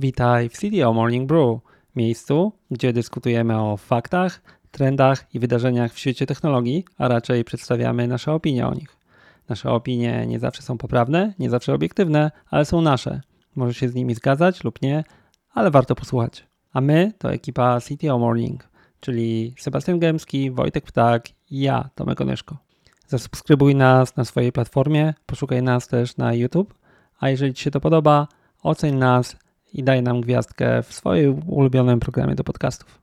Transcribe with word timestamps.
Witaj 0.00 0.48
w 0.48 0.52
CDO 0.52 0.92
Morning 0.92 1.28
Brew, 1.28 1.60
miejscu, 1.96 2.52
gdzie 2.70 2.92
dyskutujemy 2.92 3.60
o 3.60 3.76
faktach, 3.76 4.42
trendach 4.70 5.34
i 5.34 5.38
wydarzeniach 5.38 5.92
w 5.92 5.98
świecie 5.98 6.26
technologii, 6.26 6.84
a 6.98 7.08
raczej 7.08 7.44
przedstawiamy 7.44 8.08
nasze 8.08 8.32
opinie 8.32 8.66
o 8.66 8.74
nich. 8.74 8.96
Nasze 9.48 9.70
opinie 9.70 10.26
nie 10.26 10.38
zawsze 10.38 10.62
są 10.62 10.78
poprawne, 10.78 11.34
nie 11.38 11.50
zawsze 11.50 11.74
obiektywne, 11.74 12.30
ale 12.50 12.64
są 12.64 12.80
nasze. 12.80 13.20
Możesz 13.56 13.76
się 13.76 13.88
z 13.88 13.94
nimi 13.94 14.14
zgadzać 14.14 14.64
lub 14.64 14.82
nie, 14.82 15.04
ale 15.54 15.70
warto 15.70 15.94
posłuchać. 15.94 16.46
A 16.72 16.80
my 16.80 17.12
to 17.18 17.32
ekipa 17.32 17.80
CTO 17.80 18.18
Morning, 18.18 18.68
czyli 19.00 19.54
Sebastian 19.58 19.98
Gębski, 19.98 20.50
Wojtek 20.50 20.84
Ptak 20.84 21.28
i 21.50 21.60
ja, 21.60 21.90
Tomek 21.94 22.20
Onyszko. 22.20 22.56
Zasubskrybuj 23.06 23.74
nas 23.74 24.16
na 24.16 24.24
swojej 24.24 24.52
platformie, 24.52 25.14
poszukaj 25.26 25.62
nas 25.62 25.88
też 25.88 26.16
na 26.16 26.34
YouTube, 26.34 26.74
a 27.18 27.30
jeżeli 27.30 27.54
Ci 27.54 27.64
się 27.64 27.70
to 27.70 27.80
podoba, 27.80 28.28
oceń 28.62 28.94
nas 28.94 29.36
i 29.72 29.84
daj 29.84 30.02
nam 30.02 30.20
gwiazdkę 30.20 30.82
w 30.82 30.92
swoim 30.92 31.42
ulubionym 31.46 32.00
programie 32.00 32.34
do 32.34 32.44
podcastów. 32.44 33.00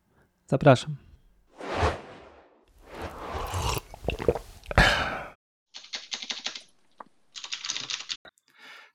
Zapraszam. 0.47 0.95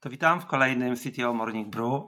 To 0.00 0.10
witam 0.10 0.40
w 0.40 0.46
kolejnym 0.46 0.94
CTO 0.96 1.34
Morning 1.34 1.68
Brew. 1.68 2.02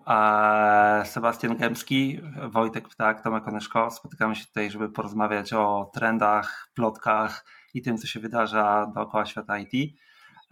Sebastian 1.04 1.56
Gębski, 1.56 2.20
Wojtek 2.50 2.88
Ptak, 2.88 3.22
Tomek 3.22 3.48
Onyszko. 3.48 3.90
Spotykamy 3.90 4.36
się 4.36 4.46
tutaj, 4.46 4.70
żeby 4.70 4.88
porozmawiać 4.88 5.52
o 5.52 5.90
trendach, 5.94 6.70
plotkach 6.74 7.46
i 7.74 7.82
tym, 7.82 7.98
co 7.98 8.06
się 8.06 8.20
wydarza 8.20 8.92
dookoła 8.94 9.26
świata 9.26 9.58
IT. 9.58 9.94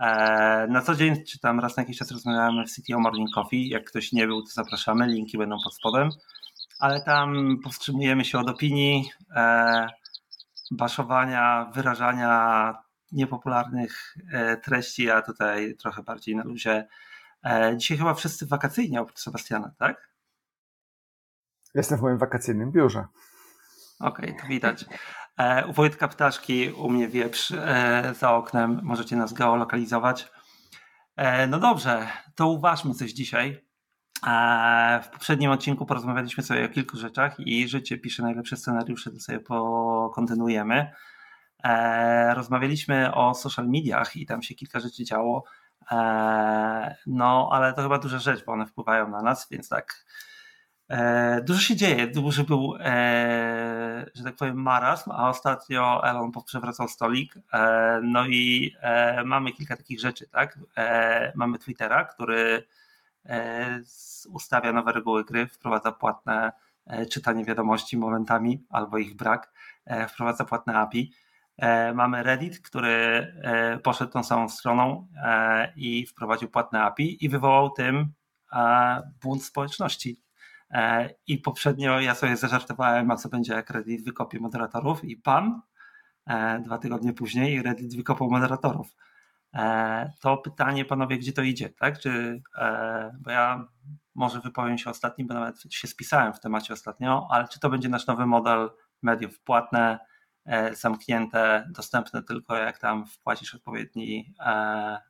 E, 0.03 0.67
na 0.71 0.83
co 0.83 0.95
dzień, 0.95 1.25
czy 1.25 1.39
tam 1.39 1.61
raz 1.61 1.77
na 1.77 1.83
jakiś 1.83 1.99
czas 1.99 2.11
rozmawiamy 2.11 2.65
w 2.67 2.71
CTO 2.71 3.01
Morning 3.01 3.31
Coffee. 3.35 3.69
Jak 3.69 3.85
ktoś 3.85 4.13
nie 4.13 4.27
był, 4.27 4.43
to 4.43 4.49
zapraszamy, 4.49 5.07
linki 5.07 5.39
będą 5.39 5.57
pod 5.65 5.75
spodem. 5.75 6.09
Ale 6.79 7.03
tam 7.03 7.57
powstrzymujemy 7.65 8.25
się 8.25 8.39
od 8.39 8.49
opinii, 8.51 9.11
e, 9.37 9.87
baszowania, 10.71 11.71
wyrażania 11.75 12.75
niepopularnych 13.13 14.17
e, 14.33 14.57
treści, 14.57 15.11
a 15.11 15.23
tutaj 15.23 15.77
trochę 15.77 16.03
bardziej 16.03 16.37
na 16.37 16.45
luzie. 16.45 16.89
Dzisiaj 17.77 17.99
chyba 17.99 18.15
wszyscy 18.15 18.47
wakacyjnie 18.47 19.01
oprócz 19.01 19.19
Sebastiana, 19.19 19.73
tak? 19.79 20.09
Jestem 21.75 21.99
w 21.99 22.03
moim 22.03 22.19
wakacyjnym 22.19 22.73
biurze. 22.73 23.05
Okej, 24.01 24.31
okay, 24.31 24.43
to 24.43 24.49
widać. 24.49 24.85
E, 25.39 25.67
u 25.67 25.73
Wojtka 25.73 26.09
Ptaszki, 26.09 26.71
u 26.71 26.91
mnie 26.91 27.09
wieprz 27.09 27.51
e, 27.51 28.15
za 28.19 28.33
oknem. 28.33 28.81
Możecie 28.83 29.17
nas 29.17 29.33
geolokalizować. 29.33 30.31
E, 31.17 31.47
no 31.47 31.59
dobrze, 31.59 32.07
to 32.35 32.49
uważmy 32.49 32.95
coś 32.95 33.13
dzisiaj. 33.13 33.73
W 35.03 35.09
poprzednim 35.13 35.51
odcinku 35.51 35.87
porozmawialiśmy 35.87 36.43
sobie 36.43 36.65
o 36.65 36.69
kilku 36.69 36.97
rzeczach 36.97 37.41
i 37.41 37.69
życie 37.69 37.99
pisze 37.99 38.23
najlepsze 38.23 38.57
scenariusze, 38.57 39.11
to 39.11 39.21
sobie 39.21 39.41
pokontynuujemy. 39.41 40.93
Rozmawialiśmy 42.35 43.15
o 43.15 43.35
social 43.35 43.69
mediach 43.69 44.17
i 44.17 44.27
tam 44.27 44.43
się 44.43 44.55
kilka 44.55 44.81
rzeczy 44.81 45.05
działo. 45.05 45.45
No, 47.07 47.49
ale 47.53 47.73
to 47.73 47.83
chyba 47.83 47.99
duża 47.99 48.19
rzecz, 48.19 48.45
bo 48.45 48.53
one 48.53 48.67
wpływają 48.67 49.09
na 49.09 49.23
nas, 49.23 49.49
więc 49.51 49.69
tak 49.69 50.05
E, 50.05 50.32
dużo 51.43 51.61
się 51.61 51.77
dzieje, 51.77 52.07
duży 52.07 52.45
był, 52.45 52.77
e, 52.81 54.07
że 54.15 54.25
tak 54.25 54.37
powiem, 54.37 54.63
marazm, 54.63 55.11
a 55.11 55.29
ostatnio 55.29 56.09
Elon 56.09 56.33
przewracał 56.47 56.89
stolik. 56.89 57.35
E, 57.53 58.01
no 58.03 58.27
i 58.27 58.75
mamy 59.25 59.53
kilka 59.53 59.77
takich 59.77 60.01
rzeczy, 60.01 60.29
tak? 60.29 60.59
Mamy 61.35 61.59
Twittera, 61.59 62.05
który 62.05 62.65
ustawia 64.29 64.73
nowe 64.73 64.93
reguły 64.93 65.25
gry, 65.25 65.47
wprowadza 65.47 65.93
płatne 65.93 66.53
czytanie 67.11 67.45
wiadomości 67.45 67.97
momentami 67.97 68.67
albo 68.71 68.99
ich 68.99 69.17
brak, 69.17 69.53
wprowadza 70.09 70.45
płatne 70.45 70.75
API. 70.75 71.13
Mamy 71.95 72.23
Reddit, 72.23 72.61
który 72.61 73.33
poszedł 73.83 74.13
tą 74.13 74.23
samą 74.23 74.49
stroną 74.49 75.09
i 75.77 76.07
wprowadził 76.07 76.49
płatne 76.49 76.83
API 76.83 77.25
i 77.25 77.29
wywołał 77.29 77.71
tym 77.71 78.13
bunt 79.23 79.45
społeczności 79.45 80.23
E, 80.32 80.32
I 81.27 81.39
poprzednio 81.39 82.01
ja 82.01 82.15
sobie 82.15 82.37
zażartowałem, 82.37 83.11
a 83.11 83.17
co 83.17 83.29
będzie 83.29 83.53
jak 83.53 83.71
Reddit 83.71 84.05
wykopie 84.05 84.41
moderatorów 84.41 85.05
i 85.05 85.17
pan 85.17 85.63
e, 86.27 86.61
dwa 86.61 86.79
tygodnie 86.79 87.13
później 87.13 87.63
Reddit 87.63 87.97
wykopał 87.97 88.31
moderatorów. 88.31 88.97
E, 89.55 90.13
to 90.21 90.37
pytanie, 90.37 90.85
panowie, 90.85 91.19
gdzie 91.19 91.33
to 91.33 91.43
idzie, 91.43 91.71
tak? 91.71 91.99
Czy, 91.99 92.43
bo 93.21 93.31
ja 93.31 93.67
może 94.15 94.41
wypowiem 94.41 94.79
się 94.79 94.91
ostatnim, 94.91 95.27
bo 95.27 95.35
nawet 95.35 95.63
się 95.71 95.89
spisałem 95.89 96.33
w 96.33 96.41
temacie 96.41 96.75
ostatnio, 96.75 97.27
ale 97.31 97.49
czy 97.49 97.61
to 97.61 97.71
będzie 97.71 97.89
nasz 97.89 98.07
nowy 98.07 98.27
model 98.27 98.71
mediów 99.03 99.41
płatne, 99.41 99.99
zamknięte, 100.73 101.69
dostępne 101.71 102.23
tylko 102.23 102.57
jak 102.57 102.79
tam 102.79 103.07
wpłacisz 103.07 103.55
odpowiedni 103.55 104.35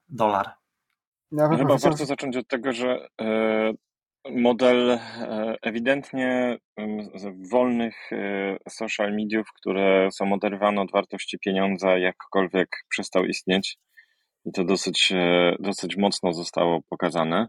dolar? 0.09 0.51
Ja 1.33 1.49
chyba 1.49 1.77
warto 1.79 2.07
zacząć 2.07 2.37
od 2.37 2.49
tego, 2.49 2.73
że 2.73 3.09
model 4.31 4.91
e, 4.91 4.99
ewidentnie 5.63 6.59
wolnych 7.51 8.13
e, 8.13 8.57
social 8.69 9.13
mediów, 9.13 9.47
które 9.57 10.09
są 10.13 10.33
oderwane 10.33 10.81
od 10.81 10.93
wartości 10.93 11.39
pieniądza, 11.39 11.99
jakkolwiek 11.99 12.69
przestał 12.89 13.25
istnieć. 13.25 13.79
I 14.45 14.53
to 14.53 14.65
dosyć, 14.65 15.13
e, 15.13 15.57
dosyć 15.61 15.97
mocno 15.97 16.33
zostało 16.33 16.81
pokazane. 16.91 17.49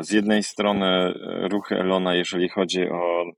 Z 0.00 0.12
jednej 0.12 0.42
strony 0.42 1.12
ruchy 1.50 1.76
Elona, 1.76 2.14
jeżeli 2.14 2.48
chodzi 2.48 2.88
o 2.88 3.22
mm, 3.22 3.34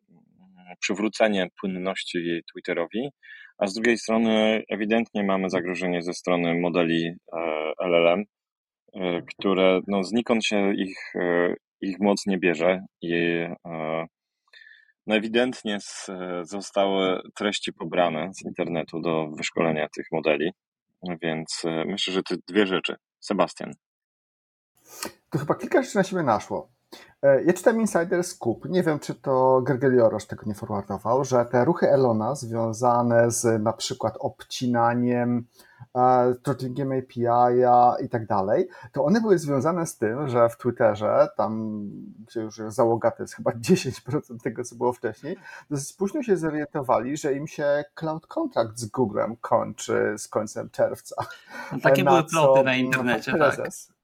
przywrócenie 0.80 1.48
płynności 1.60 2.42
Twitterowi, 2.53 3.10
a 3.58 3.66
z 3.66 3.74
drugiej 3.74 3.98
strony 3.98 4.62
ewidentnie 4.68 5.24
mamy 5.24 5.50
zagrożenie 5.50 6.03
ze 6.03 6.14
strony 6.14 6.60
modeli 6.60 7.10
LLM, 7.80 8.24
które 9.28 9.80
no, 9.86 10.04
znikąd 10.04 10.44
się 10.44 10.74
ich 10.74 11.12
ich 11.81 12.00
moc 12.00 12.26
nie 12.26 12.38
bierze 12.38 12.81
i 13.03 13.14
e, 13.66 14.06
no 15.06 15.16
ewidentnie 15.16 15.78
zostały 16.42 17.20
treści 17.34 17.72
pobrane 17.72 18.34
z 18.34 18.44
internetu 18.44 19.00
do 19.00 19.28
wyszkolenia 19.37 19.88
tych 19.88 20.06
modeli, 20.12 20.50
więc 21.22 21.62
e, 21.65 21.84
myślę, 21.84 22.15
że 22.15 22.22
te 22.22 22.34
dwie 22.48 22.66
rzeczy. 22.66 22.97
Sebastian. 23.20 23.72
To 25.31 25.38
chyba 25.38 25.54
kilka 25.54 25.82
rzeczy 25.82 25.97
na 25.97 26.04
siebie 26.04 26.22
naszło. 26.22 26.75
E, 27.22 27.44
ja 27.44 27.52
czytam 27.52 27.80
Insider 27.80 28.24
Scoop, 28.24 28.64
nie 28.64 28.82
wiem 28.82 28.98
czy 28.98 29.14
to 29.14 29.62
Gergeliorosz 29.62 30.24
tego 30.26 30.42
nie 30.47 30.54
forwardował, 30.54 31.24
że 31.24 31.44
te 31.44 31.64
ruchy 31.64 31.91
Elona 31.91 32.34
związane 32.34 33.30
z 33.30 33.62
na 33.62 33.72
przykład 33.72 34.16
obcinaniem, 34.20 35.47
e, 35.97 36.34
throttlinggiem 36.42 36.92
API 36.92 38.04
i 38.04 38.08
tak 38.08 38.26
dalej, 38.26 38.69
to 38.92 39.04
one 39.04 39.20
były 39.20 39.38
związane 39.38 39.86
z 39.86 39.98
tym, 39.98 40.28
że 40.28 40.48
w 40.48 40.56
Twitterze, 40.56 41.28
tam 41.36 41.82
gdzie 42.26 42.41
już 42.41 42.60
załoga 42.69 43.10
to 43.10 43.22
jest 43.22 43.34
chyba 43.34 43.50
10% 43.53 44.42
tego, 44.42 44.64
co 44.64 44.76
było 44.76 44.92
wcześniej, 44.92 45.36
dosyć 45.70 45.97
późno 45.97 46.22
się 46.22 46.36
zorientowali, 46.36 47.16
że 47.16 47.34
im 47.34 47.47
się 47.47 47.84
cloud 47.94 48.26
contract 48.26 48.78
z 48.78 48.86
Googlem 48.86 49.36
kończy 49.36 50.14
z 50.18 50.28
końcem 50.28 50.70
czerwca. 50.70 51.16
No, 51.72 51.78
takie 51.80 52.04
na 52.04 52.10
były 52.10 52.24
ploty 52.24 52.62
na 52.62 52.76
internecie, 52.76 53.32
tak. 53.32 53.41
prezes, 53.41 53.86
tak. 53.86 53.96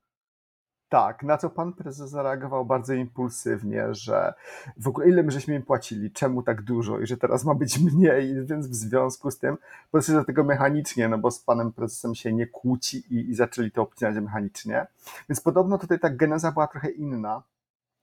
Tak, 0.93 1.23
na 1.23 1.39
co 1.39 1.51
pan 1.51 1.73
prezes 1.73 2.11
zareagował 2.11 2.65
bardzo 2.65 2.95
impulsywnie, 2.95 3.95
że 3.95 4.35
w 4.77 4.89
ogóle 4.89 5.09
ile 5.09 5.23
my 5.23 5.31
żeśmy 5.31 5.55
im 5.55 5.63
płacili, 5.63 6.11
czemu 6.11 6.43
tak 6.43 6.63
dużo 6.63 6.99
i 6.99 7.07
że 7.07 7.17
teraz 7.17 7.45
ma 7.45 7.55
być 7.55 7.79
mniej, 7.93 8.47
więc 8.47 8.67
w 8.67 8.75
związku 8.75 9.31
z 9.31 9.39
tym 9.39 9.59
podeszli 9.91 10.15
do 10.15 10.25
tego 10.25 10.45
mechanicznie, 10.45 11.09
no 11.09 11.19
bo 11.19 11.31
z 11.31 11.39
panem 11.39 11.73
prezesem 11.73 12.15
się 12.15 12.33
nie 12.33 12.47
kłóci 12.47 13.05
i, 13.11 13.31
i 13.31 13.35
zaczęli 13.35 13.71
to 13.71 13.83
obcinać 13.83 14.17
mechanicznie. 14.25 14.87
Więc 15.29 15.41
podobno 15.41 15.79
tutaj 15.79 15.99
ta 15.99 16.11
geneza 16.11 16.53
była 16.53 16.67
trochę 16.67 16.91
inna. 16.91 17.43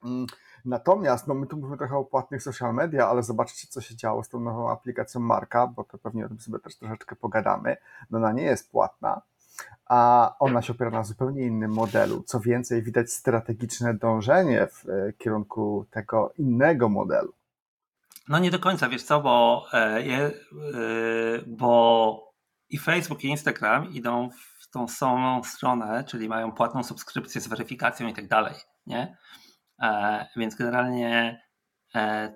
Mm, 0.03 0.25
natomiast, 0.65 1.27
no 1.27 1.33
my 1.33 1.47
tu 1.47 1.57
mówimy 1.57 1.77
trochę 1.77 1.97
o 1.97 2.03
płatnych 2.03 2.44
social 2.44 2.74
media, 2.74 3.07
ale 3.09 3.24
zobaczcie, 3.24 3.68
co 3.68 3.81
się 3.81 3.95
działo 3.95 4.24
z 4.24 4.30
tą 4.30 4.39
nową 4.39 4.71
aplikacją 4.71 5.21
Marka, 5.21 5.68
bo 5.68 5.83
to 5.83 5.97
pewnie 5.97 6.25
o 6.25 6.27
tym 6.27 6.39
sobie 6.39 6.59
też 6.59 6.75
troszeczkę 6.75 7.15
pogadamy. 7.15 7.77
No 8.09 8.18
ona 8.18 8.31
nie 8.31 8.44
jest 8.44 8.71
płatna, 8.71 9.21
a 9.89 10.31
ona 10.39 10.61
się 10.61 10.73
opiera 10.73 10.91
na 10.91 11.03
zupełnie 11.03 11.41
innym 11.41 11.73
modelu. 11.73 12.23
Co 12.23 12.39
więcej, 12.39 12.83
widać 12.83 13.11
strategiczne 13.11 13.94
dążenie 13.94 14.67
w 14.67 14.89
e, 14.89 15.13
kierunku 15.13 15.85
tego 15.91 16.33
innego 16.38 16.89
modelu. 16.89 17.33
No 18.27 18.39
nie 18.39 18.51
do 18.51 18.59
końca, 18.59 18.89
wiesz 18.89 19.03
co, 19.03 19.21
bo, 19.21 19.65
e, 19.73 19.77
e, 19.77 20.31
bo 21.47 22.33
i 22.69 22.77
Facebook, 22.77 23.23
i 23.23 23.27
Instagram 23.27 23.94
idą 23.94 24.29
w 24.59 24.69
tą 24.69 24.88
samą 24.88 25.44
stronę, 25.44 26.03
czyli 26.03 26.29
mają 26.29 26.51
płatną 26.51 26.83
subskrypcję 26.83 27.41
z 27.41 27.47
weryfikacją 27.47 28.07
i 28.07 28.13
tak 28.13 28.27
dalej, 28.27 28.53
nie? 28.85 29.17
Więc 30.35 30.56
generalnie 30.56 31.41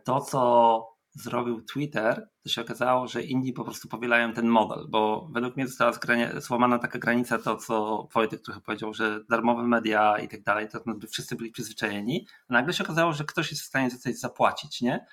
to, 0.04 0.22
co 0.22 0.93
zrobił 1.14 1.62
Twitter, 1.62 2.30
to 2.44 2.50
się 2.50 2.62
okazało, 2.62 3.08
że 3.08 3.24
inni 3.24 3.54
po 3.54 3.64
prostu 3.64 3.88
powielają 3.88 4.34
ten 4.34 4.48
model, 4.48 4.86
bo 4.90 5.30
według 5.32 5.56
mnie 5.56 5.68
została 5.68 5.92
złamana 6.38 6.80
taka 6.80 7.00
granica, 7.00 7.38
to 7.38 7.58
co 7.58 8.08
Wojtek 8.14 8.42
trochę 8.42 8.62
powiedział, 8.62 8.94
że 8.94 9.20
darmowe 9.30 9.64
media 9.64 10.18
i 10.20 10.28
tak 10.28 10.44
dalej, 10.44 10.70
to 10.70 10.84
wszyscy 11.12 11.36
byli 11.36 11.52
przyzwyczajeni, 11.52 12.28
a 12.50 12.54
nagle 12.54 12.74
się 12.74 12.84
okazało, 12.84 13.14
że 13.14 13.24
ktoś 13.24 13.52
jest 13.52 13.64
w 13.64 13.66
stanie 13.66 13.90
za 13.90 13.98
coś 13.98 14.20
zapłacić, 14.20 14.82
nie? 14.82 15.06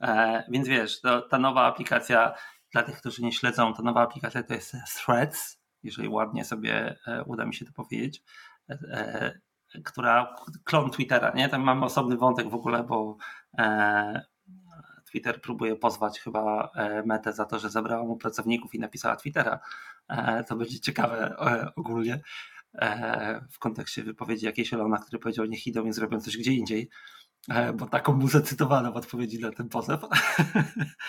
E, 0.00 0.44
więc 0.48 0.68
wiesz, 0.68 1.00
to, 1.00 1.22
ta 1.22 1.38
nowa 1.38 1.66
aplikacja, 1.66 2.34
dla 2.72 2.82
tych, 2.82 2.96
którzy 2.96 3.22
nie 3.22 3.32
śledzą, 3.32 3.74
ta 3.74 3.82
nowa 3.82 4.02
aplikacja 4.02 4.42
to 4.42 4.54
jest 4.54 4.76
Threads, 5.04 5.60
jeżeli 5.82 6.08
ładnie 6.08 6.44
sobie 6.44 6.96
e, 7.06 7.24
uda 7.24 7.46
mi 7.46 7.54
się 7.54 7.64
to 7.64 7.72
powiedzieć, 7.72 8.22
e, 8.70 8.78
e 8.92 9.34
która 9.84 10.36
klon 10.64 10.90
Twittera, 10.90 11.32
nie? 11.34 11.48
Tam 11.48 11.62
mamy 11.62 11.84
osobny 11.84 12.16
wątek 12.16 12.50
w 12.50 12.54
ogóle, 12.54 12.84
bo 12.84 13.16
e, 13.58 14.24
Twitter 15.14 15.40
próbuje 15.40 15.76
pozwać 15.76 16.20
chyba 16.20 16.70
e, 16.74 17.02
Metę 17.02 17.32
za 17.32 17.44
to, 17.44 17.58
że 17.58 17.70
zabrała 17.70 18.04
mu 18.04 18.16
pracowników 18.16 18.74
i 18.74 18.78
napisała 18.78 19.16
Twittera. 19.16 19.60
E, 20.08 20.44
to 20.44 20.56
będzie 20.56 20.80
ciekawe 20.80 21.36
e, 21.38 21.74
ogólnie 21.76 22.20
w 23.50 23.58
kontekście 23.58 24.02
wypowiedzi 24.02 24.46
jakiejś 24.46 24.74
Elona, 24.74 24.98
który 24.98 25.18
powiedział, 25.18 25.44
niech 25.44 25.66
idą 25.66 25.86
i 25.86 25.92
zrobią 25.92 26.20
coś 26.20 26.36
gdzie 26.36 26.52
indziej, 26.52 26.88
bo 27.74 27.86
taką 27.86 28.12
mu 28.12 28.28
zacytowano 28.28 28.92
w 28.92 28.96
odpowiedzi 28.96 29.40
na 29.40 29.52
ten 29.52 29.68
pozew. 29.68 30.00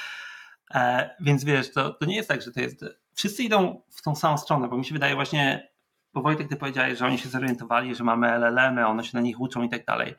Więc 1.20 1.44
wiesz, 1.44 1.72
to, 1.72 1.94
to 1.94 2.06
nie 2.06 2.16
jest 2.16 2.30
tak, 2.30 2.42
że 2.42 2.52
to 2.52 2.62
jest. 2.62 2.86
Wszyscy 3.14 3.44
idą 3.44 3.82
w 3.90 4.02
tą 4.02 4.16
samą 4.16 4.38
stronę, 4.38 4.68
bo 4.68 4.78
mi 4.78 4.86
się 4.86 4.94
wydaje 4.94 5.16
właśnie, 5.16 5.70
bo 6.14 6.22
Wojtek, 6.22 6.50
ty 6.50 6.56
powiedziałeś, 6.56 7.00
że 7.00 7.06
oni 7.06 7.18
się 7.18 7.30
zorientowali, 7.30 7.96
że 7.96 8.04
mamy 8.04 8.28
LLM-y, 8.28 8.88
one 8.88 9.04
się 9.04 9.18
na 9.18 9.22
nich 9.22 9.40
uczą 9.42 9.64
i 9.64 9.70
tak 9.70 9.86
dalej. 9.86 10.16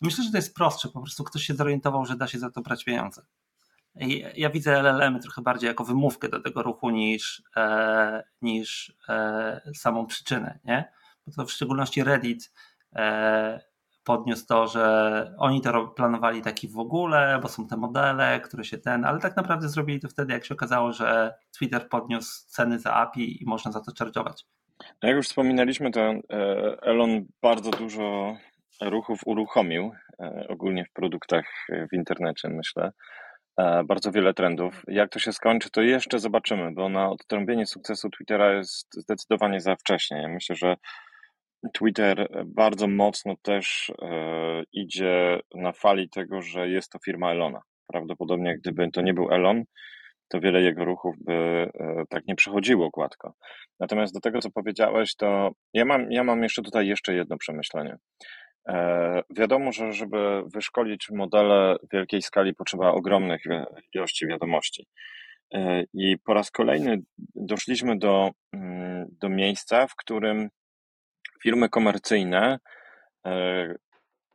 Myślę, 0.00 0.24
że 0.24 0.30
to 0.30 0.36
jest 0.36 0.54
prostsze, 0.54 0.88
po 0.88 1.00
prostu 1.00 1.24
ktoś 1.24 1.42
się 1.42 1.54
zorientował, 1.54 2.06
że 2.06 2.16
da 2.16 2.26
się 2.26 2.38
za 2.38 2.50
to 2.50 2.60
brać 2.60 2.84
pieniądze. 2.84 3.22
Ja 4.36 4.50
widzę 4.50 4.82
LLM 4.82 5.20
trochę 5.20 5.42
bardziej 5.42 5.68
jako 5.68 5.84
wymówkę 5.84 6.28
do 6.28 6.40
tego 6.40 6.62
ruchu 6.62 6.90
niż, 6.90 7.42
e, 7.56 8.22
niż 8.42 8.96
e, 9.08 9.60
samą 9.74 10.06
przyczynę, 10.06 10.58
nie? 10.64 10.92
Bo 11.26 11.32
to 11.32 11.44
w 11.46 11.52
szczególności 11.52 12.04
Reddit 12.04 12.52
e, 12.96 13.60
podniósł 14.04 14.46
to, 14.46 14.66
że 14.66 15.34
oni 15.38 15.60
to 15.60 15.86
planowali 15.86 16.42
taki 16.42 16.68
w 16.68 16.78
ogóle, 16.78 17.38
bo 17.42 17.48
są 17.48 17.66
te 17.66 17.76
modele, 17.76 18.40
które 18.40 18.64
się 18.64 18.78
ten, 18.78 19.04
ale 19.04 19.20
tak 19.20 19.36
naprawdę 19.36 19.68
zrobili 19.68 20.00
to 20.00 20.08
wtedy, 20.08 20.32
jak 20.32 20.44
się 20.44 20.54
okazało, 20.54 20.92
że 20.92 21.34
Twitter 21.58 21.88
podniósł 21.88 22.48
ceny 22.48 22.78
za 22.78 22.94
API 22.94 23.42
i 23.42 23.46
można 23.46 23.72
za 23.72 23.80
to 23.80 23.92
charge'ować. 23.92 24.44
No 25.02 25.08
jak 25.08 25.16
już 25.16 25.26
wspominaliśmy, 25.26 25.90
to 25.90 26.00
e, 26.00 26.22
Elon 26.82 27.26
bardzo 27.42 27.70
dużo 27.70 28.36
ruchów 28.80 29.20
uruchomił, 29.26 29.92
e, 30.20 30.46
ogólnie 30.48 30.84
w 30.84 30.92
produktach 30.92 31.44
e, 31.72 31.86
w 31.92 31.92
internecie, 31.92 32.48
myślę. 32.48 32.90
E, 33.58 33.84
bardzo 33.84 34.12
wiele 34.12 34.34
trendów. 34.34 34.82
Jak 34.88 35.10
to 35.10 35.18
się 35.18 35.32
skończy, 35.32 35.70
to 35.70 35.82
jeszcze 35.82 36.18
zobaczymy, 36.18 36.72
bo 36.74 36.88
na 36.88 37.10
odtrąbienie 37.10 37.66
sukcesu 37.66 38.10
Twittera 38.10 38.52
jest 38.52 38.94
zdecydowanie 38.94 39.60
za 39.60 39.76
wcześnie. 39.76 40.22
Ja 40.22 40.28
myślę, 40.28 40.56
że 40.56 40.76
Twitter 41.74 42.28
bardzo 42.46 42.88
mocno 42.88 43.34
też 43.42 43.92
idzie 44.72 45.40
na 45.54 45.72
fali 45.72 46.10
tego, 46.10 46.42
że 46.42 46.68
jest 46.68 46.92
to 46.92 46.98
firma 47.04 47.30
Elona. 47.30 47.60
Prawdopodobnie, 47.86 48.58
gdyby 48.58 48.90
to 48.90 49.02
nie 49.02 49.14
był 49.14 49.30
Elon, 49.30 49.64
to 50.28 50.40
wiele 50.40 50.62
jego 50.62 50.84
ruchów 50.84 51.14
by 51.20 51.70
tak 52.08 52.26
nie 52.26 52.34
przechodziło 52.34 52.90
gładko. 52.90 53.34
Natomiast 53.80 54.14
do 54.14 54.20
tego, 54.20 54.40
co 54.40 54.50
powiedziałeś, 54.50 55.16
to 55.16 55.50
ja 55.72 55.84
mam, 55.84 56.12
ja 56.12 56.24
mam 56.24 56.42
jeszcze 56.42 56.62
tutaj 56.62 56.86
jeszcze 56.86 57.14
jedno 57.14 57.38
przemyślenie. 57.38 57.96
E, 58.68 59.22
wiadomo, 59.30 59.72
że 59.72 59.92
żeby 59.92 60.42
wyszkolić 60.46 61.10
modele 61.10 61.76
wielkiej 61.92 62.22
skali 62.22 62.54
potrzeba 62.54 62.90
ogromnych 62.90 63.42
ilości 63.94 64.26
wiadomości. 64.26 64.86
E, 65.54 65.84
I 65.94 66.18
po 66.18 66.34
raz 66.34 66.50
kolejny 66.50 67.02
doszliśmy 67.34 67.98
do, 67.98 68.30
mm, 68.52 69.06
do 69.20 69.28
miejsca, 69.28 69.86
w 69.86 69.96
którym 69.96 70.48
firmy 71.42 71.68
komercyjne 71.68 72.58
e, 73.26 73.74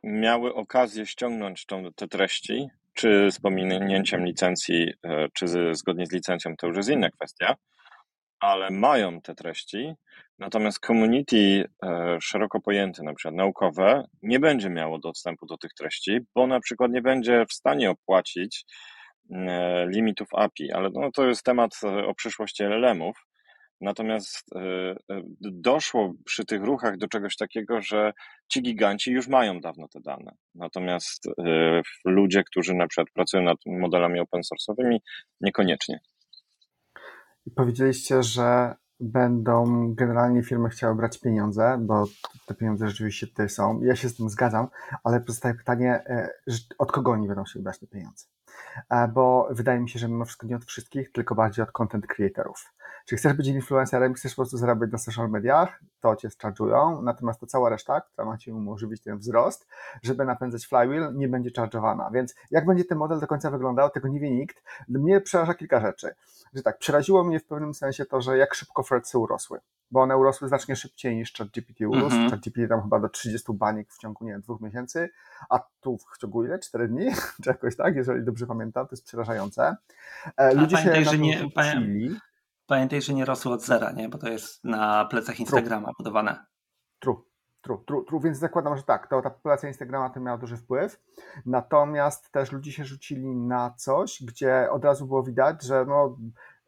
miały 0.04 0.54
okazję 0.54 1.06
ściągnąć 1.06 1.66
te 1.96 2.08
treści, 2.08 2.68
czy 2.94 3.30
z 3.30 3.40
pominięciem 3.40 4.24
licencji, 4.24 4.92
czy 5.34 5.74
zgodnie 5.74 6.06
z 6.06 6.12
licencją, 6.12 6.56
to 6.56 6.66
już 6.66 6.76
jest 6.76 6.90
inna 6.90 7.10
kwestia, 7.10 7.54
ale 8.42 8.70
mają 8.70 9.20
te 9.20 9.34
treści, 9.34 9.94
natomiast 10.38 10.78
community 10.78 11.64
e, 11.82 12.18
szeroko 12.20 12.60
pojęte, 12.60 13.02
na 13.02 13.14
przykład 13.14 13.34
naukowe, 13.34 14.04
nie 14.22 14.40
będzie 14.40 14.70
miało 14.70 14.98
dostępu 14.98 15.46
do 15.46 15.56
tych 15.56 15.74
treści, 15.74 16.18
bo 16.34 16.46
na 16.46 16.60
przykład 16.60 16.92
nie 16.92 17.02
będzie 17.02 17.44
w 17.48 17.52
stanie 17.52 17.90
opłacić 17.90 18.64
e, 19.30 19.86
limitów 19.88 20.28
API, 20.32 20.72
ale 20.72 20.90
no, 20.94 21.10
to 21.14 21.26
jest 21.26 21.42
temat 21.42 21.70
e, 21.84 22.06
o 22.06 22.14
przyszłości 22.14 22.62
LLM-ów. 22.62 23.16
Natomiast 23.80 24.50
doszło 25.40 26.12
przy 26.24 26.44
tych 26.44 26.62
ruchach 26.62 26.96
do 26.96 27.08
czegoś 27.08 27.36
takiego, 27.36 27.82
że 27.82 28.12
ci 28.48 28.62
giganci 28.62 29.12
już 29.12 29.28
mają 29.28 29.60
dawno 29.60 29.88
te 29.88 30.00
dane. 30.00 30.32
Natomiast 30.54 31.28
ludzie, 32.04 32.44
którzy 32.44 32.74
na 32.74 32.86
przykład 32.88 33.08
pracują 33.14 33.42
nad 33.42 33.58
modelami 33.66 34.20
open 34.20 34.40
source'owymi, 34.40 34.98
niekoniecznie. 35.40 36.00
Powiedzieliście, 37.54 38.22
że 38.22 38.74
będą 39.00 39.86
generalnie 39.94 40.42
firmy 40.42 40.68
chciały 40.68 40.94
brać 40.94 41.20
pieniądze, 41.20 41.78
bo 41.80 42.04
te 42.46 42.54
pieniądze 42.54 42.88
rzeczywiście 42.88 43.26
tutaj 43.26 43.48
są. 43.48 43.80
Ja 43.80 43.96
się 43.96 44.08
z 44.08 44.16
tym 44.16 44.30
zgadzam, 44.30 44.68
ale 45.04 45.20
pozostaje 45.20 45.54
pytanie, 45.54 46.02
e, 46.06 46.28
od 46.78 46.92
kogo 46.92 47.10
oni 47.10 47.28
będą 47.28 47.44
się 47.46 47.60
brać 47.60 47.78
te 47.78 47.86
pieniądze? 47.86 48.26
E, 48.90 49.08
bo 49.08 49.48
wydaje 49.50 49.80
mi 49.80 49.88
się, 49.88 49.98
że 49.98 50.08
mimo 50.08 50.24
wszystko 50.24 50.46
nie 50.46 50.56
od 50.56 50.64
wszystkich, 50.64 51.12
tylko 51.12 51.34
bardziej 51.34 51.62
od 51.62 51.72
content 51.72 52.06
creatorów. 52.06 52.72
Czy 53.06 53.16
chcesz 53.16 53.32
być 53.32 53.46
influencerem, 53.46 54.14
chcesz 54.14 54.32
po 54.32 54.42
prostu 54.42 54.56
zarabiać 54.56 54.92
na 54.92 54.98
social 54.98 55.30
mediach, 55.30 55.80
to 56.00 56.16
cię 56.16 56.28
charge'ują, 56.28 57.02
natomiast 57.02 57.40
to 57.40 57.46
cała 57.46 57.70
reszta, 57.70 58.00
która 58.00 58.26
ma 58.26 58.38
ci 58.38 58.52
umożliwić 58.52 59.02
ten 59.02 59.18
wzrost, 59.18 59.68
żeby 60.02 60.24
napędzać 60.24 60.66
flywheel, 60.66 61.14
nie 61.14 61.28
będzie 61.28 61.50
charge'owana. 61.50 62.12
Więc 62.12 62.34
jak 62.50 62.66
będzie 62.66 62.84
ten 62.84 62.98
model 62.98 63.20
do 63.20 63.26
końca 63.26 63.50
wyglądał, 63.50 63.90
tego 63.90 64.08
nie 64.08 64.20
wie 64.20 64.30
nikt. 64.30 64.62
Mnie 64.88 65.20
przeraża 65.20 65.54
kilka 65.54 65.80
rzeczy 65.80 66.14
że 66.52 66.62
tak, 66.62 66.78
przeraziło 66.78 67.24
mnie 67.24 67.40
w 67.40 67.44
pewnym 67.44 67.74
sensie 67.74 68.04
to, 68.04 68.20
że 68.20 68.38
jak 68.38 68.54
szybko 68.54 68.82
Threadsy 68.82 69.18
urosły, 69.18 69.58
bo 69.92 70.00
one 70.00 70.16
urosły 70.16 70.48
znacznie 70.48 70.76
szybciej 70.76 71.16
niż 71.16 71.32
ChatGPT 71.32 71.80
urósł. 71.86 72.16
-hmm. 72.16 72.30
ChatGPT 72.30 72.68
tam 72.68 72.82
chyba 72.82 73.00
do 73.00 73.08
30 73.08 73.52
baniek 73.52 73.92
w 73.92 73.98
ciągu, 73.98 74.24
nie 74.24 74.32
wiem, 74.32 74.40
dwóch 74.40 74.60
miesięcy, 74.60 75.10
a 75.50 75.58
tu 75.80 75.98
w 76.14 76.18
ciągu 76.18 76.44
ile? 76.44 76.58
Cztery 76.58 76.88
dni? 76.88 77.06
Czy 77.42 77.50
jakoś 77.50 77.76
tak, 77.76 77.96
jeżeli 77.96 78.24
dobrze 78.24 78.46
pamiętam, 78.46 78.86
to 78.86 78.92
jest 78.92 79.04
przerażające. 79.04 79.76
E, 80.36 80.54
ludzie 80.54 80.76
a 80.76 80.80
się 80.80 80.88
pamiętaj, 80.88 81.12
że 81.12 81.18
nie, 81.18 81.48
pamiętaj, 82.66 83.02
że 83.02 83.14
nie 83.14 83.24
rosły 83.24 83.52
od 83.52 83.64
zera, 83.64 83.92
nie? 83.92 84.08
bo 84.08 84.18
to 84.18 84.28
jest 84.28 84.64
na 84.64 85.04
plecach 85.04 85.40
Instagrama 85.40 85.86
True. 85.86 85.94
budowane. 85.98 86.44
True. 86.98 87.16
True, 87.62 87.78
true, 87.86 88.04
true, 88.04 88.20
więc 88.20 88.38
zakładam, 88.38 88.76
że 88.76 88.82
tak, 88.82 89.06
to 89.06 89.22
ta 89.22 89.30
populacja 89.30 89.68
Instagrama 89.68 90.10
to 90.10 90.20
miała 90.20 90.38
duży 90.38 90.56
wpływ. 90.56 91.00
Natomiast 91.46 92.32
też 92.32 92.52
ludzie 92.52 92.72
się 92.72 92.84
rzucili 92.84 93.36
na 93.36 93.74
coś, 93.76 94.22
gdzie 94.22 94.70
od 94.70 94.84
razu 94.84 95.06
było 95.06 95.22
widać, 95.22 95.62
że 95.62 95.84
no, 95.88 96.16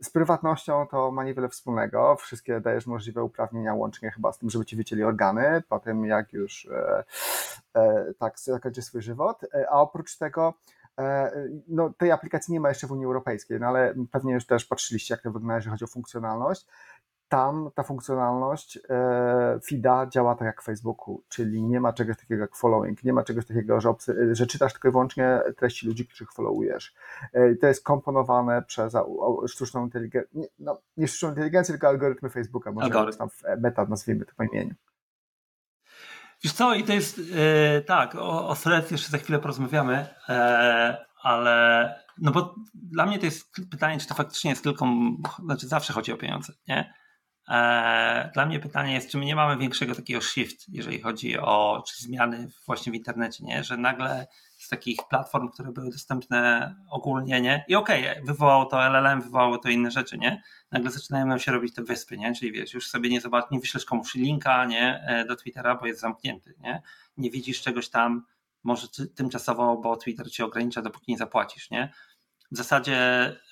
z 0.04 0.10
prywatnością 0.10 0.86
to 0.90 1.10
ma 1.10 1.24
niewiele 1.24 1.48
wspólnego. 1.48 2.16
Wszystkie 2.16 2.60
dajesz 2.60 2.86
możliwe 2.86 3.22
uprawnienia, 3.22 3.74
łącznie 3.74 4.10
chyba 4.10 4.32
z 4.32 4.38
tym, 4.38 4.50
żeby 4.50 4.64
ci 4.64 4.76
wycięli 4.76 5.02
organy, 5.02 5.62
po 5.68 5.80
tym 5.80 6.04
jak 6.04 6.32
już 6.32 6.66
e, 6.66 7.04
e, 7.74 8.14
tak 8.18 8.40
zakończy 8.40 8.82
swój 8.82 9.02
żywot. 9.02 9.44
E, 9.44 9.70
a 9.70 9.72
oprócz 9.72 10.16
tego, 10.16 10.54
e, 10.98 11.32
no, 11.68 11.90
tej 11.90 12.10
aplikacji 12.10 12.52
nie 12.52 12.60
ma 12.60 12.68
jeszcze 12.68 12.86
w 12.86 12.92
Unii 12.92 13.06
Europejskiej, 13.06 13.60
no 13.60 13.66
ale 13.66 13.94
pewnie 14.10 14.32
już 14.32 14.46
też 14.46 14.64
patrzyliście, 14.64 15.14
jak 15.14 15.22
to 15.22 15.30
wygląda, 15.30 15.54
jeżeli 15.54 15.70
chodzi 15.70 15.84
o 15.84 15.88
funkcjonalność 15.88 16.66
tam 17.34 17.70
ta 17.74 17.82
funkcjonalność 17.82 18.78
e, 18.90 19.58
FIDA 19.64 20.06
działa 20.06 20.34
tak 20.34 20.46
jak 20.46 20.62
w 20.62 20.64
Facebooku, 20.64 21.22
czyli 21.28 21.62
nie 21.62 21.80
ma 21.80 21.92
czegoś 21.92 22.16
takiego 22.16 22.40
jak 22.40 22.56
following, 22.56 23.04
nie 23.04 23.12
ma 23.12 23.22
czegoś 23.22 23.46
takiego, 23.46 23.80
że, 23.80 23.94
że 24.32 24.46
czytasz 24.46 24.72
tylko 24.72 24.88
i 24.88 24.90
wyłącznie 24.90 25.40
treści 25.56 25.86
ludzi, 25.86 26.06
których 26.06 26.32
followujesz. 26.32 26.94
E, 27.32 27.54
to 27.54 27.66
jest 27.66 27.84
komponowane 27.84 28.62
przez 28.62 28.96
sztuczną 29.48 29.84
inteligencję, 29.84 30.42
no, 30.58 30.78
nie 30.96 31.08
sztuczną 31.08 31.28
inteligencję, 31.28 31.72
tylko 31.72 31.88
algorytmy 31.88 32.30
Facebooka, 32.30 32.72
może 32.72 32.84
Algorytm. 32.84 33.18
tam 33.18 33.28
beta 33.58 33.84
nazwijmy 33.84 34.24
to 34.24 34.32
po 34.36 34.44
imieniu. 34.44 34.74
Wiesz 36.44 36.52
co, 36.52 36.74
i 36.74 36.84
to 36.84 36.92
jest 36.92 37.20
e, 37.34 37.80
tak, 37.80 38.14
o, 38.14 38.48
o 38.48 38.54
thread 38.54 38.90
jeszcze 38.90 39.10
za 39.10 39.18
chwilę 39.18 39.38
porozmawiamy, 39.38 40.06
e, 40.28 41.06
ale 41.22 41.94
no 42.18 42.30
bo 42.30 42.54
dla 42.74 43.06
mnie 43.06 43.18
to 43.18 43.24
jest 43.24 43.56
pytanie, 43.70 43.98
czy 43.98 44.06
to 44.06 44.14
faktycznie 44.14 44.50
jest 44.50 44.62
tylko, 44.62 44.86
znaczy 45.44 45.68
zawsze 45.68 45.92
chodzi 45.92 46.12
o 46.12 46.16
pieniądze, 46.16 46.52
nie? 46.68 47.03
E, 47.48 48.30
dla 48.34 48.46
mnie 48.46 48.60
pytanie 48.60 48.94
jest, 48.94 49.10
czy 49.10 49.18
my 49.18 49.24
nie 49.24 49.36
mamy 49.36 49.56
większego 49.56 49.94
takiego 49.94 50.20
shift, 50.20 50.66
jeżeli 50.68 51.00
chodzi 51.00 51.38
o 51.38 51.82
czy 51.86 52.02
zmiany 52.02 52.48
właśnie 52.66 52.92
w 52.92 52.94
internecie, 52.94 53.44
nie? 53.44 53.64
że 53.64 53.76
nagle 53.76 54.26
z 54.58 54.68
takich 54.68 54.98
platform, 55.10 55.48
które 55.48 55.72
były 55.72 55.90
dostępne 55.90 56.74
ogólnie, 56.90 57.40
nie? 57.40 57.64
I 57.68 57.74
okej, 57.74 58.10
okay, 58.10 58.24
wywołało 58.24 58.64
to 58.64 58.86
LLM, 58.86 59.22
wywołało 59.22 59.58
to 59.58 59.68
inne 59.68 59.90
rzeczy, 59.90 60.18
nie? 60.18 60.42
Nagle 60.72 60.90
zaczynają 60.90 61.26
nam 61.26 61.38
się 61.38 61.52
robić 61.52 61.74
te 61.74 61.82
wyspy, 61.82 62.18
nie? 62.18 62.34
Czyli 62.34 62.52
wiesz, 62.52 62.74
już 62.74 62.88
sobie 62.88 63.10
nie 63.10 63.20
zobacz, 63.20 63.50
nie 63.50 63.60
wyślesz 63.60 63.84
komuś 63.84 64.14
linka, 64.14 64.64
nie? 64.64 65.04
E, 65.06 65.24
do 65.24 65.36
Twittera, 65.36 65.74
bo 65.74 65.86
jest 65.86 66.00
zamknięty, 66.00 66.54
nie? 66.60 66.82
Nie 67.16 67.30
widzisz 67.30 67.62
czegoś 67.62 67.88
tam, 67.88 68.26
może 68.62 68.86
tymczasowo, 69.14 69.76
bo 69.76 69.96
Twitter 69.96 70.30
cię 70.30 70.44
ogranicza, 70.44 70.82
dopóki 70.82 71.12
nie 71.12 71.18
zapłacisz, 71.18 71.70
nie? 71.70 71.92
W 72.54 72.56
zasadzie 72.56 72.96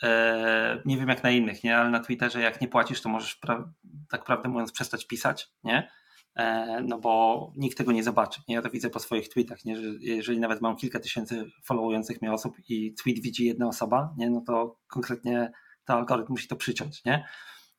e, 0.02 0.82
nie 0.84 0.96
wiem 0.96 1.08
jak 1.08 1.22
na 1.22 1.30
innych, 1.30 1.64
nie? 1.64 1.76
ale 1.76 1.90
na 1.90 2.00
Twitterze 2.00 2.40
jak 2.40 2.60
nie 2.60 2.68
płacisz, 2.68 3.02
to 3.02 3.08
możesz 3.08 3.40
pra- 3.46 3.68
tak 4.10 4.24
prawdę 4.24 4.48
mówiąc 4.48 4.72
przestać 4.72 5.06
pisać, 5.06 5.48
nie? 5.64 5.90
E, 6.34 6.80
no 6.88 6.98
bo 6.98 7.52
nikt 7.56 7.78
tego 7.78 7.92
nie 7.92 8.04
zobaczy. 8.04 8.40
Nie? 8.48 8.54
Ja 8.54 8.62
to 8.62 8.70
widzę 8.70 8.90
po 8.90 8.98
swoich 8.98 9.28
tweetach, 9.28 9.64
nie? 9.64 9.76
Że 9.76 9.82
jeżeli 10.00 10.40
nawet 10.40 10.60
mam 10.60 10.76
kilka 10.76 11.00
tysięcy 11.00 11.44
followujących 11.64 12.22
mnie 12.22 12.32
osób 12.32 12.56
i 12.68 12.94
tweet 12.94 13.20
widzi 13.20 13.46
jedna 13.46 13.68
osoba, 13.68 14.14
nie? 14.16 14.30
no 14.30 14.40
to 14.46 14.78
konkretnie 14.86 15.52
to 15.84 15.92
algorytm 15.94 16.32
musi 16.32 16.48
to 16.48 16.56
przyciąć. 16.56 17.04
Nie? 17.04 17.26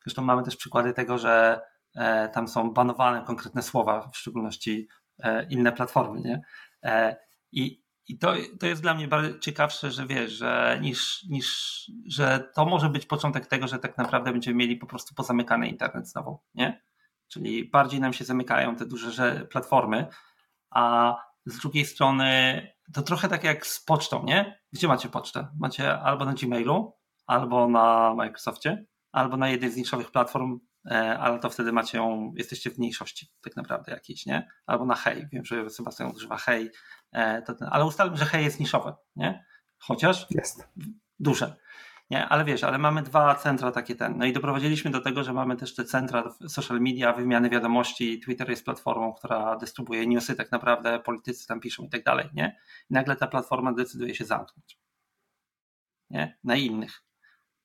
Zresztą 0.03 0.21
mamy 0.21 0.43
też 0.43 0.55
przykłady 0.55 0.93
tego, 0.93 1.17
że 1.17 1.61
e, 1.95 2.29
tam 2.29 2.47
są 2.47 2.73
banowane 2.73 3.23
konkretne 3.25 3.61
słowa, 3.61 4.09
w 4.13 4.17
szczególności 4.17 4.87
inne 5.49 5.71
platformy. 5.71 6.21
Nie? 6.21 6.41
I 7.51 7.82
i 8.07 8.17
to, 8.17 8.33
to 8.59 8.67
jest 8.67 8.81
dla 8.81 8.93
mnie 8.93 9.07
bardzo 9.07 9.39
ciekawsze, 9.39 9.91
że 9.91 10.07
wiesz, 10.07 10.31
że 10.31 10.79
niż, 10.81 11.23
niż, 11.23 11.91
że 12.07 12.51
to 12.55 12.65
może 12.65 12.89
być 12.89 13.05
początek 13.05 13.47
tego, 13.47 13.67
że 13.67 13.79
tak 13.79 13.97
naprawdę 13.97 14.31
będziemy 14.31 14.57
mieli 14.57 14.77
po 14.77 14.87
prostu 14.87 15.15
pozamykany 15.15 15.67
internet 15.67 16.07
znowu, 16.07 16.39
nie? 16.55 16.81
Czyli 17.27 17.69
bardziej 17.69 17.99
nam 17.99 18.13
się 18.13 18.25
zamykają 18.25 18.75
te 18.75 18.85
duże 18.85 19.47
platformy, 19.51 20.07
a 20.69 21.15
z 21.45 21.59
drugiej 21.59 21.85
strony 21.85 22.67
to 22.93 23.01
trochę 23.01 23.29
tak 23.29 23.43
jak 23.43 23.67
z 23.67 23.83
pocztą, 23.85 24.23
nie? 24.23 24.59
Gdzie 24.73 24.87
macie 24.87 25.09
pocztę? 25.09 25.47
Macie 25.59 25.99
albo 25.99 26.25
na 26.25 26.33
Gmailu, 26.33 26.97
albo 27.27 27.67
na 27.67 28.13
Microsoftie, 28.17 28.85
albo 29.11 29.37
na 29.37 29.49
jednej 29.49 29.71
z 29.71 29.77
niszowych 29.77 30.11
platform, 30.11 30.59
ale 30.91 31.39
to 31.39 31.49
wtedy 31.49 31.71
macie 31.71 31.97
ją, 31.97 32.33
jesteście 32.37 32.71
w 32.71 32.77
mniejszości 32.77 33.27
tak 33.41 33.55
naprawdę 33.55 33.91
jakiejś, 33.91 34.25
nie? 34.25 34.47
Albo 34.65 34.85
na 34.85 34.95
Hej. 34.95 35.27
Wiem, 35.31 35.45
że 35.45 35.69
Sebastian 35.69 36.11
używa 36.15 36.37
Hej, 36.37 36.71
e, 37.11 37.41
to 37.41 37.53
ten, 37.53 37.67
ale 37.71 37.85
ustalmy, 37.85 38.17
że 38.17 38.25
Hej 38.25 38.43
jest 38.43 38.59
niszowe, 38.59 38.95
nie? 39.15 39.45
Chociaż 39.77 40.27
jest. 40.31 40.67
duże. 41.19 41.55
Nie, 42.09 42.27
ale 42.27 42.45
wiesz, 42.45 42.63
ale 42.63 42.77
mamy 42.77 43.01
dwa 43.01 43.35
centra 43.35 43.71
takie 43.71 43.95
ten. 43.95 44.17
No 44.17 44.25
i 44.25 44.33
doprowadziliśmy 44.33 44.91
do 44.91 45.01
tego, 45.01 45.23
że 45.23 45.33
mamy 45.33 45.55
też 45.55 45.75
te 45.75 45.85
centra 45.85 46.35
social 46.47 46.81
media, 46.81 47.13
wymiany 47.13 47.49
wiadomości. 47.49 48.19
Twitter 48.19 48.49
jest 48.49 48.65
platformą, 48.65 49.13
która 49.13 49.55
dystrybuuje 49.55 50.07
newsy, 50.07 50.35
tak 50.35 50.51
naprawdę 50.51 50.99
politycy 50.99 51.47
tam 51.47 51.59
piszą 51.59 51.83
i 51.83 51.89
tak 51.89 52.03
dalej, 52.03 52.29
nie? 52.33 52.57
I 52.89 52.93
nagle 52.93 53.15
ta 53.15 53.27
platforma 53.27 53.73
decyduje 53.73 54.15
się 54.15 54.25
zamknąć. 54.25 54.79
Nie? 56.09 56.37
Na 56.43 56.55
innych. 56.55 57.03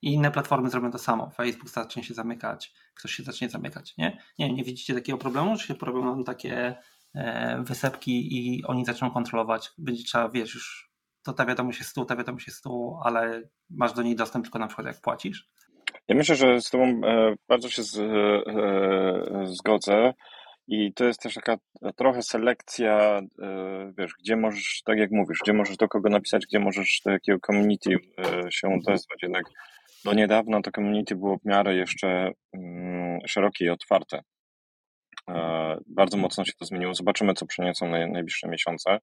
I 0.03 0.13
inne 0.13 0.31
platformy 0.31 0.71
zrobią 0.71 0.91
to 0.91 0.99
samo. 0.99 1.31
Facebook 1.31 1.71
zacznie 1.71 2.05
się 2.05 2.15
zamykać, 2.15 2.73
ktoś 2.95 3.13
się 3.13 3.23
zacznie 3.23 3.49
zamykać, 3.49 3.97
nie? 3.97 4.19
Nie, 4.39 4.53
nie 4.53 4.65
widzicie 4.65 4.95
takiego 4.95 5.19
problemu, 5.19 5.57
czy 5.57 5.67
się 5.67 5.75
robią 5.81 6.25
takie 6.25 6.77
e, 7.15 7.63
wysepki 7.63 8.37
i 8.37 8.65
oni 8.65 8.85
zaczną 8.85 9.11
kontrolować. 9.11 9.71
Będzie 9.79 10.05
trzeba, 10.05 10.29
wiesz, 10.29 10.55
już 10.55 10.91
to 11.23 11.33
ta 11.33 11.47
wiadomość 11.47 11.79
jest 11.79 11.95
tu, 11.95 12.05
ta 12.05 12.17
wiadomość 12.17 12.47
jest 12.47 12.63
tu, 12.63 12.99
ale 13.05 13.43
masz 13.71 13.93
do 13.93 14.03
niej 14.03 14.17
dostęp 14.17 14.45
tylko 14.45 14.59
na 14.59 14.67
przykład 14.67 14.87
jak 14.87 15.01
płacisz? 15.01 15.51
Ja 16.09 16.15
myślę, 16.15 16.37
że 16.37 16.61
z 16.61 16.71
Tobą 16.71 16.85
e, 16.85 17.35
bardzo 17.49 17.69
się 17.69 17.83
z, 17.83 17.99
e, 17.99 19.47
zgodzę. 19.47 20.15
I 20.71 20.93
to 20.93 21.05
jest 21.05 21.21
też 21.21 21.35
taka 21.35 21.57
trochę 21.97 22.23
selekcja, 22.23 23.21
e, 23.43 23.93
wiesz, 23.99 24.13
gdzie 24.19 24.37
możesz, 24.37 24.83
tak 24.85 24.99
jak 24.99 25.11
mówisz, 25.11 25.39
gdzie 25.43 25.53
możesz 25.53 25.77
do 25.77 25.89
kogo 25.89 26.09
napisać, 26.09 26.47
gdzie 26.47 26.59
możesz 26.59 27.01
do 27.05 27.11
jakiego 27.11 27.39
community 27.47 27.97
się 28.51 28.69
odezwać. 28.69 29.23
Jednak 29.23 29.45
do 30.05 30.15
niedawna 30.15 30.63
to 30.63 30.71
community 30.71 31.17
było 31.17 31.39
w 31.39 31.45
miarę 31.45 31.75
jeszcze 31.75 32.31
mm, 32.53 33.19
szerokie 33.27 33.65
i 33.65 33.71
otwarte. 33.71 34.23
Bardzo 35.87 36.17
mocno 36.17 36.45
się 36.45 36.53
to 36.59 36.65
zmieniło. 36.65 36.95
Zobaczymy, 36.95 37.35
co 37.35 37.47
przyniosą 37.47 37.89
najbliższe 37.89 38.49
miesiące. 38.49 38.99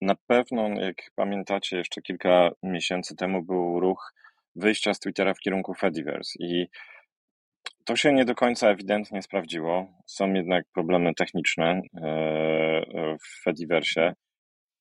Na 0.00 0.14
pewno, 0.26 0.68
jak 0.68 0.96
pamiętacie, 1.14 1.76
jeszcze 1.76 2.02
kilka 2.02 2.50
miesięcy 2.62 3.16
temu 3.16 3.42
był 3.42 3.80
ruch 3.80 4.12
wyjścia 4.56 4.94
z 4.94 4.98
Twittera 4.98 5.34
w 5.34 5.38
kierunku 5.38 5.74
Fediverse 5.74 6.38
i 6.38 6.68
to 7.84 7.96
się 7.96 8.12
nie 8.12 8.24
do 8.24 8.34
końca 8.34 8.70
ewidentnie 8.70 9.22
sprawdziło. 9.22 9.86
Są 10.06 10.32
jednak 10.32 10.64
problemy 10.74 11.14
techniczne 11.14 11.64
e, 11.66 11.80
w 13.22 13.42
Fediverse. 13.42 14.14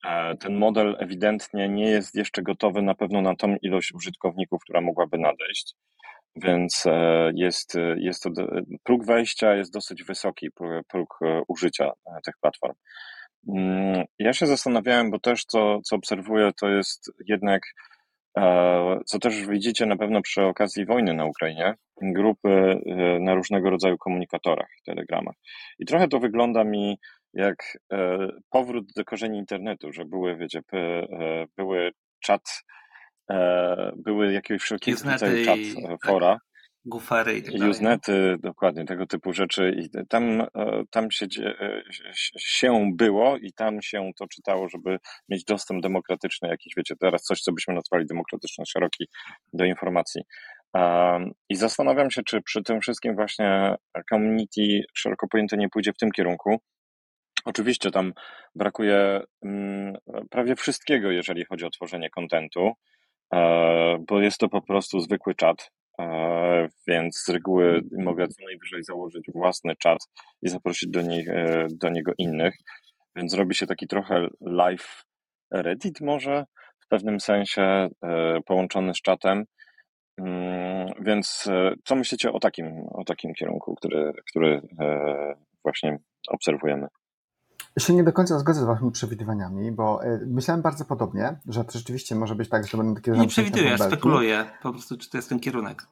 E, 0.05 0.38
ten 0.38 0.55
model 0.57 0.95
ewidentnie 1.00 1.69
nie 1.69 1.89
jest 1.89 2.15
jeszcze 2.15 2.41
gotowy 2.41 2.81
na 2.81 2.95
pewno 2.95 3.21
na 3.21 3.35
tą 3.35 3.55
ilość 3.62 3.93
użytkowników, 3.93 4.62
która 4.63 4.81
mogłaby 4.81 5.17
nadejść, 5.17 5.75
więc 6.35 6.83
e, 6.85 7.31
jest, 7.35 7.77
jest 7.97 8.24
to, 8.24 8.29
próg 8.83 9.05
wejścia 9.05 9.55
jest 9.55 9.74
dosyć 9.74 10.03
wysoki, 10.03 10.50
próg 10.88 11.19
użycia 11.47 11.91
tych 12.25 12.35
platform. 12.41 12.74
Mm, 13.47 14.05
ja 14.19 14.33
się 14.33 14.47
zastanawiałem, 14.47 15.12
bo 15.12 15.19
też 15.19 15.45
co, 15.45 15.81
co 15.81 15.95
obserwuję, 15.95 16.51
to 16.59 16.69
jest 16.69 17.12
jednak, 17.27 17.62
e, 18.38 19.00
co 19.05 19.19
też 19.19 19.47
widzicie 19.47 19.85
na 19.85 19.97
pewno 19.97 20.21
przy 20.21 20.43
okazji 20.43 20.85
wojny 20.85 21.13
na 21.13 21.25
Ukrainie, 21.25 21.74
grupy 22.01 22.50
e, 22.50 23.19
na 23.19 23.33
różnego 23.33 23.69
rodzaju 23.69 23.97
komunikatorach, 23.97 24.69
telegramach. 24.85 25.35
I 25.79 25.85
trochę 25.85 26.07
to 26.07 26.19
wygląda 26.19 26.63
mi 26.63 27.00
jak 27.36 27.77
e, 27.94 28.27
powrót 28.50 28.86
do 28.96 29.06
korzeni 29.06 29.38
internetu, 29.38 29.94
że 29.94 30.06
były, 30.06 30.36
wiecie, 30.36 30.62
były 31.58 31.92
czat, 32.20 32.63
były 33.96 34.34
jakiegoś 34.34 34.62
wszelkiego 34.62 35.12
rodzaju 35.12 35.46
czat, 35.46 35.58
fora. 36.06 36.39
Gufery 36.86 37.38
i 37.38 37.44
tak 37.44 37.54
dalej. 37.54 37.70
Usenety, 37.70 38.36
dokładnie, 38.39 38.86
tego 38.86 39.08
typu 39.08 39.34
rzeczy. 39.34 39.75
I 39.80 40.06
tam, 40.10 40.42
e, 40.42 40.48
tam 40.92 41.12
się, 41.12 41.25
e, 41.46 41.84
się 42.39 42.92
było 42.96 43.38
i 43.38 43.54
tam 43.54 43.82
się 43.82 44.12
to 44.18 44.27
czytało, 44.27 44.70
żeby 44.70 44.98
mieć 45.30 45.44
dostęp 45.44 45.82
demokratyczny 45.84 46.50
jakiś, 46.50 46.74
wiecie, 46.77 46.96
teraz 47.00 47.24
coś, 47.24 47.42
co 47.42 47.51
byśmy 47.51 47.74
nazwali 47.74 48.06
demokratyczny, 48.06 48.65
szeroki 48.65 49.06
do 49.54 49.65
informacji. 49.65 50.22
I 51.50 51.56
zastanawiam 51.56 52.12
się, 52.12 52.24
czy 52.24 52.42
przy 52.42 52.63
tym 52.63 52.82
wszystkim 52.82 53.15
właśnie 53.15 53.75
community 54.10 54.82
szeroko 54.94 55.27
pojęte 55.27 55.58
nie 55.58 55.70
pójdzie 55.70 55.94
w 55.94 55.98
tym 55.98 56.12
kierunku. 56.12 56.60
Oczywiście 57.45 57.91
tam 57.91 58.13
brakuje 58.55 59.21
mm, 59.45 59.97
prawie 60.29 60.55
wszystkiego, 60.55 61.11
jeżeli 61.11 61.45
chodzi 61.45 61.65
o 61.65 61.69
tworzenie 61.69 62.09
kontentu, 62.09 62.71
e, 63.33 64.03
bo 64.07 64.21
jest 64.21 64.37
to 64.37 64.49
po 64.49 64.61
prostu 64.61 64.99
zwykły 64.99 65.35
czat, 65.35 65.71
E, 65.99 66.67
więc 66.87 67.17
z 67.17 67.29
reguły 67.29 67.81
mogę 67.99 68.27
co 68.27 68.43
najwyżej 68.45 68.83
założyć 68.83 69.25
własny 69.33 69.75
czat 69.75 69.97
i 70.41 70.49
zaprosić 70.49 70.89
do, 70.89 71.01
nich, 71.01 71.29
e, 71.29 71.67
do 71.71 71.89
niego 71.89 72.11
innych, 72.17 72.55
więc 73.15 73.33
robi 73.33 73.55
się 73.55 73.67
taki 73.67 73.87
trochę 73.87 74.27
live 74.41 75.03
Reddit 75.51 76.01
może 76.01 76.45
w 76.85 76.87
pewnym 76.87 77.19
sensie 77.19 77.87
połączony 78.45 78.93
z 78.93 79.01
czatem. 79.01 79.43
Mm, 80.17 80.87
więc 81.01 81.49
co 81.85 81.95
myślicie 81.95 82.31
o 82.31 82.39
takim, 82.39 82.87
o 82.93 83.03
takim 83.03 83.33
kierunku, 83.33 83.75
który, 83.75 84.11
który 84.29 84.61
właśnie 85.63 85.97
obserwujemy? 86.27 86.87
Ja 87.75 87.86
się 87.86 87.94
nie 87.94 88.03
do 88.03 88.13
końca 88.13 88.39
zgodzę 88.39 88.62
z 88.62 88.63
waszymi 88.63 88.91
przewidywaniami, 88.91 89.72
bo 89.72 90.00
myślałem 90.27 90.62
bardzo 90.62 90.86
podobnie, 90.86 91.39
że 91.48 91.65
to 91.65 91.72
rzeczywiście 91.72 92.15
może 92.15 92.36
być 92.36 92.50
tak, 92.50 92.67
że 92.67 92.77
będą 92.77 92.96
takie... 92.96 93.12
Nie 93.12 93.27
przewiduję, 93.27 93.77
spekuluję 93.77 94.46
po 94.63 94.72
prostu, 94.72 94.98
czy 94.98 95.10
to 95.10 95.17
jest 95.17 95.29
ten 95.29 95.39
kierunek 95.39 95.88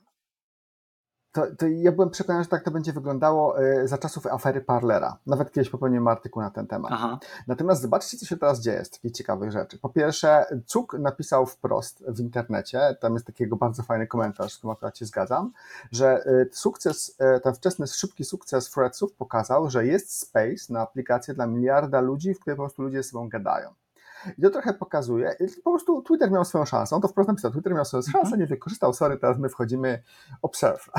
to, 1.33 1.41
to, 1.57 1.67
ja 1.67 1.91
byłem 1.91 2.09
przekonany, 2.09 2.43
że 2.43 2.49
tak 2.49 2.63
to 2.63 2.71
będzie 2.71 2.93
wyglądało 2.93 3.63
e, 3.63 3.87
za 3.87 3.97
czasów 3.97 4.27
afery 4.27 4.61
Parlera. 4.61 5.17
Nawet 5.25 5.51
kiedyś 5.51 5.69
popełniłem 5.69 6.07
artykuł 6.07 6.41
na 6.41 6.51
ten 6.51 6.67
temat. 6.67 6.91
Aha. 6.93 7.19
Natomiast 7.47 7.81
zobaczcie, 7.81 8.17
co 8.17 8.25
się 8.25 8.37
teraz 8.37 8.61
dzieje 8.61 8.85
z 8.85 8.89
takich 8.89 9.11
ciekawych 9.11 9.51
rzeczy. 9.51 9.77
Po 9.77 9.89
pierwsze, 9.89 10.45
Cuk 10.65 10.93
napisał 10.99 11.45
wprost 11.45 12.03
w 12.07 12.19
internecie, 12.19 12.97
tam 12.99 13.13
jest 13.13 13.25
takiego 13.25 13.55
bardzo 13.55 13.83
fajny 13.83 14.07
komentarz, 14.07 14.53
z 14.53 14.57
którym 14.57 14.71
akurat 14.71 14.97
się 14.97 15.05
zgadzam, 15.05 15.51
że 15.91 16.25
e, 16.25 16.45
sukces, 16.51 17.15
e, 17.19 17.39
ten 17.39 17.53
wczesny, 17.53 17.87
szybki 17.87 18.23
sukces 18.23 18.69
Threadsów 18.69 19.13
pokazał, 19.13 19.69
że 19.69 19.85
jest 19.85 20.19
space 20.19 20.73
na 20.73 20.81
aplikację 20.81 21.33
dla 21.33 21.47
miliarda 21.47 22.01
ludzi, 22.01 22.33
w 22.33 22.39
której 22.39 22.57
po 22.57 22.63
prostu 22.63 22.81
ludzie 22.81 23.03
ze 23.03 23.09
sobą 23.09 23.29
gadają. 23.29 23.69
I 24.37 24.41
to 24.41 24.49
trochę 24.49 24.73
pokazuje, 24.73 25.35
po 25.63 25.71
prostu 25.71 26.01
Twitter 26.01 26.31
miał 26.31 26.45
swoją 26.45 26.65
szansę, 26.65 26.95
on 26.95 27.01
to 27.01 27.07
wprost 27.07 27.27
napisał, 27.27 27.51
Twitter 27.51 27.73
miał 27.73 27.85
swoją 27.85 28.03
mhm. 28.07 28.23
szansę, 28.23 28.37
nie 28.37 28.47
wykorzystał, 28.47 28.93
sorry, 28.93 29.17
teraz 29.17 29.37
my 29.37 29.49
wchodzimy 29.49 30.03
observe. 30.41 30.89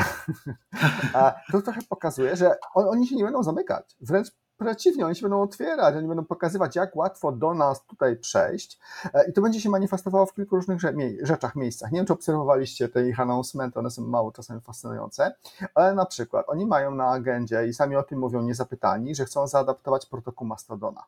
A 1.15 1.35
to 1.53 1.63
trochę 1.63 1.81
pokazuje, 1.89 2.37
że 2.37 2.57
on, 2.75 2.89
oni 2.89 3.07
się 3.07 3.17
nie 3.17 3.25
będą 3.25 3.43
zamykać, 3.43 3.97
wręcz 4.01 4.29
przeciwnie, 4.59 5.07
oni 5.07 5.15
się 5.15 5.23
będą 5.23 5.43
otwierać, 5.43 5.97
oni 5.97 6.09
będą 6.09 6.25
pokazywać, 6.25 6.77
jak 6.77 6.97
łatwo 6.97 7.33
do 7.33 7.55
nas 7.55 7.87
tutaj 7.87 8.17
przejść 8.17 8.79
e, 9.15 9.31
i 9.31 9.33
to 9.33 9.43
będzie 9.43 9.61
się 9.61 9.71
manifestowało 9.71 10.27
w 10.27 10.35
kilku 10.35 10.57
różnych 10.57 10.81
rzeczach, 11.23 11.57
miejscach. 11.57 11.93
Nie 11.93 11.99
wiem, 11.99 12.07
czy 12.07 12.13
obserwowaliście 12.13 12.89
te 12.89 13.09
ich 13.09 13.21
announcementy, 13.21 13.79
one 13.79 13.91
są 13.91 14.03
mało 14.03 14.33
czasami 14.33 14.61
fascynujące, 14.61 15.35
ale 15.75 15.95
na 15.95 16.07
przykład 16.07 16.47
oni 16.49 16.67
mają 16.67 16.95
na 16.95 17.09
agendzie 17.09 17.67
i 17.67 17.75
sami 17.75 17.97
o 17.97 18.03
tym 18.03 18.19
mówią 18.19 18.43
niezapytani, 18.43 19.15
że 19.15 19.25
chcą 19.25 19.47
zaadaptować 19.47 20.07
protokół 20.07 20.47
Mastodona. 20.47 21.05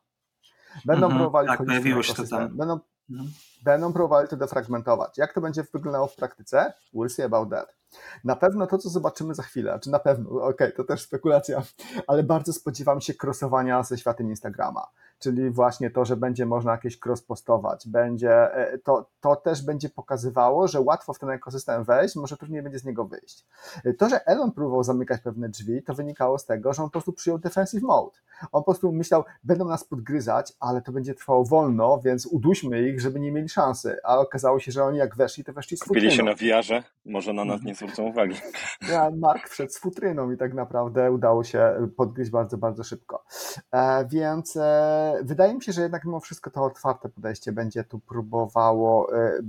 Będą 0.85 1.05
mhm, 1.05 1.21
próbowali 1.21 1.47
tak, 1.47 1.65
pojawiło 1.65 2.03
się 2.03 2.13
to 2.13 2.27
tam. 2.27 2.57
Będą, 2.57 2.79
mhm. 3.09 3.31
będą 3.63 3.93
próbowali 3.93 4.27
to 4.27 4.37
defragmentować. 4.37 5.17
Jak 5.17 5.33
to 5.33 5.41
będzie 5.41 5.63
wyglądało 5.73 6.07
w 6.07 6.15
praktyce? 6.15 6.73
We'll 6.93 7.09
see 7.09 7.23
about 7.23 7.49
that. 7.49 7.75
Na 8.23 8.35
pewno 8.35 8.67
to, 8.67 8.77
co 8.77 8.89
zobaczymy 8.89 9.35
za 9.35 9.43
chwilę, 9.43 9.79
czy 9.83 9.89
na 9.89 9.99
pewno, 9.99 10.29
okej, 10.29 10.49
okay, 10.49 10.71
to 10.71 10.83
też 10.83 11.01
spekulacja, 11.01 11.63
ale 12.07 12.23
bardzo 12.23 12.53
spodziewam 12.53 13.01
się 13.01 13.13
crossowania 13.23 13.83
ze 13.83 13.97
światem 13.97 14.29
Instagrama 14.29 14.87
czyli 15.19 15.49
właśnie 15.49 15.91
to, 15.91 16.05
że 16.05 16.17
będzie 16.17 16.45
można 16.45 16.71
jakieś 16.71 16.99
cross 17.05 17.21
postować, 17.21 17.87
będzie, 17.87 18.55
e, 18.55 18.77
to, 18.77 19.09
to 19.21 19.35
też 19.35 19.65
będzie 19.65 19.89
pokazywało, 19.89 20.67
że 20.67 20.81
łatwo 20.81 21.13
w 21.13 21.19
ten 21.19 21.29
ekosystem 21.29 21.83
wejść, 21.83 22.15
może 22.15 22.37
trudniej 22.37 22.63
będzie 22.63 22.79
z 22.79 22.85
niego 22.85 23.05
wyjść. 23.05 23.45
E, 23.85 23.93
to, 23.93 24.09
że 24.09 24.25
Elon 24.25 24.51
próbował 24.51 24.83
zamykać 24.83 25.21
pewne 25.21 25.49
drzwi, 25.49 25.83
to 25.83 25.93
wynikało 25.93 26.37
z 26.37 26.45
tego, 26.45 26.73
że 26.73 26.83
on 26.83 26.89
po 26.89 26.91
prostu 26.91 27.13
przyjął 27.13 27.39
defensive 27.39 27.83
mode. 27.83 28.17
On 28.51 28.63
po 28.63 28.71
prostu 28.71 28.91
myślał, 28.91 29.23
będą 29.43 29.65
nas 29.65 29.83
podgryzać, 29.83 30.53
ale 30.59 30.81
to 30.81 30.91
będzie 30.91 31.13
trwało 31.13 31.45
wolno, 31.45 32.01
więc 32.05 32.25
uduśmy 32.25 32.89
ich, 32.89 33.01
żeby 33.01 33.19
nie 33.19 33.31
mieli 33.31 33.49
szansy. 33.49 33.97
A 34.03 34.19
okazało 34.19 34.59
się, 34.59 34.71
że 34.71 34.83
oni 34.83 34.97
jak 34.97 35.15
weszli, 35.15 35.43
to 35.43 35.53
weszli 35.53 35.77
z 35.77 35.83
Kupili 35.83 36.11
się 36.11 36.23
na 36.23 36.35
wiarze, 36.35 36.83
może 37.05 37.33
na 37.33 37.45
nas 37.45 37.61
nie 37.63 37.75
zwrócą 37.75 38.03
uwagi. 38.03 38.35
Ja, 38.91 39.09
Mark 39.17 39.49
wszedł 39.49 39.71
z 39.71 39.79
futryną 39.79 40.31
i 40.31 40.37
tak 40.37 40.53
naprawdę 40.53 41.11
udało 41.11 41.43
się 41.43 41.89
podgryźć 41.97 42.31
bardzo, 42.31 42.57
bardzo 42.57 42.83
szybko. 42.83 43.23
E, 43.71 44.05
więc 44.05 44.57
e, 44.57 45.06
wydaje 45.23 45.53
mi 45.53 45.63
się, 45.63 45.71
że 45.71 45.81
jednak 45.81 46.05
mimo 46.05 46.19
wszystko 46.19 46.51
to 46.51 46.63
otwarte 46.63 47.09
podejście 47.09 47.51
będzie 47.51 47.83
tu 47.83 47.99
próbowało 47.99 49.17
e, 49.17 49.39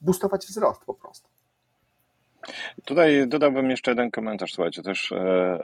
boostować 0.00 0.46
wzrost 0.46 0.84
po 0.84 0.94
prostu. 0.94 1.28
Tutaj 2.84 3.28
dodałbym 3.28 3.70
jeszcze 3.70 3.90
jeden 3.90 4.10
komentarz. 4.10 4.52
Słuchajcie, 4.52 4.82
też 4.82 5.12
e, 5.12 5.16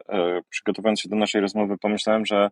e, 0.09 0.41
przygotowując 0.49 1.01
się 1.01 1.09
do 1.09 1.17
naszej 1.17 1.41
rozmowy, 1.41 1.79
pomyślałem, 1.79 2.27
że 2.27 2.51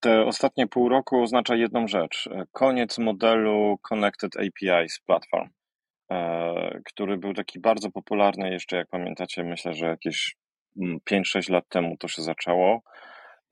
te 0.00 0.24
ostatnie 0.24 0.66
pół 0.66 0.88
roku 0.88 1.22
oznacza 1.22 1.54
jedną 1.54 1.88
rzecz. 1.88 2.28
Koniec 2.52 2.98
modelu 2.98 3.78
Connected 3.82 4.32
APIs 4.36 5.00
Platform, 5.00 5.48
który 6.84 7.16
był 7.16 7.34
taki 7.34 7.60
bardzo 7.60 7.90
popularny 7.90 8.50
jeszcze, 8.50 8.76
jak 8.76 8.88
pamiętacie, 8.88 9.44
myślę, 9.44 9.74
że 9.74 9.86
jakieś 9.86 10.36
5-6 10.76 11.36
mm, 11.36 11.44
lat 11.48 11.68
temu 11.68 11.96
to 11.96 12.08
się 12.08 12.22
zaczęło 12.22 12.82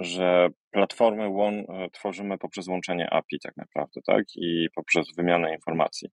że 0.01 0.49
platformy 0.71 1.29
łą, 1.29 1.49
e, 1.49 1.91
tworzymy 1.93 2.39
poprzez 2.39 2.69
łączenie 2.69 3.11
API 3.11 3.41
tak 3.43 3.57
naprawdę, 3.57 4.01
tak? 4.07 4.25
I 4.37 4.69
poprzez 4.75 5.07
wymianę 5.17 5.55
informacji. 5.55 6.09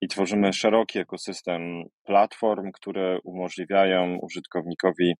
I 0.00 0.08
tworzymy 0.08 0.52
szeroki 0.52 0.98
ekosystem 0.98 1.84
platform, 2.04 2.72
które 2.72 3.18
umożliwiają 3.24 4.18
użytkownikowi 4.22 5.14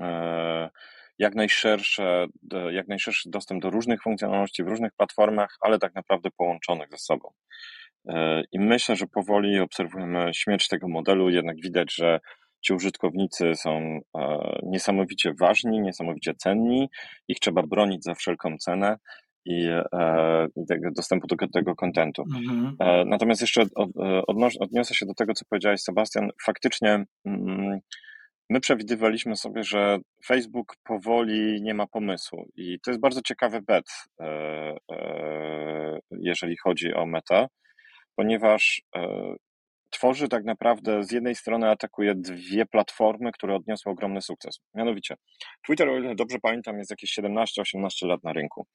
e, 0.00 0.70
jak 1.18 1.34
najszersze, 1.34 2.26
jak 2.70 2.88
najszerszy 2.88 3.30
dostęp 3.30 3.62
do 3.62 3.70
różnych 3.70 4.02
funkcjonalności 4.02 4.64
w 4.64 4.68
różnych 4.68 4.92
platformach, 4.92 5.56
ale 5.60 5.78
tak 5.78 5.94
naprawdę 5.94 6.30
połączonych 6.36 6.90
ze 6.90 6.98
sobą. 6.98 7.30
E, 8.08 8.42
I 8.52 8.58
myślę, 8.58 8.96
że 8.96 9.06
powoli 9.06 9.60
obserwujemy 9.60 10.34
śmierć 10.34 10.68
tego 10.68 10.88
modelu, 10.88 11.30
jednak 11.30 11.56
widać, 11.62 11.94
że 11.94 12.20
ci 12.64 12.74
użytkownicy 12.74 13.54
są 13.54 14.00
e, 14.16 14.58
niesamowicie 14.62 15.34
ważni, 15.40 15.80
niesamowicie 15.80 16.34
cenni, 16.34 16.88
ich 17.28 17.38
trzeba 17.38 17.62
bronić 17.62 18.04
za 18.04 18.14
wszelką 18.14 18.56
cenę 18.58 18.98
i, 19.44 19.66
e, 19.92 20.46
i 20.56 20.66
tego 20.66 20.90
dostępu 20.90 21.26
do 21.26 21.36
tego 21.48 21.74
kontentu. 21.76 22.24
Mhm. 22.34 22.76
E, 22.80 23.04
natomiast 23.04 23.40
jeszcze 23.40 23.66
odniosę 24.60 24.94
się 24.94 25.06
do 25.06 25.14
tego, 25.14 25.34
co 25.34 25.44
powiedziałeś, 25.50 25.80
Sebastian. 25.80 26.30
Faktycznie 26.44 27.04
mm, 27.24 27.80
my 28.50 28.60
przewidywaliśmy 28.60 29.36
sobie, 29.36 29.64
że 29.64 29.98
Facebook 30.26 30.76
powoli 30.84 31.62
nie 31.62 31.74
ma 31.74 31.86
pomysłu 31.86 32.48
i 32.56 32.80
to 32.80 32.90
jest 32.90 33.00
bardzo 33.00 33.20
ciekawy 33.22 33.62
bet, 33.62 33.84
jeżeli 36.10 36.56
chodzi 36.56 36.94
o 36.94 37.06
meta, 37.06 37.46
ponieważ 38.16 38.82
tworzy 39.94 40.28
tak 40.28 40.44
naprawdę, 40.44 41.04
z 41.04 41.12
jednej 41.12 41.34
strony 41.34 41.70
atakuje 41.70 42.14
dwie 42.14 42.66
platformy, 42.66 43.32
które 43.32 43.54
odniosły 43.54 43.92
ogromny 43.92 44.22
sukces. 44.22 44.60
Mianowicie, 44.74 45.14
Twitter, 45.66 45.88
o 45.88 45.98
ile 45.98 46.14
dobrze 46.14 46.38
pamiętam, 46.42 46.78
jest 46.78 46.90
jakieś 46.90 47.18
17-18 47.18 48.06
lat 48.06 48.24
na 48.24 48.32
rynku. 48.32 48.66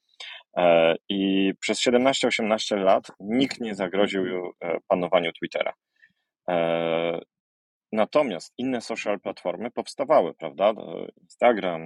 E, 0.57 0.95
I 1.09 1.51
przez 1.59 1.81
17-18 1.81 2.77
lat 2.77 3.07
nikt 3.19 3.61
nie 3.61 3.75
zagroził 3.75 4.23
e, 4.63 4.77
panowaniu 4.87 5.31
Twittera. 5.31 5.73
E, 6.49 7.19
natomiast 7.91 8.53
inne 8.57 8.81
social 8.81 9.19
platformy 9.19 9.71
powstawały, 9.71 10.33
prawda? 10.33 10.73
Instagram, 11.21 11.81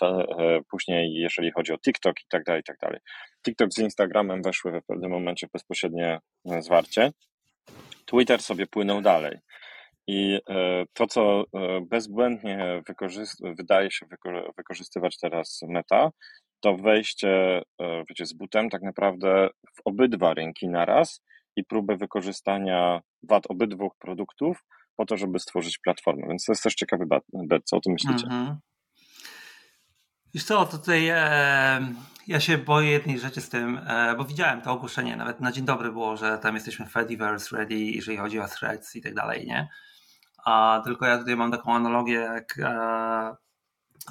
te, 0.00 0.24
później 0.70 1.14
jeżeli 1.14 1.50
chodzi 1.50 1.72
o 1.72 1.78
TikTok 1.78 2.20
i 2.20 2.24
tak 2.28 2.44
dalej, 2.44 2.60
i 2.60 2.64
tak 2.64 2.76
dalej. 2.78 3.00
TikTok 3.46 3.72
z 3.72 3.78
Instagramem 3.78 4.42
weszły 4.42 4.80
w 4.80 4.86
pewnym 4.86 5.10
momencie 5.10 5.46
bezpośrednie 5.52 6.18
zwarcie. 6.44 7.10
Twitter 8.10 8.42
sobie 8.42 8.66
płynął 8.66 9.02
dalej. 9.02 9.38
I 10.06 10.40
e, 10.48 10.84
to, 10.92 11.06
co 11.06 11.40
e, 11.40 11.44
bezbłędnie 11.90 12.82
wydaje 13.42 13.90
się 13.90 14.06
wykorzystywać 14.56 15.18
teraz 15.18 15.60
Meta, 15.68 16.10
to 16.60 16.76
wejście 16.76 17.62
e, 17.80 18.04
wiecie, 18.08 18.26
z 18.26 18.32
butem 18.32 18.70
tak 18.70 18.82
naprawdę 18.82 19.48
w 19.76 19.80
obydwa 19.84 20.34
rynki 20.34 20.68
naraz 20.68 21.22
i 21.56 21.64
próbę 21.64 21.96
wykorzystania 21.96 23.00
wad 23.22 23.46
obydwu 23.48 23.90
produktów 23.98 24.64
po 24.96 25.06
to, 25.06 25.16
żeby 25.16 25.38
stworzyć 25.38 25.78
platformę. 25.78 26.26
Więc 26.28 26.44
to 26.44 26.52
jest 26.52 26.62
też 26.62 26.74
ciekawy 26.74 27.04
bet. 27.32 27.64
Co 27.64 27.76
o 27.76 27.80
tym 27.80 27.92
myślicie? 27.92 28.24
Mhm. 28.24 28.56
Wiesz 30.34 30.44
co, 30.44 30.66
tutaj 30.66 31.08
e, 31.08 31.80
ja 32.30 32.40
się 32.40 32.58
boję 32.58 32.90
jednej 32.90 33.18
rzeczy 33.18 33.40
z 33.40 33.48
tym, 33.48 33.80
e, 33.86 34.14
bo 34.16 34.24
widziałem 34.24 34.60
to 34.62 34.72
ogłoszenie, 34.72 35.16
nawet 35.16 35.40
na 35.40 35.52
dzień 35.52 35.64
dobry 35.64 35.92
było, 35.92 36.16
że 36.16 36.38
tam 36.38 36.54
jesteśmy 36.54 36.86
Fediverse 36.86 37.56
ready, 37.56 37.74
jeżeli 37.74 38.18
chodzi 38.18 38.40
o 38.40 38.48
threads 38.48 38.96
i 38.96 39.02
tak 39.02 39.14
dalej, 39.14 39.46
nie? 39.46 39.68
A 40.44 40.82
tylko 40.84 41.06
ja 41.06 41.18
tutaj 41.18 41.36
mam 41.36 41.50
taką 41.50 41.74
analogię 41.74 42.14
jak 42.14 42.58
e, 42.58 43.36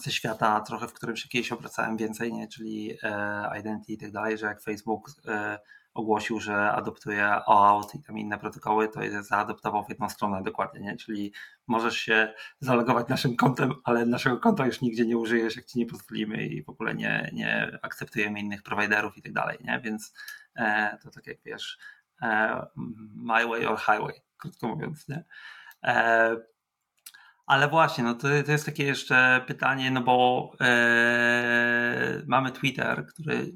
ze 0.02 0.12
świata 0.12 0.62
trochę, 0.62 0.88
w 0.88 0.94
którym 0.94 1.16
się 1.16 1.30
kiedyś 1.30 1.52
obracałem 1.52 1.98
więcej, 1.98 2.34
nie? 2.34 2.48
Czyli 2.48 2.98
e, 3.04 3.60
identity 3.60 3.94
i 3.94 3.98
tak 3.98 4.12
dalej, 4.12 4.38
że 4.38 4.46
jak 4.46 4.62
Facebook 4.62 5.10
ogłosił, 6.00 6.40
że 6.40 6.72
adoptuje 6.72 7.32
OAuth 7.46 7.96
i 7.96 8.04
tam 8.04 8.18
inne 8.18 8.38
protokoły, 8.38 8.90
to 8.90 9.04
je 9.04 9.24
zaadoptował 9.24 9.86
w 9.86 9.90
jedną 9.90 10.10
stronę 10.10 10.44
dokładnie, 10.44 10.80
nie? 10.80 10.98
Czyli 10.98 11.34
możesz 11.68 11.98
się 11.98 12.34
zalogować 12.60 13.08
naszym 13.08 13.36
kontem, 13.36 13.74
ale 13.84 14.06
naszego 14.06 14.38
konta 14.38 14.66
już 14.66 14.82
nigdzie 14.82 15.06
nie 15.06 15.18
użyjesz, 15.18 15.56
jak 15.56 15.66
ci 15.66 15.80
nie 15.80 15.86
pozwolimy 15.86 16.48
i 16.48 16.64
w 16.64 16.70
ogóle 16.70 16.96
nie, 16.96 17.30
nie 17.34 17.80
akceptujemy 17.82 18.40
innych 18.40 18.64
prowajderów 18.64 19.18
i 19.18 19.22
tak 19.22 19.34
dalej, 19.34 19.58
nie? 19.64 19.80
Więc 19.84 20.14
e, 20.56 20.98
to 21.04 21.12
tak 21.12 21.28
jak 21.28 21.38
wiesz, 21.46 21.78
e, 22.22 22.66
my 23.16 23.48
way 23.48 23.66
or 23.66 23.80
highway, 23.80 24.22
krótko 24.38 24.68
mówiąc, 24.68 25.08
nie? 25.08 25.24
E, 25.84 26.36
ale 27.46 27.68
właśnie, 27.68 28.04
no 28.04 28.14
to, 28.14 28.28
to 28.46 28.52
jest 28.52 28.66
takie 28.66 28.84
jeszcze 28.84 29.42
pytanie, 29.48 29.92
no 29.92 30.02
bo 30.02 30.52
e, 30.62 32.22
mamy 32.28 32.52
Twitter, 32.52 33.06
który 33.06 33.54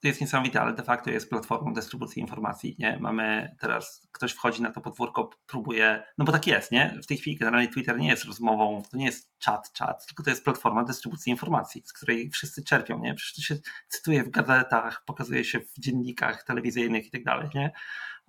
to 0.00 0.08
jest 0.08 0.20
niesamowite, 0.20 0.60
ale 0.60 0.72
de 0.72 0.82
facto 0.82 1.10
jest 1.10 1.30
platformą 1.30 1.72
dystrybucji 1.72 2.22
informacji, 2.22 2.76
nie? 2.78 2.98
Mamy 3.00 3.56
teraz, 3.60 4.08
ktoś 4.12 4.32
wchodzi 4.32 4.62
na 4.62 4.72
to 4.72 4.80
podwórko, 4.80 5.30
próbuje, 5.46 6.02
no 6.18 6.24
bo 6.24 6.32
tak 6.32 6.46
jest, 6.46 6.72
nie? 6.72 6.98
W 7.02 7.06
tej 7.06 7.16
chwili 7.16 7.36
generalnie 7.36 7.68
Twitter 7.68 7.98
nie 7.98 8.08
jest 8.08 8.24
rozmową, 8.24 8.82
to 8.90 8.96
nie 8.96 9.06
jest 9.06 9.30
chat, 9.44 9.72
chat, 9.78 10.06
tylko 10.06 10.22
to 10.22 10.30
jest 10.30 10.44
platforma 10.44 10.84
dystrybucji 10.84 11.30
informacji, 11.30 11.82
z 11.86 11.92
której 11.92 12.30
wszyscy 12.30 12.64
czerpią, 12.64 12.98
nie? 12.98 13.14
Przecież 13.14 13.34
to 13.34 13.42
się 13.42 13.60
cytuje 13.88 14.24
w 14.24 14.30
gazetach, 14.30 15.04
pokazuje 15.04 15.44
się 15.44 15.60
w 15.60 15.78
dziennikach 15.78 16.42
telewizyjnych 16.42 17.06
i 17.06 17.10
tak 17.10 17.24
dalej, 17.24 17.48
nie? 17.54 17.72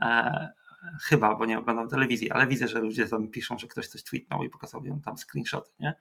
E, 0.01 0.49
chyba, 1.01 1.35
bo 1.35 1.45
nie 1.45 1.59
oglądam 1.59 1.89
telewizji, 1.89 2.31
ale 2.31 2.47
widzę, 2.47 2.67
że 2.67 2.79
ludzie 2.79 3.07
tam 3.07 3.27
piszą, 3.27 3.57
że 3.57 3.67
ktoś 3.67 3.87
coś 3.87 4.03
tweetnął 4.03 4.43
i 4.43 4.49
pokazał 4.49 4.85
im 4.85 5.01
tam 5.01 5.15
screenshoty, 5.17 5.71
nie? 5.79 5.93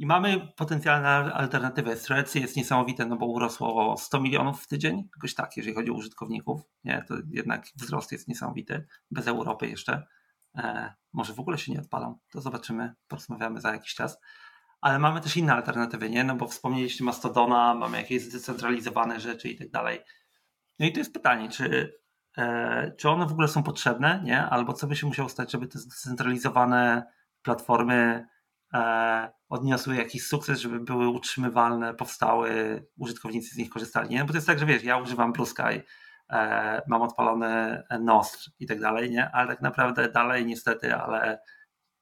I 0.00 0.06
mamy 0.06 0.48
potencjalne 0.56 1.08
alternatywy. 1.34 1.96
Threads 1.96 2.34
jest 2.34 2.56
niesamowite, 2.56 3.06
no 3.06 3.16
bo 3.16 3.26
urosło 3.26 3.92
o 3.92 3.96
100 3.96 4.20
milionów 4.20 4.62
w 4.62 4.66
tydzień, 4.66 5.08
jakoś 5.16 5.34
tak, 5.34 5.56
jeżeli 5.56 5.74
chodzi 5.74 5.90
o 5.90 5.94
użytkowników. 5.94 6.62
Nie, 6.84 7.04
to 7.08 7.14
jednak 7.30 7.66
wzrost 7.76 8.12
jest 8.12 8.28
niesamowity, 8.28 8.86
bez 9.10 9.26
Europy 9.26 9.68
jeszcze. 9.68 10.06
E, 10.56 10.94
może 11.12 11.32
w 11.32 11.40
ogóle 11.40 11.58
się 11.58 11.72
nie 11.72 11.80
odpalą, 11.80 12.18
to 12.30 12.40
zobaczymy, 12.40 12.94
porozmawiamy 13.08 13.60
za 13.60 13.72
jakiś 13.72 13.94
czas. 13.94 14.18
Ale 14.80 14.98
mamy 14.98 15.20
też 15.20 15.36
inne 15.36 15.54
alternatywy, 15.54 16.10
nie? 16.10 16.24
No 16.24 16.36
bo 16.36 16.48
wspomnieliście 16.48 17.04
Mastodona, 17.04 17.74
mamy 17.74 17.98
jakieś 17.98 18.22
zdecentralizowane 18.22 19.20
rzeczy 19.20 19.48
i 19.48 19.58
tak 19.58 19.70
dalej. 19.70 20.00
No 20.78 20.86
i 20.86 20.92
to 20.92 20.98
jest 20.98 21.12
pytanie, 21.12 21.48
czy, 21.48 21.98
e, 22.38 22.92
czy 22.98 23.08
one 23.08 23.26
w 23.26 23.32
ogóle 23.32 23.48
są 23.48 23.62
potrzebne, 23.62 24.20
nie? 24.24 24.42
Albo 24.42 24.72
co 24.72 24.86
by 24.86 24.96
się 24.96 25.06
musiało 25.06 25.28
stać, 25.28 25.52
żeby 25.52 25.66
te 25.66 25.78
zdecentralizowane 25.78 27.06
platformy 27.42 28.26
odniosły 29.48 29.96
jakiś 29.96 30.26
sukces, 30.26 30.60
żeby 30.60 30.80
były 30.80 31.08
utrzymywalne, 31.08 31.94
powstały, 31.94 32.82
użytkownicy 32.98 33.54
z 33.54 33.56
nich 33.56 33.70
korzystali. 33.70 34.10
Nie? 34.10 34.24
Bo 34.24 34.28
to 34.28 34.34
jest 34.34 34.46
tak, 34.46 34.58
że 34.58 34.66
wiesz, 34.66 34.82
ja 34.82 34.98
używam 34.98 35.32
Blue 35.32 35.46
Sky, 35.46 35.82
e, 36.30 36.82
mam 36.88 37.02
odpalony 37.02 37.82
Nostr 38.00 38.50
i 38.58 38.66
tak 38.66 38.80
dalej, 38.80 39.10
nie? 39.10 39.30
ale 39.30 39.48
tak 39.48 39.62
naprawdę 39.62 40.08
dalej 40.08 40.46
niestety, 40.46 40.94
ale 40.94 41.40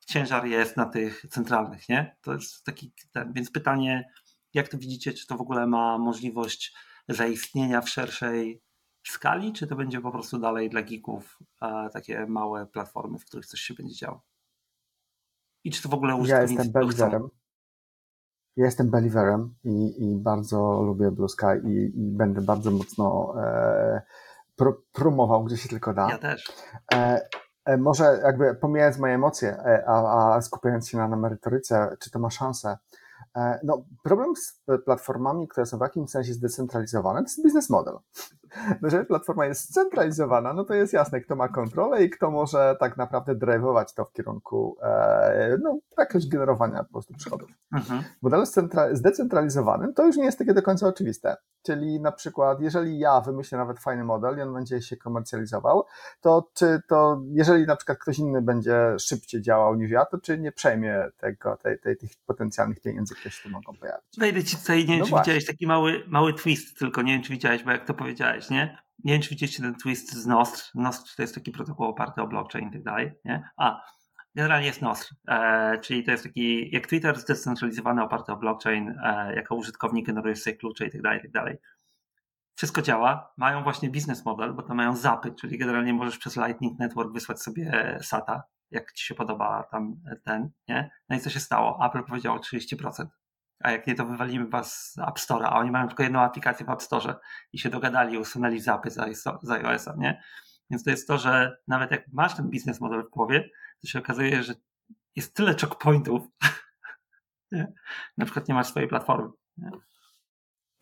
ciężar 0.07 0.47
jest 0.47 0.77
na 0.77 0.87
tych 0.87 1.23
centralnych, 1.31 1.89
nie? 1.89 2.17
To 2.23 2.33
jest 2.33 2.65
taki 2.65 2.93
ten, 3.13 3.33
więc 3.33 3.51
pytanie, 3.51 4.11
jak 4.55 4.69
to 4.69 4.79
widzicie, 4.79 5.13
czy 5.13 5.27
to 5.27 5.37
w 5.37 5.41
ogóle 5.41 5.67
ma 5.67 5.99
możliwość 5.99 6.75
zaistnienia 7.09 7.81
w 7.81 7.89
szerszej, 7.89 8.63
skali, 9.07 9.53
czy 9.53 9.67
to 9.67 9.77
będzie 9.77 10.01
po 10.01 10.13
prostu 10.13 10.39
dalej 10.39 10.71
dla 10.71 10.83
geeków 10.83 11.39
takie 11.93 12.27
małe 12.27 12.67
platformy, 12.67 13.19
w 13.19 13.25
których 13.25 13.47
coś 13.47 13.61
się 13.61 13.75
będzie 13.75 13.95
działo? 13.95 14.23
I 15.69 15.71
czy 15.71 15.83
to 15.83 15.89
w 15.89 15.95
ogóle 15.95 16.17
użytkownicy 16.17 16.55
Ja 16.55 16.63
jestem 16.63 16.73
believerem. 16.73 17.29
Ja 18.57 18.65
jestem 18.65 18.91
believerem 18.91 19.55
i, 19.65 20.05
i 20.05 20.17
bardzo 20.17 20.83
lubię 20.83 21.11
Blue 21.11 21.29
Sky 21.29 21.47
i, 21.65 22.01
i 22.01 22.11
będę 22.11 22.41
bardzo 22.41 22.71
mocno 22.71 23.35
e, 23.43 24.03
pro, 24.57 24.77
promował, 24.93 25.45
gdzie 25.45 25.57
się 25.57 25.69
tylko 25.69 25.95
da. 25.95 26.09
Ja 26.11 26.19
też. 26.19 26.53
E, 26.95 27.29
e, 27.65 27.77
może 27.77 28.21
jakby 28.23 28.55
pomijając 28.55 28.99
moje 28.99 29.15
emocje, 29.15 29.49
e, 29.49 29.85
a, 29.87 30.35
a 30.35 30.41
skupiając 30.43 30.89
się 30.89 30.99
na, 30.99 31.09
na 31.09 31.17
merytoryce, 31.17 31.97
czy 32.01 32.11
to 32.11 32.19
ma 32.19 32.31
szansę, 32.31 32.77
E, 33.37 33.61
no, 33.65 33.85
problem 34.03 34.37
z 34.37 34.63
platformami, 34.85 35.49
które 35.49 35.67
są 35.67 35.79
w 35.79 35.81
jakimś 35.81 36.11
sensie 36.11 36.35
zdecentralizowane, 36.35 37.21
to 37.21 37.25
jest 37.25 37.43
business 37.43 37.71
model. 37.71 37.95
Jeżeli 38.83 39.07
platforma 39.07 39.47
jest 39.47 39.71
scentralizowana, 39.71 40.53
no 40.53 40.65
to 40.65 40.75
jest 40.75 40.93
jasne, 40.93 41.21
kto 41.21 41.37
ma 41.37 41.49
kontrolę 41.49 42.05
i 42.05 42.11
kto 42.11 42.31
może 42.31 42.77
tak 42.81 42.97
naprawdę 42.97 43.35
drive'ować 43.35 43.95
to 43.95 44.05
w 44.05 44.13
kierunku 44.13 44.77
e, 44.83 45.59
no, 45.63 45.79
jakiegoś 45.99 46.29
generowania 46.29 46.85
po 46.85 46.93
prostu 46.93 47.15
przychodów. 47.15 47.51
Mhm. 47.73 48.03
W 48.03 48.23
modelu 48.23 48.45
zdecentralizowanym 48.93 49.95
to 49.95 50.07
już 50.07 50.17
nie 50.17 50.25
jest 50.25 50.39
takie 50.39 50.55
do 50.55 50.63
końca 50.63 50.89
oczywiste. 50.89 51.37
Czyli 51.63 52.01
na 52.01 52.13
przykład, 52.13 52.61
jeżeli 52.61 52.99
ja 52.99 53.21
wymyślę 53.21 53.59
nawet 53.59 53.79
fajny 53.79 54.05
model 54.05 54.39
i 54.39 54.41
on 54.41 54.55
będzie 54.55 54.83
się 54.83 54.97
komercjalizował, 54.97 55.85
to 56.21 56.49
czy 56.55 56.81
to, 56.89 57.23
jeżeli 57.31 57.67
na 57.67 57.77
przykład 57.77 57.99
ktoś 57.99 58.19
inny 58.19 58.43
będzie 58.43 58.95
szybciej 58.99 59.43
działał 59.43 59.75
niż 59.75 59.91
ja, 59.91 60.05
to 60.05 60.19
czy 60.19 60.39
nie 60.39 60.53
przejmie 60.53 61.05
tego, 61.17 61.57
tej, 61.57 61.79
tej, 61.79 61.97
tych 61.97 62.11
potencjalnych 62.27 62.81
pieniędzy, 62.81 63.15
które 63.15 63.31
się 63.31 63.43
tu 63.43 63.51
mogą 63.51 63.73
pojawić? 63.75 64.19
Wejdę 64.19 64.45
ci 64.45 64.57
tutaj, 64.57 64.79
nie 64.79 64.87
wiem, 64.87 64.99
no 64.99 65.05
czy 65.05 65.11
właśnie. 65.11 65.33
widziałeś 65.33 65.47
taki 65.47 65.67
mały, 65.67 66.05
mały 66.07 66.35
twist, 66.35 66.79
tylko 66.79 67.03
nie 67.03 67.13
wiem, 67.13 67.23
czy 67.23 67.33
widziałeś, 67.33 67.65
bo 67.65 67.71
jak 67.71 67.85
to 67.85 67.95
powiedziałeś, 67.95 68.38
nie? 68.51 68.79
Nie 69.05 69.13
wiem, 69.13 69.23
czy 69.23 69.31
widzieliście 69.31 69.63
ten 69.63 69.75
twist 69.75 70.13
z 70.13 70.27
Nostr. 70.27 70.71
Nostr 70.75 71.17
to 71.17 71.23
jest 71.23 71.35
taki 71.35 71.53
protokół 71.53 71.87
oparty 71.87 72.23
o 72.23 72.27
blockchain 72.27 72.69
i 72.69 72.73
tak 72.73 72.83
dalej, 72.83 73.13
nie? 73.25 73.49
A, 73.57 73.81
generalnie 74.35 74.67
jest 74.67 74.83
Nostr, 74.83 75.15
e, 75.29 75.79
czyli 75.79 76.05
to 76.05 76.11
jest 76.11 76.25
taki, 76.25 76.71
jak 76.75 76.87
Twitter 76.87 77.21
zdecentralizowany, 77.21 78.03
oparty 78.03 78.33
o 78.33 78.37
blockchain, 78.37 78.95
e, 79.05 79.35
jako 79.35 79.55
użytkownik 79.55 80.07
generuje 80.07 80.37
sobie 80.37 80.57
klucze 80.57 80.87
i 80.87 80.91
tak 80.91 81.03
dalej, 81.03 81.19
i 81.19 81.23
tak 81.23 81.31
dalej. 81.31 81.57
Wszystko 82.55 82.83
działa, 82.83 83.33
mają 83.37 83.63
właśnie 83.63 83.91
business 83.91 84.25
model, 84.25 84.55
bo 84.55 84.63
to 84.63 84.75
mają 84.75 84.97
zapy, 84.97 85.33
czyli 85.41 85.59
generalnie 85.59 85.93
możesz 85.93 86.19
przez 86.19 86.37
Lightning 86.37 86.79
Network 86.79 87.13
wysłać 87.13 87.43
sobie 87.43 87.99
SATA, 88.03 88.43
jak 88.71 88.93
ci 88.93 89.07
się 89.07 89.15
podoba 89.15 89.63
tam 89.71 89.97
ten, 90.25 90.51
nie? 90.69 90.91
No 91.09 91.17
i 91.17 91.21
co 91.21 91.31
się 91.31 91.41
stało? 91.41 91.87
Apple 91.87 92.05
powiedziało 92.05 92.39
30% 92.39 93.07
a 93.61 93.71
jak 93.71 93.87
nie, 93.87 93.95
to 93.95 94.07
wywalimy 94.07 94.49
was 94.49 94.93
z 94.93 94.99
App 94.99 95.19
Store'a, 95.19 95.45
a 95.45 95.59
oni 95.59 95.71
mają 95.71 95.89
tylko 95.89 96.03
jedną 96.03 96.21
aplikację 96.21 96.67
w 96.67 96.71
App 96.71 96.83
Store 96.83 97.15
i 97.53 97.59
się 97.59 97.69
dogadali 97.69 98.19
usunęli 98.19 98.61
zapy 98.61 98.91
za, 98.91 99.07
za 99.43 99.55
iOS-a, 99.55 99.95
nie? 99.99 100.23
Więc 100.71 100.85
to 100.85 100.91
jest 100.91 101.09
to, 101.09 101.19
że 101.19 101.57
nawet 101.69 101.91
jak 101.91 102.05
masz 102.13 102.37
ten 102.37 102.51
biznes 102.51 102.81
model 102.81 103.03
w 103.03 103.11
głowie, 103.11 103.51
to 103.81 103.89
się 103.89 103.99
okazuje, 103.99 104.43
że 104.43 104.55
jest 105.17 105.35
tyle 105.35 105.55
checkpointów, 105.55 106.27
nie? 107.53 107.73
na 108.17 108.25
przykład 108.25 108.49
nie 108.49 108.55
masz 108.55 108.67
swojej 108.67 108.89
platformy. 108.89 109.31
Nie? 109.57 109.71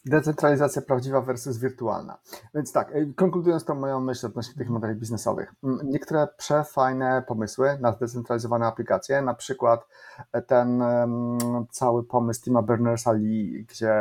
Decentralizacja 0.07 0.83
prawdziwa 0.83 1.21
versus 1.21 1.59
wirtualna. 1.59 2.19
Więc 2.55 2.73
tak, 2.73 2.95
y, 2.97 3.15
konkludując 3.17 3.65
tą 3.65 3.75
moją 3.75 4.01
myśl 4.01 4.27
odnośnie 4.27 4.55
tych 4.55 4.71
modeli 4.71 4.95
biznesowych. 4.95 5.55
Niektóre 5.85 6.29
przefajne 6.37 7.25
pomysły 7.29 7.79
na 7.81 7.93
zdecentralizowane 7.93 8.67
aplikacje, 8.67 9.23
na 9.23 9.35
przykład 9.35 9.89
e, 10.33 10.43
ten 10.43 10.83
cały 11.71 12.05
pomysł 12.05 12.43
Tima 12.43 12.63
Berners-Lee, 12.63 13.65
gdzie 13.69 13.93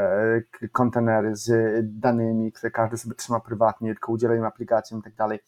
kontenery 0.71 1.35
z 1.35 1.51
danymi, 1.99 2.51
które 2.51 2.71
każdy 2.71 2.97
sobie 2.97 3.15
trzyma 3.15 3.39
prywatnie, 3.39 3.93
tylko 3.93 4.11
udziela 4.11 4.35
im 4.35 4.43
aplikacjom 4.43 4.99
i 4.99 5.03
tak 5.03 5.15
dalej. 5.15 5.39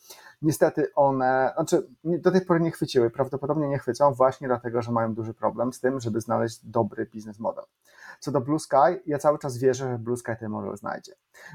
Niestety 0.41 0.87
one, 0.95 1.51
znaczy 1.55 1.87
do 2.03 2.31
tej 2.31 2.41
pory 2.41 2.59
nie 2.59 2.71
chwyciły, 2.71 3.09
prawdopodobnie 3.09 3.67
nie 3.67 3.79
chwycą 3.79 4.13
właśnie 4.13 4.47
dlatego, 4.47 4.81
że 4.81 4.91
mają 4.91 5.13
duży 5.13 5.33
problem 5.33 5.73
z 5.73 5.79
tym, 5.79 5.99
żeby 5.99 6.21
znaleźć 6.21 6.65
dobry 6.65 7.05
biznes 7.05 7.39
model. 7.39 7.63
Co 8.19 8.31
do 8.31 8.41
Blue 8.41 8.59
Sky, 8.59 9.01
ja 9.05 9.17
cały 9.17 9.39
czas 9.39 9.57
wierzę, 9.57 9.91
że 9.91 9.99
Blue 9.99 10.17
Sky 10.17 10.31
ten 10.39 10.49
model 10.51 10.77
znajdzie. 10.77 11.13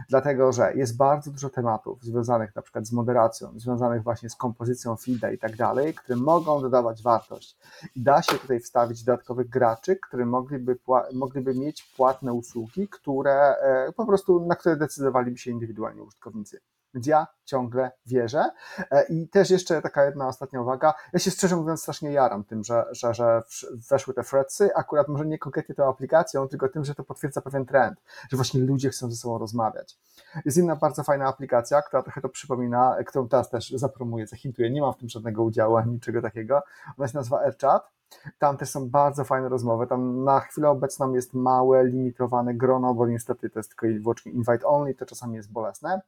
Dlatego, 0.09 0.53
że 0.53 0.75
jest 0.75 0.97
bardzo 0.97 1.31
dużo 1.31 1.51
tematów 1.51 2.03
związanych 2.03 2.57
na 2.57 2.63
przykład 2.63 2.87
z 2.87 2.93
moderacją, 2.93 3.59
związanych 3.61 4.03
właśnie 4.03 4.31
z 4.31 4.37
kompozycją 4.37 4.97
feeda 4.97 5.31
i 5.31 5.39
tak 5.39 5.57
dalej, 5.57 5.95
które 5.95 6.17
mogą 6.17 6.61
dodawać 6.61 7.03
wartość. 7.03 7.57
I 7.95 8.03
da 8.03 8.23
się 8.23 8.39
tutaj 8.39 8.61
wstawić 8.61 9.05
dodatkowych 9.05 9.49
graczy, 9.49 9.97
którzy 9.97 10.27
mogliby, 10.27 10.79
mogliby 11.13 11.55
mieć 11.55 11.83
płatne 11.97 12.33
usługi, 12.33 12.89
które 12.89 13.57
e, 13.57 13.93
po 13.93 14.07
prostu, 14.07 14.47
na 14.47 14.57
które 14.57 14.77
decydowaliby 14.77 15.39
się 15.39 15.51
indywidualni 15.51 16.01
użytkownicy. 16.01 16.61
Więc 16.95 17.07
ja 17.07 17.27
ciągle 17.45 17.91
wierzę. 18.07 18.51
E, 18.91 19.05
I 19.09 19.29
też 19.29 19.51
jeszcze 19.51 19.83
taka 19.83 20.05
jedna 20.05 20.29
ostatnia 20.29 20.61
uwaga. 20.61 20.95
Ja 21.13 21.19
się 21.19 21.31
szczerze 21.31 21.57
mówiąc 21.57 21.81
strasznie 21.81 22.13
jaram 22.13 22.45
tym, 22.45 22.65
że, 22.65 22.85
że, 22.91 23.15
że 23.15 23.43
weszły 23.91 24.15
te 24.15 24.23
threadsy, 24.25 24.71
akurat 24.75 25.09
może 25.09 25.27
nie 25.27 25.39
konkretnie 25.39 25.75
tą 25.75 25.89
aplikacją, 25.89 26.49
tylko 26.49 26.69
tym, 26.69 26.85
że 26.85 26.95
to 26.95 27.05
potwierdza 27.05 27.41
pewien 27.41 27.67
trend, 27.67 28.03
że 28.31 28.37
właśnie 28.37 28.61
ludzie 28.61 28.91
chcą 28.91 29.11
ze 29.11 29.17
sobą 29.17 29.39
rozmawiać. 29.39 29.99
Jest 30.45 30.57
inna 30.57 30.77
bardzo 30.77 31.03
fajna 31.03 31.27
aplikacja, 31.27 31.83
która 31.83 32.03
trochę 32.03 32.21
to 32.21 32.29
przypomina, 32.29 32.97
którą 33.07 33.29
teraz 33.29 33.51
też 33.51 33.71
zapromuję, 33.71 34.27
zahintuję, 34.27 34.71
nie 34.71 34.81
mam 34.81 34.93
w 34.93 34.97
tym 34.97 35.09
żadnego 35.09 35.43
udziału 35.43 35.77
ani 35.77 35.93
niczego 35.93 36.23
takiego. 36.23 36.63
Ona 36.99 37.09
się 37.09 37.19
nazywa 37.19 37.41
AirChat. 37.41 37.91
Tam 38.39 38.57
też 38.57 38.71
są 38.71 38.91
bardzo 38.91 39.25
fajne 39.25 39.49
rozmowy. 39.49 39.87
Tam 39.87 40.25
na 40.25 40.41
chwilę 40.41 40.71
obecną 40.71 41.13
jest 41.13 41.35
małe, 41.35 41.85
limitowane 41.85 42.55
grono, 42.55 42.95
bo 42.95 43.07
niestety 43.07 43.51
to 43.51 43.59
jest 43.59 43.69
tylko 43.69 43.87
i 43.87 43.99
wyłącznie 43.99 44.33
invite 44.33 44.67
only, 44.67 44.95
to 44.95 45.07
czasami 45.07 45.37
jest 45.37 45.53
bolesne 45.53 46.01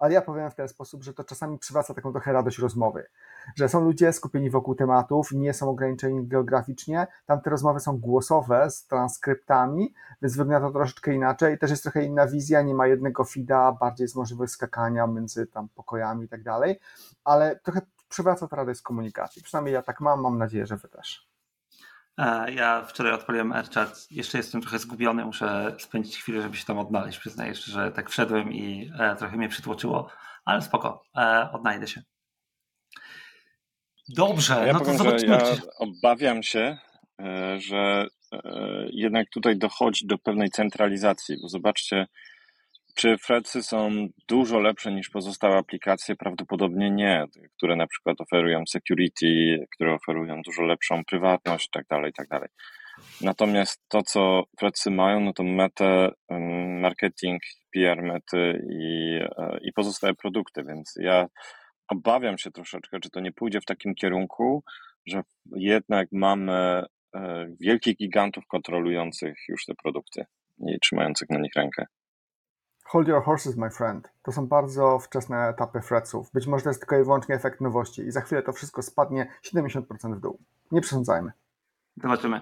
ale 0.00 0.14
ja 0.14 0.22
powiem 0.22 0.50
w 0.50 0.54
ten 0.54 0.68
sposób, 0.68 1.02
że 1.02 1.14
to 1.14 1.24
czasami 1.24 1.58
przywraca 1.58 1.94
taką 1.94 2.12
trochę 2.12 2.32
radość 2.32 2.58
rozmowy, 2.58 3.06
że 3.56 3.68
są 3.68 3.80
ludzie 3.80 4.12
skupieni 4.12 4.50
wokół 4.50 4.74
tematów, 4.74 5.32
nie 5.32 5.54
są 5.54 5.70
ograniczeni 5.70 6.26
geograficznie, 6.26 7.06
tam 7.26 7.40
te 7.40 7.50
rozmowy 7.50 7.80
są 7.80 7.98
głosowe 7.98 8.70
z 8.70 8.86
transkryptami, 8.86 9.94
więc 10.22 10.36
wygląda 10.36 10.68
to 10.68 10.72
troszeczkę 10.72 11.14
inaczej, 11.14 11.58
też 11.58 11.70
jest 11.70 11.82
trochę 11.82 12.04
inna 12.04 12.26
wizja, 12.26 12.62
nie 12.62 12.74
ma 12.74 12.86
jednego 12.86 13.24
feeda, 13.24 13.72
bardziej 13.72 14.04
jest 14.04 14.16
możliwość 14.16 14.52
skakania 14.52 15.06
między 15.06 15.46
tam 15.46 15.68
pokojami 15.68 16.24
i 16.24 16.28
tak 16.28 16.42
dalej, 16.42 16.80
ale 17.24 17.56
trochę 17.56 17.80
przywraca 18.08 18.48
to 18.48 18.56
radość 18.56 18.80
z 18.80 18.82
komunikacji, 18.82 19.42
przynajmniej 19.42 19.74
ja 19.74 19.82
tak 19.82 20.00
mam, 20.00 20.20
mam 20.20 20.38
nadzieję, 20.38 20.66
że 20.66 20.76
wy 20.76 20.88
też. 20.88 21.29
E, 22.18 22.52
ja 22.52 22.82
wczoraj 22.84 23.12
odpaliłem 23.12 23.52
AirChat, 23.52 24.06
jeszcze 24.10 24.38
jestem 24.38 24.60
trochę 24.60 24.78
zgubiony, 24.78 25.24
muszę 25.24 25.76
spędzić 25.78 26.16
chwilę, 26.16 26.42
żeby 26.42 26.56
się 26.56 26.64
tam 26.64 26.78
odnaleźć. 26.78 27.18
Przyznaję, 27.18 27.54
że 27.54 27.92
tak 27.92 28.10
wszedłem 28.10 28.52
i 28.52 28.90
e, 28.98 29.16
trochę 29.16 29.36
mnie 29.36 29.48
przytłoczyło, 29.48 30.10
ale 30.44 30.62
spoko, 30.62 31.02
e, 31.16 31.48
odnajdę 31.52 31.86
się. 31.86 32.02
Dobrze, 34.16 34.66
ja 34.66 34.72
no 34.72 34.78
powiem, 34.80 34.98
to 34.98 35.04
zobaczymy. 35.04 35.32
Ja 35.32 35.56
obawiam 35.78 36.42
się, 36.42 36.78
że 37.58 38.06
jednak 38.90 39.30
tutaj 39.30 39.58
dochodzi 39.58 40.06
do 40.06 40.18
pewnej 40.18 40.50
centralizacji, 40.50 41.36
bo 41.42 41.48
zobaczcie, 41.48 42.06
czy 42.94 43.18
Fredsy 43.18 43.62
są 43.62 44.08
dużo 44.28 44.58
lepsze 44.58 44.92
niż 44.92 45.10
pozostałe 45.10 45.56
aplikacje? 45.56 46.16
Prawdopodobnie 46.16 46.90
nie, 46.90 47.24
które 47.56 47.76
na 47.76 47.86
przykład 47.86 48.20
oferują 48.20 48.62
security, 48.68 49.66
które 49.74 49.94
oferują 49.94 50.42
dużo 50.42 50.62
lepszą 50.62 51.04
prywatność 51.04 51.68
itd., 51.74 51.86
tak 51.88 52.04
itd. 52.06 52.40
Tak 52.40 52.50
Natomiast 53.20 53.82
to, 53.88 54.02
co 54.02 54.44
Fredsy 54.58 54.90
mają, 54.90 55.20
no 55.20 55.32
to 55.32 55.42
metę, 55.42 56.10
marketing, 56.80 57.42
PR 57.72 58.02
mety 58.02 58.62
i, 58.70 59.18
e, 59.38 59.58
i 59.62 59.72
pozostałe 59.72 60.14
produkty, 60.14 60.64
więc 60.64 60.94
ja 61.00 61.26
obawiam 61.88 62.38
się 62.38 62.50
troszeczkę, 62.50 63.00
czy 63.00 63.10
to 63.10 63.20
nie 63.20 63.32
pójdzie 63.32 63.60
w 63.60 63.64
takim 63.64 63.94
kierunku, 63.94 64.64
że 65.06 65.22
jednak 65.56 66.08
mamy 66.12 66.82
e, 67.14 67.46
wielkich 67.60 67.96
gigantów 67.96 68.46
kontrolujących 68.46 69.36
już 69.48 69.64
te 69.64 69.74
produkty 69.82 70.24
i 70.66 70.80
trzymających 70.80 71.30
na 71.30 71.38
nich 71.38 71.52
rękę. 71.56 71.86
Hold 72.92 73.08
your 73.08 73.22
horses, 73.22 73.56
my 73.56 73.70
friend. 73.70 74.12
To 74.22 74.32
są 74.32 74.46
bardzo 74.46 74.98
wczesne 74.98 75.48
etapy 75.48 75.80
fretzów. 75.80 76.30
Być 76.32 76.46
może 76.46 76.64
to 76.64 76.70
jest 76.70 76.80
tylko 76.80 76.98
i 76.98 77.04
wyłącznie 77.04 77.34
efekt 77.34 77.60
nowości 77.60 78.02
i 78.02 78.10
za 78.10 78.20
chwilę 78.20 78.42
to 78.42 78.52
wszystko 78.52 78.82
spadnie 78.82 79.32
70% 79.54 80.16
w 80.16 80.20
dół. 80.20 80.38
Nie 80.72 80.80
przesądzajmy. 80.80 81.32
Zobaczymy. 81.96 82.40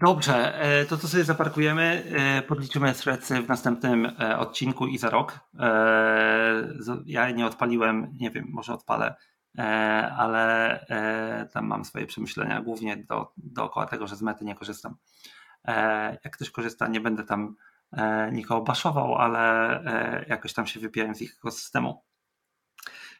Dobrze, 0.00 0.60
e, 0.60 0.84
to 0.84 0.96
co 0.96 1.08
sobie 1.08 1.24
zaparkujemy, 1.24 2.04
e, 2.16 2.42
podliczymy 2.42 2.94
threadsy 2.94 3.42
w 3.42 3.48
następnym 3.48 4.06
e, 4.06 4.38
odcinku 4.38 4.86
i 4.86 4.98
za 4.98 5.10
rok. 5.10 5.40
Ja 7.06 7.30
nie 7.30 7.46
odpaliłem, 7.46 8.14
nie 8.20 8.30
wiem, 8.30 8.46
może 8.48 8.74
odpalę, 8.74 9.14
ale 10.16 10.80
tam 11.52 11.66
mam 11.66 11.84
swoje 11.84 12.06
przemyślenia, 12.06 12.60
głównie 12.60 12.96
do, 12.96 13.32
dookoła 13.36 13.86
tego, 13.86 14.06
że 14.06 14.16
z 14.16 14.22
mety 14.22 14.44
nie 14.44 14.54
korzystam. 14.54 14.96
Jak 16.24 16.32
ktoś 16.32 16.50
korzysta, 16.50 16.88
nie 16.88 17.00
będę 17.00 17.24
tam 17.24 17.56
nikogo 18.32 18.64
baszował, 18.64 19.14
ale 19.14 19.70
e, 19.84 20.24
jakoś 20.28 20.52
tam 20.52 20.66
się 20.66 20.80
wypijałem 20.80 21.14
z 21.14 21.22
ich 21.22 21.34
ekosystemu. 21.38 22.04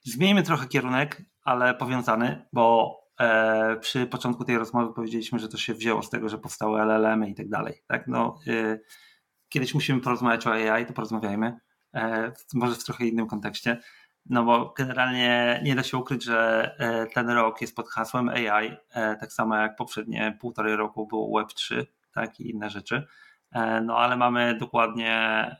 Zmieńmy 0.03 0.43
trochę 0.43 0.67
kierunek, 0.67 1.23
ale 1.43 1.75
powiązany, 1.75 2.47
bo 2.53 2.97
e, 3.21 3.77
przy 3.77 4.07
początku 4.07 4.45
tej 4.45 4.59
rozmowy 4.59 4.95
powiedzieliśmy, 4.95 5.39
że 5.39 5.49
to 5.49 5.57
się 5.57 5.75
wzięło 5.75 6.03
z 6.03 6.11
tego, 6.11 6.29
że 6.29 6.39
powstały 6.39 6.81
LLM-y 6.81 7.31
i 7.31 7.35
tak 7.35 7.49
dalej. 7.49 7.75
Tak? 7.87 8.07
No, 8.07 8.39
kiedyś 9.49 9.75
musimy 9.75 10.01
porozmawiać 10.01 10.47
o 10.47 10.53
AI, 10.53 10.87
to 10.87 10.93
porozmawiajmy. 10.93 11.59
może 12.55 12.75
w 12.75 12.85
trochę 12.85 13.07
innym 13.07 13.27
kontekście. 13.27 13.81
No 14.27 14.45
bo 14.45 14.75
generalnie 14.77 15.61
nie 15.65 15.75
da 15.75 15.83
się 15.83 15.97
ukryć, 15.97 16.25
że 16.25 16.71
ten 17.15 17.31
rok 17.31 17.61
jest 17.61 17.77
pod 17.77 17.89
hasłem 17.89 18.29
AI, 18.29 18.77
tak 18.93 19.33
samo 19.33 19.57
jak 19.57 19.77
poprzednie 19.77 20.39
półtorej 20.41 20.77
roku 20.77 21.07
było 21.07 21.41
Web3, 21.41 21.85
tak 22.13 22.41
i 22.41 22.51
inne 22.51 22.71
rzeczy. 22.71 23.07
No 23.83 23.99
ale 23.99 24.17
mamy 24.17 24.59
dokładnie 24.59 25.13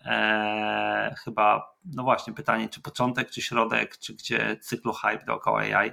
e, 0.05 1.15
chyba, 1.25 1.75
no 1.85 2.03
właśnie, 2.03 2.33
pytanie, 2.33 2.69
czy 2.69 2.83
początek, 2.83 3.31
czy 3.31 3.43
środek, 3.43 3.99
czy 3.99 4.15
gdzie 4.15 4.57
cyklu 4.57 4.93
hype 4.93 5.25
dookoła 5.27 5.61
AI. 5.61 5.93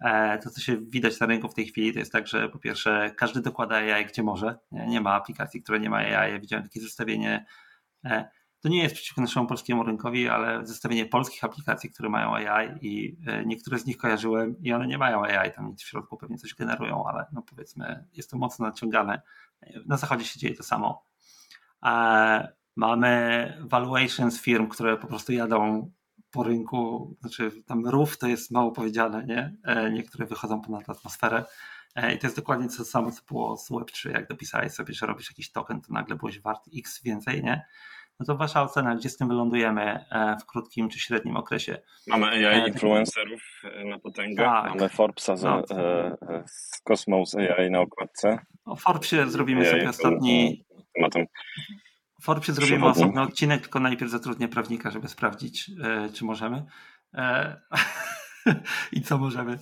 E, 0.00 0.38
to, 0.38 0.50
co 0.50 0.60
się 0.60 0.76
widać 0.76 1.20
na 1.20 1.26
rynku 1.26 1.48
w 1.48 1.54
tej 1.54 1.66
chwili, 1.66 1.92
to 1.92 1.98
jest 1.98 2.12
tak, 2.12 2.26
że 2.26 2.48
po 2.48 2.58
pierwsze 2.58 3.14
każdy 3.16 3.40
dokłada 3.40 3.76
AI 3.76 4.06
gdzie 4.06 4.22
może. 4.22 4.58
Nie, 4.72 4.86
nie 4.86 5.00
ma 5.00 5.14
aplikacji, 5.14 5.62
które 5.62 5.80
nie 5.80 5.90
ma 5.90 5.96
AI. 5.96 6.32
Ja 6.32 6.40
widziałem 6.40 6.64
takie 6.64 6.80
zestawienie. 6.80 7.46
E, 8.04 8.28
to 8.60 8.68
nie 8.68 8.82
jest 8.82 8.94
przeciwko 8.94 9.20
naszemu 9.20 9.46
polskiemu 9.46 9.82
rynkowi, 9.82 10.28
ale 10.28 10.66
zestawienie 10.66 11.06
polskich 11.06 11.44
aplikacji, 11.44 11.90
które 11.90 12.08
mają 12.08 12.34
AI 12.34 12.68
i 12.80 13.16
e, 13.26 13.44
niektóre 13.46 13.78
z 13.78 13.86
nich 13.86 13.96
kojarzyłem 13.96 14.56
i 14.62 14.72
one 14.72 14.86
nie 14.86 14.98
mają 14.98 15.24
AI, 15.24 15.52
tam 15.52 15.68
nic 15.68 15.82
w 15.82 15.88
środku 15.88 16.16
pewnie 16.16 16.38
coś 16.38 16.54
generują, 16.54 17.04
ale 17.06 17.26
no 17.32 17.42
powiedzmy 17.42 18.04
jest 18.12 18.30
to 18.30 18.38
mocno 18.38 18.66
naciągane. 18.66 19.22
Na 19.86 19.96
zachodzie 19.96 20.24
się 20.24 20.38
dzieje 20.38 20.54
to 20.54 20.62
samo. 20.62 21.11
Mamy 22.76 23.52
valuations 23.60 24.40
firm, 24.40 24.68
które 24.68 24.96
po 24.96 25.06
prostu 25.06 25.32
jadą 25.32 25.90
po 26.32 26.42
rynku, 26.42 27.14
znaczy 27.20 27.50
tam 27.66 27.86
rów 27.86 28.18
to 28.18 28.26
jest 28.26 28.50
mało 28.50 28.72
powiedziane, 28.72 29.24
nie? 29.24 29.56
E, 29.64 29.90
niektóre 29.90 30.26
wychodzą 30.26 30.60
ponad 30.60 30.90
atmosferę. 30.90 31.44
E, 31.94 32.14
I 32.14 32.18
to 32.18 32.26
jest 32.26 32.36
dokładnie 32.36 32.68
to 32.76 32.84
samo, 32.84 33.10
co 33.10 33.22
było 33.28 33.56
z 33.56 33.70
Web3, 33.70 34.10
jak 34.10 34.28
dopisałeś 34.28 34.72
sobie, 34.72 34.94
że 34.94 35.06
robisz 35.06 35.30
jakiś 35.30 35.52
token, 35.52 35.80
to 35.80 35.92
nagle 35.92 36.16
byłeś 36.16 36.40
wart 36.40 36.68
X 36.78 37.02
więcej, 37.02 37.42
nie? 37.42 37.66
No 38.20 38.26
to 38.26 38.36
wasza 38.36 38.62
ocena, 38.62 38.96
gdzie 38.96 39.08
z 39.08 39.16
tym 39.16 39.28
wylądujemy 39.28 39.82
e, 40.10 40.36
w 40.40 40.46
krótkim 40.46 40.88
czy 40.88 40.98
średnim 40.98 41.36
okresie? 41.36 41.78
Mamy 42.06 42.26
AI 42.26 42.68
influencerów 42.68 43.42
na 43.84 43.98
potęgę, 43.98 44.44
tak. 44.44 44.68
mamy 44.68 44.88
Forbesa 44.88 45.36
z, 45.36 45.42
no. 45.42 45.62
z 46.46 46.80
Cosmos 46.80 47.34
AI 47.34 47.70
na 47.70 47.80
okładce. 47.80 48.38
O 48.64 48.76
Forbesie 48.76 49.30
zrobimy 49.30 49.60
AI 49.60 49.70
sobie 49.70 49.88
ostatni... 49.88 50.64
Tematem 50.94 51.26
Forbesie 52.22 52.52
zrobimy 52.52 52.86
osobny 52.86 53.20
odcinek, 53.20 53.60
tylko 53.60 53.80
najpierw 53.80 54.10
zatrudnię 54.10 54.48
prawnika, 54.48 54.90
żeby 54.90 55.08
sprawdzić, 55.08 55.70
e, 55.84 56.08
czy 56.12 56.24
możemy 56.24 56.64
e, 57.14 57.60
i 58.92 59.02
co 59.02 59.18
możemy. 59.18 59.58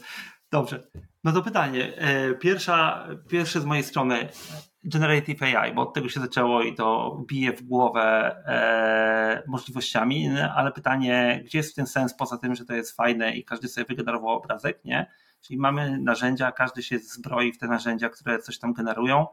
Dobrze. 0.50 0.82
No 1.24 1.32
to 1.32 1.42
pytanie. 1.42 1.96
E, 1.96 2.34
pierwsza, 2.34 3.08
pierwsze 3.28 3.60
z 3.60 3.64
mojej 3.64 3.84
strony 3.84 4.28
Generative 4.84 5.42
AI, 5.42 5.74
bo 5.74 5.82
od 5.82 5.94
tego 5.94 6.08
się 6.08 6.20
zaczęło 6.20 6.62
i 6.62 6.74
to 6.74 7.18
bije 7.28 7.52
w 7.52 7.62
głowę 7.62 8.36
e, 8.46 9.42
możliwościami, 9.46 10.30
ale 10.54 10.72
pytanie, 10.72 11.42
gdzie 11.44 11.58
jest 11.58 11.72
w 11.72 11.74
tym 11.74 11.86
sens 11.86 12.14
poza 12.14 12.38
tym, 12.38 12.54
że 12.54 12.64
to 12.64 12.74
jest 12.74 12.96
fajne 12.96 13.36
i 13.36 13.44
każdy 13.44 13.68
sobie 13.68 13.84
wygenerował 13.84 14.28
obrazek, 14.28 14.84
nie? 14.84 15.10
Czyli 15.40 15.58
mamy 15.58 15.98
narzędzia, 15.98 16.52
każdy 16.52 16.82
się 16.82 16.98
zbroi 16.98 17.52
w 17.52 17.58
te 17.58 17.66
narzędzia, 17.66 18.08
które 18.08 18.38
coś 18.38 18.58
tam 18.58 18.72
generują 18.72 19.26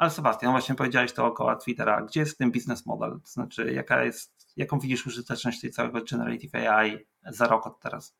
ale 0.00 0.10
Sebastian, 0.10 0.52
właśnie 0.52 0.74
powiedziałeś 0.74 1.12
to 1.12 1.26
około 1.26 1.56
Twittera. 1.56 2.02
Gdzie 2.02 2.20
jest 2.20 2.38
ten 2.38 2.52
business 2.52 2.86
model? 2.86 3.10
To 3.10 3.28
znaczy, 3.28 3.72
jaka 3.72 4.04
jest, 4.04 4.32
jaką 4.56 4.78
widzisz 4.78 5.06
użyteczność 5.06 5.60
tej 5.60 5.70
całego 5.70 6.00
Generative 6.10 6.54
AI 6.54 7.06
za 7.26 7.46
rok 7.46 7.66
od 7.66 7.80
teraz? 7.80 8.16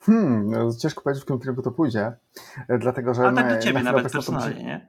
Hmm, 0.00 0.50
no, 0.50 0.74
ciężko 0.74 1.02
powiedzieć, 1.02 1.22
w 1.22 1.24
którym 1.24 1.40
kierunku 1.40 1.62
to 1.62 1.70
pójdzie, 1.70 2.12
dlatego 2.78 3.14
że... 3.14 3.28
A 3.28 3.32
tak 3.32 3.48
do 3.48 3.58
ciebie 3.58 3.82
nawet 3.82 4.12
personalnie, 4.12 4.64
nie? 4.64 4.88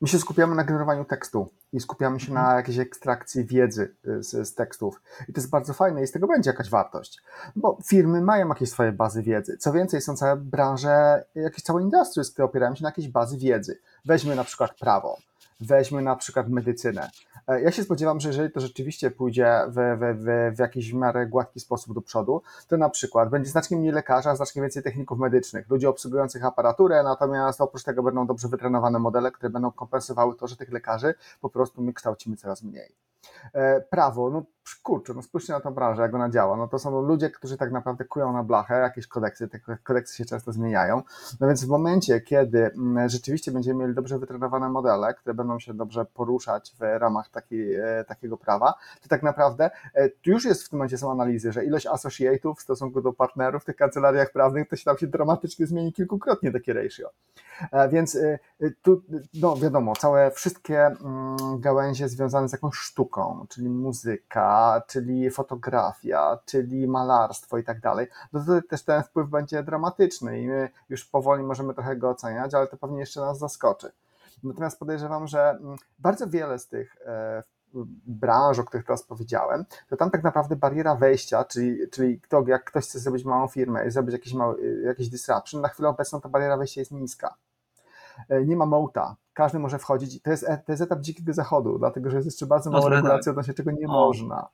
My 0.00 0.08
się 0.08 0.18
skupiamy 0.18 0.54
na 0.54 0.64
generowaniu 0.64 1.04
tekstu 1.04 1.50
i 1.72 1.80
skupiamy 1.80 2.20
się 2.20 2.32
na 2.32 2.40
mhm. 2.40 2.56
jakiejś 2.56 2.78
ekstrakcji 2.78 3.44
wiedzy 3.44 3.96
y, 4.08 4.22
z, 4.22 4.48
z, 4.48 4.54
tekstów. 4.54 5.02
I 5.28 5.32
to 5.32 5.40
jest 5.40 5.50
bardzo 5.50 5.74
fajne 5.74 6.02
i 6.02 6.06
z 6.06 6.12
tego 6.12 6.26
będzie 6.26 6.50
jakaś 6.50 6.70
wartość. 6.70 7.22
Bo 7.56 7.78
firmy 7.86 8.20
mają 8.20 8.48
jakieś 8.48 8.70
swoje 8.70 8.92
bazy 8.92 9.22
wiedzy. 9.22 9.56
Co 9.56 9.72
więcej, 9.72 10.00
są 10.00 10.16
całe 10.16 10.36
branże, 10.36 11.24
jakieś 11.34 11.64
całe 11.64 11.82
industrie, 11.82 12.24
które 12.32 12.44
opierają 12.44 12.74
się 12.74 12.82
na 12.82 12.88
jakiejś 12.88 13.08
bazy 13.08 13.38
wiedzy. 13.38 13.80
Weźmy 14.06 14.36
na 14.36 14.44
przykład 14.44 14.74
prawo, 14.74 15.18
weźmy 15.60 16.02
na 16.02 16.16
przykład 16.16 16.48
medycynę. 16.48 17.10
E, 17.48 17.62
ja 17.62 17.70
się 17.70 17.82
spodziewam, 17.82 18.20
że 18.20 18.28
jeżeli 18.28 18.50
to 18.50 18.60
rzeczywiście 18.60 19.10
pójdzie 19.10 19.60
w, 19.68 19.74
w, 19.74 20.24
w, 20.24 20.56
w 20.56 20.58
jakiś 20.58 20.92
w 20.92 20.94
miarę 20.94 21.26
gładki 21.26 21.60
sposób 21.60 21.94
do 21.94 22.00
przodu, 22.00 22.42
to 22.68 22.76
na 22.76 22.90
przykład 22.90 23.30
będzie 23.30 23.50
znacznie 23.50 23.76
mniej 23.76 23.92
lekarzy, 23.92 24.28
a 24.28 24.36
znacznie 24.36 24.62
więcej 24.62 24.82
techników 24.82 25.18
medycznych, 25.18 25.68
ludzi 25.68 25.86
obsługujących 25.86 26.44
aparaturę, 26.44 27.02
natomiast 27.02 27.60
oprócz 27.60 27.84
tego 27.84 28.02
będą 28.02 28.26
dobrze 28.26 28.48
wytrenowane 28.48 28.98
modele, 28.98 29.32
które 29.32 29.50
będą 29.50 29.72
kompensowały 29.72 30.36
to, 30.36 30.46
że 30.46 30.56
tych 30.56 30.72
lekarzy 30.72 31.14
po 31.40 31.50
prostu 31.50 31.82
my 31.82 31.92
kształcimy 31.92 32.36
coraz 32.36 32.62
mniej. 32.62 32.94
E, 33.54 33.80
prawo, 33.80 34.30
no 34.30 34.42
kurczę, 34.82 35.14
no 35.14 35.22
spójrzcie 35.22 35.52
na 35.52 35.60
tą 35.60 35.74
branżę, 35.74 36.02
jak 36.02 36.14
ona 36.14 36.30
działa. 36.30 36.56
No 36.56 36.68
to 36.68 36.78
są 36.78 37.02
ludzie, 37.02 37.30
którzy 37.30 37.56
tak 37.56 37.72
naprawdę 37.72 38.04
kują 38.04 38.32
na 38.32 38.42
blachę 38.42 38.80
jakieś 38.80 39.06
kodeksy, 39.06 39.48
te 39.48 39.58
kodeksy 39.82 40.16
się 40.16 40.24
często 40.24 40.52
zmieniają. 40.52 41.02
No 41.40 41.46
więc 41.46 41.64
w 41.64 41.68
momencie, 41.68 42.20
kiedy 42.20 42.72
mm, 42.72 43.08
rzeczywiście 43.08 43.52
będziemy 43.52 43.80
mieli 43.80 43.94
dobrze 43.94 44.18
wytrenowane 44.18 44.68
modele, 44.68 45.14
które 45.14 45.34
będą 45.34 45.58
się 45.58 45.74
dobrze 45.74 46.04
poruszać 46.04 46.74
w 46.78 46.80
ramach 46.80 47.28
taki, 47.28 47.74
e, 47.74 48.04
takiego 48.08 48.36
prawa, 48.36 48.74
to 49.02 49.08
tak 49.08 49.22
naprawdę 49.22 49.70
e, 49.94 50.10
już 50.26 50.44
jest 50.44 50.64
w 50.64 50.68
tym 50.68 50.78
momencie 50.78 50.98
są 50.98 51.10
analizy, 51.10 51.52
że 51.52 51.64
ilość 51.64 51.86
associatów 51.86 52.58
w 52.58 52.62
stosunku 52.62 53.02
do 53.02 53.12
partnerów 53.12 53.62
w 53.62 53.66
tych 53.66 53.76
kancelariach 53.76 54.32
prawnych 54.32 54.68
to 54.68 54.76
się 54.76 54.84
tam 54.84 54.98
się 54.98 55.06
dramatycznie 55.06 55.66
zmieni 55.66 55.92
kilkukrotnie 55.92 56.52
takie 56.52 56.72
ratio. 56.72 57.10
Więc 57.90 58.18
tu, 58.82 59.02
no 59.34 59.56
wiadomo, 59.56 59.96
całe 59.96 60.30
wszystkie 60.30 60.86
mm, 60.86 61.36
gałęzie 61.60 62.08
związane 62.08 62.48
z 62.48 62.52
jakąś 62.52 62.74
sztuką, 62.74 63.13
czyli 63.48 63.68
muzyka, 63.68 64.82
czyli 64.86 65.30
fotografia, 65.30 66.38
czyli 66.46 66.86
malarstwo 66.86 67.58
i 67.58 67.64
tak 67.64 67.80
dalej, 67.80 68.06
no 68.32 68.44
to 68.44 68.68
też 68.68 68.82
ten 68.82 69.02
wpływ 69.02 69.28
będzie 69.28 69.62
dramatyczny 69.62 70.40
i 70.40 70.48
my 70.48 70.68
już 70.88 71.04
powoli 71.04 71.42
możemy 71.42 71.74
trochę 71.74 71.96
go 71.96 72.10
oceniać, 72.10 72.54
ale 72.54 72.66
to 72.66 72.76
pewnie 72.76 73.00
jeszcze 73.00 73.20
nas 73.20 73.38
zaskoczy. 73.38 73.92
Natomiast 74.42 74.78
podejrzewam, 74.78 75.26
że 75.26 75.50
mm, 75.50 75.76
bardzo 75.98 76.28
wiele 76.28 76.58
z 76.58 76.68
tych 76.68 76.96
e, 77.06 77.42
branż, 78.06 78.58
o 78.58 78.64
których 78.64 78.86
teraz 78.86 79.02
powiedziałem, 79.02 79.64
to 79.88 79.96
tam 79.96 80.10
tak 80.10 80.22
naprawdę 80.22 80.56
bariera 80.56 80.94
wejścia, 80.94 81.44
czyli, 81.44 81.90
czyli 81.90 82.20
to, 82.28 82.44
jak 82.46 82.64
ktoś 82.64 82.84
chce 82.84 82.98
zrobić 82.98 83.24
małą 83.24 83.48
firmę 83.48 83.86
i 83.86 83.90
zrobić 83.90 84.12
jakiś, 84.12 84.34
mały, 84.34 84.82
jakiś 84.84 85.08
disruption, 85.08 85.60
na 85.60 85.68
chwilę 85.68 85.88
obecną 85.88 86.20
ta 86.20 86.28
bariera 86.28 86.56
wejścia 86.56 86.80
jest 86.80 86.92
niska. 86.92 87.34
E, 88.28 88.44
nie 88.44 88.56
ma 88.56 88.66
mołta, 88.66 89.16
każdy 89.34 89.58
może 89.58 89.78
wchodzić. 89.78 90.22
To 90.22 90.30
jest, 90.30 90.46
to 90.66 90.72
jest 90.72 90.82
etap 90.82 91.00
dzikiego 91.00 91.32
zachodu, 91.32 91.78
dlatego 91.78 92.10
że 92.10 92.16
jest 92.16 92.26
jeszcze 92.26 92.46
bardzo 92.46 92.70
mało 92.70 92.88
regulacji 92.88 93.30
odnośnie 93.30 93.54
czego 93.54 93.70
nie 93.70 93.86
o. 93.86 93.90
można. 93.90 94.48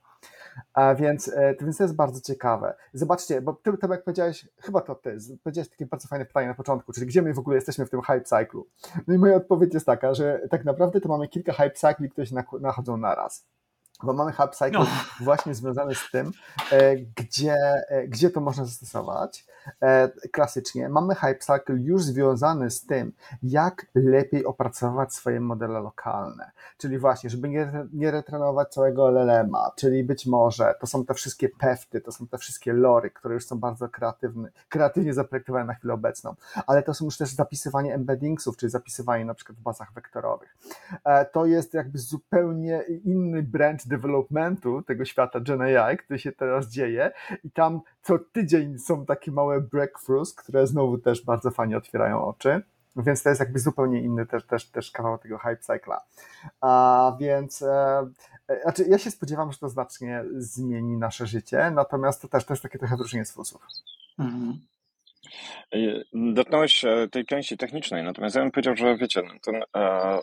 A 0.75 0.95
więc, 0.95 1.29
e, 1.29 1.55
więc 1.61 1.77
to 1.77 1.85
jest 1.85 1.97
bardzo 1.97 2.21
ciekawe. 2.21 2.75
Zobaczcie, 2.93 3.43
bo 3.43 3.53
ty, 3.53 3.73
jak 3.90 4.05
powiedziałeś, 4.05 4.49
chyba 4.61 4.81
to 4.81 4.95
ty, 4.95 5.19
powiedziałeś 5.43 5.69
takie 5.69 5.87
bardzo 5.87 6.09
fajne 6.09 6.25
pytanie 6.25 6.49
na 6.49 6.55
początku, 6.55 6.93
czyli 6.93 7.07
gdzie 7.07 7.23
my 7.23 7.35
w 7.35 7.38
ogóle 7.38 7.57
jesteśmy 7.57 7.87
w 7.87 7.90
tym 7.90 8.01
hype 8.01 8.21
cyclu. 8.21 8.66
No 9.07 9.14
i 9.14 9.19
moja 9.19 9.37
odpowiedź 9.37 9.75
jest 9.75 9.87
taka, 9.87 10.14
że 10.14 10.40
tak 10.51 10.64
naprawdę 10.64 11.01
to 11.01 11.09
mamy 11.09 11.29
kilka 11.29 11.53
hype 11.53 11.71
cycli, 11.71 12.11
które 12.11 12.27
się 12.27 12.37
nachodzą 12.61 12.97
naraz 12.97 13.47
bo 14.02 14.12
mamy 14.12 14.32
Hub 14.32 14.54
Cycle 14.54 14.78
no. 14.78 14.86
właśnie 15.20 15.54
związany 15.54 15.94
z 15.94 16.10
tym, 16.10 16.32
e, 16.72 16.96
gdzie, 16.96 17.56
e, 17.88 18.08
gdzie 18.08 18.30
to 18.30 18.40
można 18.40 18.64
zastosować 18.64 19.46
e, 19.82 20.08
klasycznie. 20.32 20.88
Mamy 20.88 21.14
Hype 21.14 21.38
Cycle 21.38 21.76
już 21.76 22.02
związany 22.02 22.70
z 22.70 22.86
tym, 22.86 23.12
jak 23.42 23.86
lepiej 23.94 24.44
opracować 24.44 25.14
swoje 25.14 25.40
modele 25.40 25.80
lokalne, 25.80 26.50
czyli 26.78 26.98
właśnie, 26.98 27.30
żeby 27.30 27.48
nie, 27.48 27.72
nie 27.92 28.10
retrenować 28.10 28.72
całego 28.72 29.08
LLM-a, 29.10 29.72
czyli 29.76 30.04
być 30.04 30.26
może 30.26 30.74
to 30.80 30.86
są 30.86 31.04
te 31.04 31.14
wszystkie 31.14 31.48
pefty, 31.48 32.00
to 32.00 32.12
są 32.12 32.26
te 32.26 32.38
wszystkie 32.38 32.72
lory, 32.72 33.10
które 33.10 33.34
już 33.34 33.46
są 33.46 33.58
bardzo 33.58 33.88
kreatywne, 33.88 34.48
kreatywnie 34.68 35.14
zaprojektowane 35.14 35.64
na 35.64 35.74
chwilę 35.74 35.94
obecną, 35.94 36.34
ale 36.66 36.82
to 36.82 36.94
są 36.94 37.04
już 37.04 37.18
też 37.18 37.30
zapisywanie 37.30 37.94
embeddingsów, 37.94 38.56
czyli 38.56 38.70
zapisywanie 38.70 39.24
na 39.24 39.34
przykład 39.34 39.58
w 39.58 39.62
bazach 39.62 39.92
wektorowych. 39.92 40.56
To 41.32 41.46
jest 41.46 41.74
jakby 41.74 41.98
zupełnie 41.98 42.82
inny 43.04 43.42
branch 43.42 43.86
developmentu 43.90 44.83
tego 44.83 45.05
świata 45.05 45.40
Gen 45.40 45.61
AI, 45.61 45.96
który 45.96 46.18
się 46.18 46.33
teraz 46.33 46.68
dzieje 46.68 47.12
i 47.44 47.50
tam 47.50 47.81
co 48.03 48.18
tydzień 48.18 48.79
są 48.79 49.07
takie 49.07 49.33
małe 49.33 49.61
breakthroughs, 49.61 50.35
które 50.35 50.66
znowu 50.66 50.98
też 50.98 51.24
bardzo 51.24 51.50
fajnie 51.50 51.76
otwierają 51.76 52.24
oczy. 52.24 52.62
Więc 52.96 53.22
to 53.22 53.29
jest 53.29 53.40
jakby 53.40 53.59
zupełnie 53.59 54.03
inny 54.03 54.26
też, 54.26 54.46
też, 54.46 54.66
też 54.70 54.90
kawał 54.90 55.18
tego 55.18 55.38
hype 55.38 55.57
cycla. 55.57 56.00
A 56.61 57.16
więc 57.20 57.62
e, 57.62 58.07
e, 58.48 58.62
znaczy 58.62 58.85
ja 58.88 58.98
się 58.98 59.11
spodziewam, 59.11 59.53
że 59.53 59.59
to 59.59 59.68
znacznie 59.68 60.24
zmieni 60.33 60.96
nasze 60.96 61.26
życie, 61.26 61.70
natomiast 61.70 62.22
to 62.22 62.29
też, 62.29 62.44
jest 62.50 62.62
takie 62.62 62.79
trochę 62.79 62.96
wróżenie 62.96 63.24
z 63.24 63.33
fusów. 63.33 63.62
Mhm. 64.18 64.61
E, 65.72 65.79
dotknąłeś 66.33 66.85
e, 66.85 67.09
tej 67.11 67.24
części 67.24 67.57
technicznej, 67.57 68.05
natomiast 68.05 68.37
ja 68.37 68.42
bym 68.42 68.50
powiedział, 68.50 68.76
że 68.76 68.96
wiecie, 68.96 69.22
no, 69.22 69.33
ten, 69.42 69.62
e, 69.76 70.18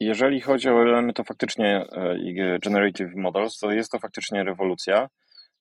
jeżeli 0.00 0.40
chodzi 0.40 0.68
o 0.68 0.82
LLM, 0.84 1.12
to 1.12 1.24
faktycznie 1.24 1.86
e, 1.92 2.58
Generative 2.58 3.14
Models, 3.16 3.58
to 3.58 3.70
jest 3.70 3.92
to 3.92 3.98
faktycznie 3.98 4.44
rewolucja, 4.44 5.08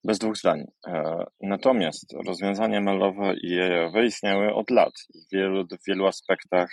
bez 0.04 0.20
dwóch 0.20 0.38
zdań. 0.38 0.64
E, 0.88 1.24
natomiast 1.42 2.14
rozwiązania 2.26 2.82
mailowe 2.82 3.34
i 3.42 3.60
AI 3.60 4.06
istniały 4.06 4.54
od 4.54 4.70
lat 4.70 4.94
w 5.16 5.36
wielu, 5.36 5.66
w 5.68 5.88
wielu 5.88 6.08
aspektach, 6.08 6.70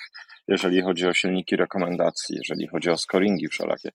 jeżeli 0.49 0.83
chodzi 0.83 1.07
o 1.07 1.15
silniki 1.15 1.57
rekomendacji, 1.57 2.37
jeżeli 2.37 2.67
chodzi 2.67 2.91
o 2.91 2.97
scoringi 2.97 3.49
wszelakie. 3.49 3.91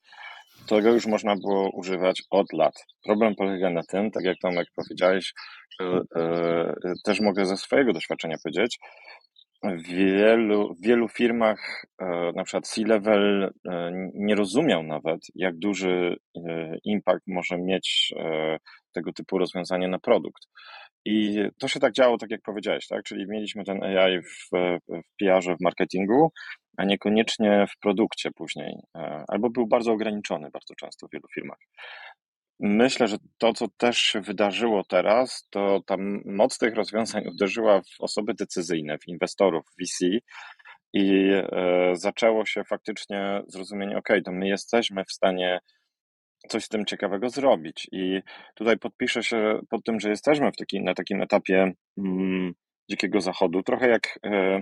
tego 0.67 0.93
już 0.93 1.05
można 1.05 1.35
było 1.35 1.69
używać 1.69 2.23
od 2.29 2.53
lat. 2.53 2.73
Problem 3.03 3.35
polega 3.35 3.69
na 3.69 3.83
tym, 3.83 4.11
tak 4.11 4.23
jak 4.23 4.37
Tomek 4.41 4.67
powiedziałeś, 4.75 5.33
e, 5.81 6.73
też 7.05 7.19
mogę 7.19 7.45
ze 7.45 7.57
swojego 7.57 7.93
doświadczenia 7.93 8.37
powiedzieć, 8.43 8.79
w 9.63 9.87
wielu, 9.87 10.73
w 10.73 10.81
wielu 10.81 11.07
firmach, 11.07 11.85
e, 12.01 12.31
na 12.35 12.43
przykład 12.43 12.67
C-level, 12.67 13.53
e, 13.69 13.91
nie 14.13 14.35
rozumiał 14.35 14.83
nawet, 14.83 15.19
jak 15.35 15.57
duży 15.57 16.15
e, 16.35 16.75
impact 16.83 17.27
może 17.27 17.57
mieć 17.57 18.13
tego 18.93 19.13
typu 19.13 19.37
rozwiązanie 19.37 19.87
na 19.87 19.99
produkt. 19.99 20.43
I 21.05 21.39
to 21.59 21.67
się 21.67 21.79
tak 21.79 21.93
działo, 21.93 22.17
tak 22.17 22.31
jak 22.31 22.41
powiedziałeś, 22.41 22.87
tak? 22.87 23.03
Czyli 23.03 23.25
mieliśmy 23.29 23.63
ten 23.63 23.83
AI 23.83 24.21
w, 24.21 24.49
w 24.51 25.15
PR-ze, 25.19 25.55
w 25.55 25.61
marketingu, 25.61 26.31
a 26.77 26.85
niekoniecznie 26.85 27.65
w 27.69 27.79
produkcie 27.79 28.31
później, 28.31 28.73
albo 29.27 29.49
był 29.49 29.67
bardzo 29.67 29.91
ograniczony 29.91 30.49
bardzo 30.53 30.75
często 30.75 31.07
w 31.07 31.11
wielu 31.13 31.27
firmach. 31.33 31.57
Myślę, 32.63 33.07
że 33.07 33.17
to, 33.37 33.53
co 33.53 33.67
też 33.77 33.97
się 33.97 34.21
wydarzyło 34.21 34.83
teraz, 34.83 35.47
to 35.49 35.81
ta 35.85 35.95
moc 36.25 36.57
tych 36.57 36.75
rozwiązań 36.75 37.27
uderzyła 37.27 37.81
w 37.81 38.01
osoby 38.01 38.33
decyzyjne, 38.33 38.97
w 38.97 39.07
inwestorów, 39.07 39.65
w 39.65 39.83
VC 39.83 40.05
i 40.93 41.31
e, 41.33 41.91
zaczęło 41.93 42.45
się 42.45 42.63
faktycznie 42.63 43.41
zrozumienie, 43.47 43.97
ok, 43.97 44.09
to 44.25 44.31
my 44.31 44.47
jesteśmy 44.47 45.03
w 45.05 45.11
stanie 45.11 45.59
coś 46.47 46.63
z 46.63 46.69
tym 46.69 46.85
ciekawego 46.85 47.29
zrobić. 47.29 47.87
I 47.91 48.21
tutaj 48.55 48.77
podpiszę 48.77 49.23
się 49.23 49.59
pod 49.69 49.83
tym, 49.83 49.99
że 49.99 50.09
jesteśmy 50.09 50.51
w 50.51 50.57
taki, 50.57 50.81
na 50.81 50.93
takim 50.93 51.21
etapie 51.21 51.71
mm, 51.97 52.53
dzikiego 52.89 53.21
zachodu, 53.21 53.63
trochę 53.63 53.89
jak, 53.89 54.19
e, 54.25 54.61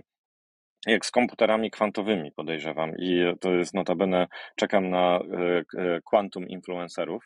jak 0.88 1.06
z 1.06 1.12
komputerami 1.12 1.72
kwantowymi, 1.72 2.32
podejrzewam. 2.32 2.92
I 3.00 3.24
to 3.40 3.52
jest 3.52 3.74
notabene, 3.74 4.28
czekam 4.56 4.90
na 4.90 5.20
e, 5.78 6.02
quantum 6.04 6.48
influencerów 6.48 7.24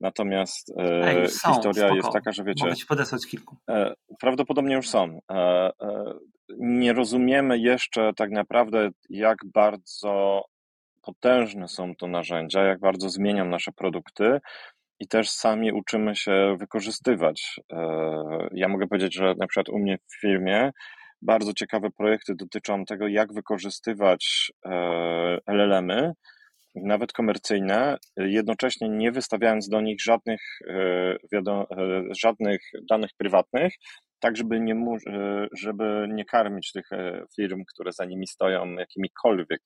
Natomiast 0.00 0.72
e, 0.78 1.28
są, 1.28 1.52
historia 1.52 1.82
spoko. 1.82 1.94
jest 1.94 2.12
taka, 2.12 2.32
że 2.32 2.44
wiecie. 2.44 2.64
Mogę 2.64 2.76
ci 2.76 2.86
podesłać 2.86 3.26
kilku. 3.26 3.56
E, 3.70 3.94
prawdopodobnie 4.20 4.74
już 4.74 4.88
są. 4.88 5.20
E, 5.30 5.34
e, 5.34 6.14
nie 6.58 6.92
rozumiemy 6.92 7.58
jeszcze 7.58 8.12
tak 8.16 8.30
naprawdę, 8.30 8.90
jak 9.10 9.38
bardzo 9.54 10.44
potężne 11.02 11.68
są 11.68 11.94
to 11.96 12.06
narzędzia, 12.06 12.62
jak 12.62 12.80
bardzo 12.80 13.08
zmienią 13.08 13.44
nasze 13.44 13.72
produkty 13.72 14.40
i 15.00 15.08
też 15.08 15.30
sami 15.30 15.72
uczymy 15.72 16.16
się 16.16 16.56
wykorzystywać. 16.58 17.60
E, 17.72 18.48
ja 18.52 18.68
mogę 18.68 18.86
powiedzieć, 18.86 19.14
że 19.14 19.34
na 19.38 19.46
przykład 19.46 19.68
u 19.68 19.78
mnie 19.78 19.98
w 19.98 20.20
firmie 20.20 20.70
bardzo 21.22 21.52
ciekawe 21.52 21.90
projekty 21.90 22.34
dotyczą 22.34 22.84
tego, 22.84 23.08
jak 23.08 23.32
wykorzystywać 23.32 24.52
e, 24.66 25.38
LLM-y 25.46 26.12
nawet 26.74 27.12
komercyjne, 27.12 27.96
jednocześnie 28.16 28.88
nie 28.88 29.12
wystawiając 29.12 29.68
do 29.68 29.80
nich 29.80 30.02
żadnych, 30.02 30.40
e, 30.68 31.16
e, 31.32 31.66
żadnych 32.20 32.60
danych 32.90 33.10
prywatnych, 33.16 33.74
tak 34.20 34.36
żeby 34.36 34.60
nie, 34.60 34.74
e, 35.06 35.46
żeby 35.58 36.06
nie 36.10 36.24
karmić 36.24 36.72
tych 36.72 36.88
firm, 37.36 37.62
które 37.74 37.92
za 37.92 38.04
nimi 38.04 38.26
stoją 38.26 38.72
jakimikolwiek 38.72 39.60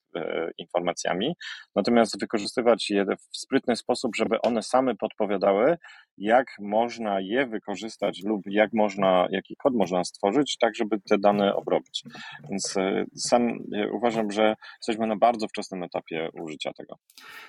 informacjami, 0.58 1.34
natomiast 1.76 2.20
wykorzystywać 2.20 2.90
je 2.90 3.04
w 3.04 3.37
sprytny 3.37 3.76
sposób, 3.76 4.16
żeby 4.16 4.40
one 4.40 4.62
same 4.62 4.94
podpowiadały, 4.94 5.76
jak 6.18 6.46
można 6.61 7.20
je 7.20 7.46
wykorzystać 7.46 8.22
lub 8.24 8.42
jak 8.46 8.72
można, 8.72 9.26
jaki 9.30 9.56
kod 9.56 9.74
można 9.74 10.04
stworzyć, 10.04 10.56
tak 10.61 10.74
żeby 10.76 11.00
te 11.00 11.18
dane 11.18 11.54
obrobić. 11.54 12.04
Więc 12.50 12.76
e, 12.76 13.04
sam 13.16 13.48
e, 13.74 13.90
uważam, 13.92 14.30
że 14.30 14.54
jesteśmy 14.80 15.06
na 15.06 15.16
bardzo 15.16 15.48
wczesnym 15.48 15.82
etapie 15.82 16.28
użycia 16.42 16.72
tego. 16.72 16.96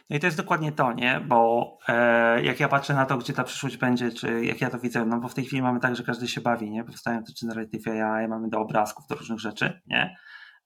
No 0.10 0.16
i 0.16 0.20
to 0.20 0.28
jest 0.28 0.38
dokładnie 0.38 0.72
to, 0.72 0.94
nie? 0.94 1.22
Bo 1.28 1.78
e, 1.88 2.44
jak 2.44 2.60
ja 2.60 2.68
patrzę 2.68 2.94
na 2.94 3.06
to, 3.06 3.18
gdzie 3.18 3.34
ta 3.34 3.44
przyszłość 3.44 3.78
będzie, 3.78 4.12
czy 4.12 4.46
jak 4.46 4.62
ja 4.62 4.70
to 4.70 4.80
widzę, 4.80 5.06
no 5.06 5.20
bo 5.20 5.28
w 5.28 5.34
tej 5.34 5.46
chwili 5.46 5.62
mamy 5.62 5.80
tak, 5.80 5.96
że 5.96 6.04
każdy 6.04 6.28
się 6.28 6.42
bawi, 6.42 6.72
nie? 6.72 6.84
Powstają 6.90 7.24
te 7.24 7.32
generative 7.42 7.88
AI, 7.88 8.28
mamy 8.28 8.50
do 8.50 8.60
obrazków, 8.60 9.08
do 9.08 9.16
różnych 9.16 9.40
rzeczy, 9.40 9.82
nie? 9.88 10.16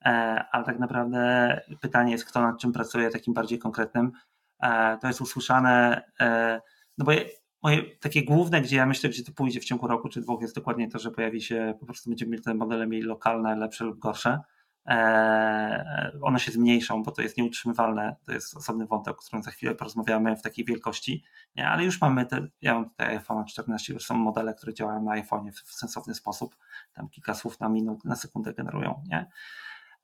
E, 0.05 0.09
ale 0.51 0.63
tak 0.63 0.79
naprawdę 0.79 1.61
pytanie 1.81 2.11
jest, 2.11 2.25
kto 2.25 2.41
nad 2.41 2.59
czym 2.59 2.71
pracuje, 2.71 3.09
takim 3.09 3.33
bardziej 3.33 3.59
konkretnym. 3.59 4.11
E, 4.59 4.97
to 5.01 5.07
jest 5.07 5.21
usłyszane, 5.21 6.01
e, 6.19 6.61
no 6.97 7.05
bo 7.05 7.11
moje 7.63 7.97
takie 7.99 8.25
główne, 8.25 8.61
gdzie 8.61 8.77
ja 8.77 8.85
myślę, 8.85 9.09
gdzie 9.09 9.23
to 9.23 9.31
pójdzie 9.31 9.59
w 9.59 9.65
ciągu 9.65 9.87
roku 9.87 10.09
czy 10.09 10.21
dwóch, 10.21 10.41
jest 10.41 10.55
dokładnie 10.55 10.89
to, 10.89 10.99
że 10.99 11.11
pojawi 11.11 11.41
się, 11.41 11.73
po 11.79 11.85
prostu 11.85 12.09
będziemy 12.09 12.31
mieli 12.31 12.43
te 12.43 12.53
modele 12.53 12.87
mieli 12.87 13.03
lokalne, 13.03 13.55
lepsze 13.55 13.85
lub 13.85 13.99
gorsze. 13.99 14.39
Eee, 14.85 16.11
one 16.21 16.39
się 16.39 16.51
zmniejszą, 16.51 17.03
bo 17.03 17.11
to 17.11 17.21
jest 17.21 17.37
nieutrzymywalne. 17.37 18.15
To 18.25 18.31
jest 18.31 18.57
osobny 18.57 18.85
wątek, 18.85 19.13
o 19.13 19.17
którym 19.17 19.43
za 19.43 19.51
chwilę 19.51 19.75
porozmawiamy 19.75 20.35
w 20.35 20.41
takiej 20.41 20.65
wielkości. 20.65 21.23
Nie, 21.55 21.69
ale 21.69 21.83
już 21.83 22.01
mamy 22.01 22.25
te, 22.25 22.47
ja 22.61 22.73
mam 22.73 22.89
tutaj 22.89 23.07
iPhone 23.07 23.45
14, 23.45 23.93
już 23.93 24.05
są 24.05 24.15
modele, 24.15 24.53
które 24.53 24.73
działają 24.73 25.03
na 25.03 25.11
iPhone'ie 25.11 25.51
w, 25.51 25.55
w 25.55 25.73
sensowny 25.73 26.15
sposób. 26.15 26.55
Tam 26.93 27.09
kilka 27.09 27.33
słów 27.33 27.59
na 27.59 27.69
minut, 27.69 28.05
na 28.05 28.15
sekundę 28.15 28.53
generują. 28.53 29.03
Nie? 29.07 29.29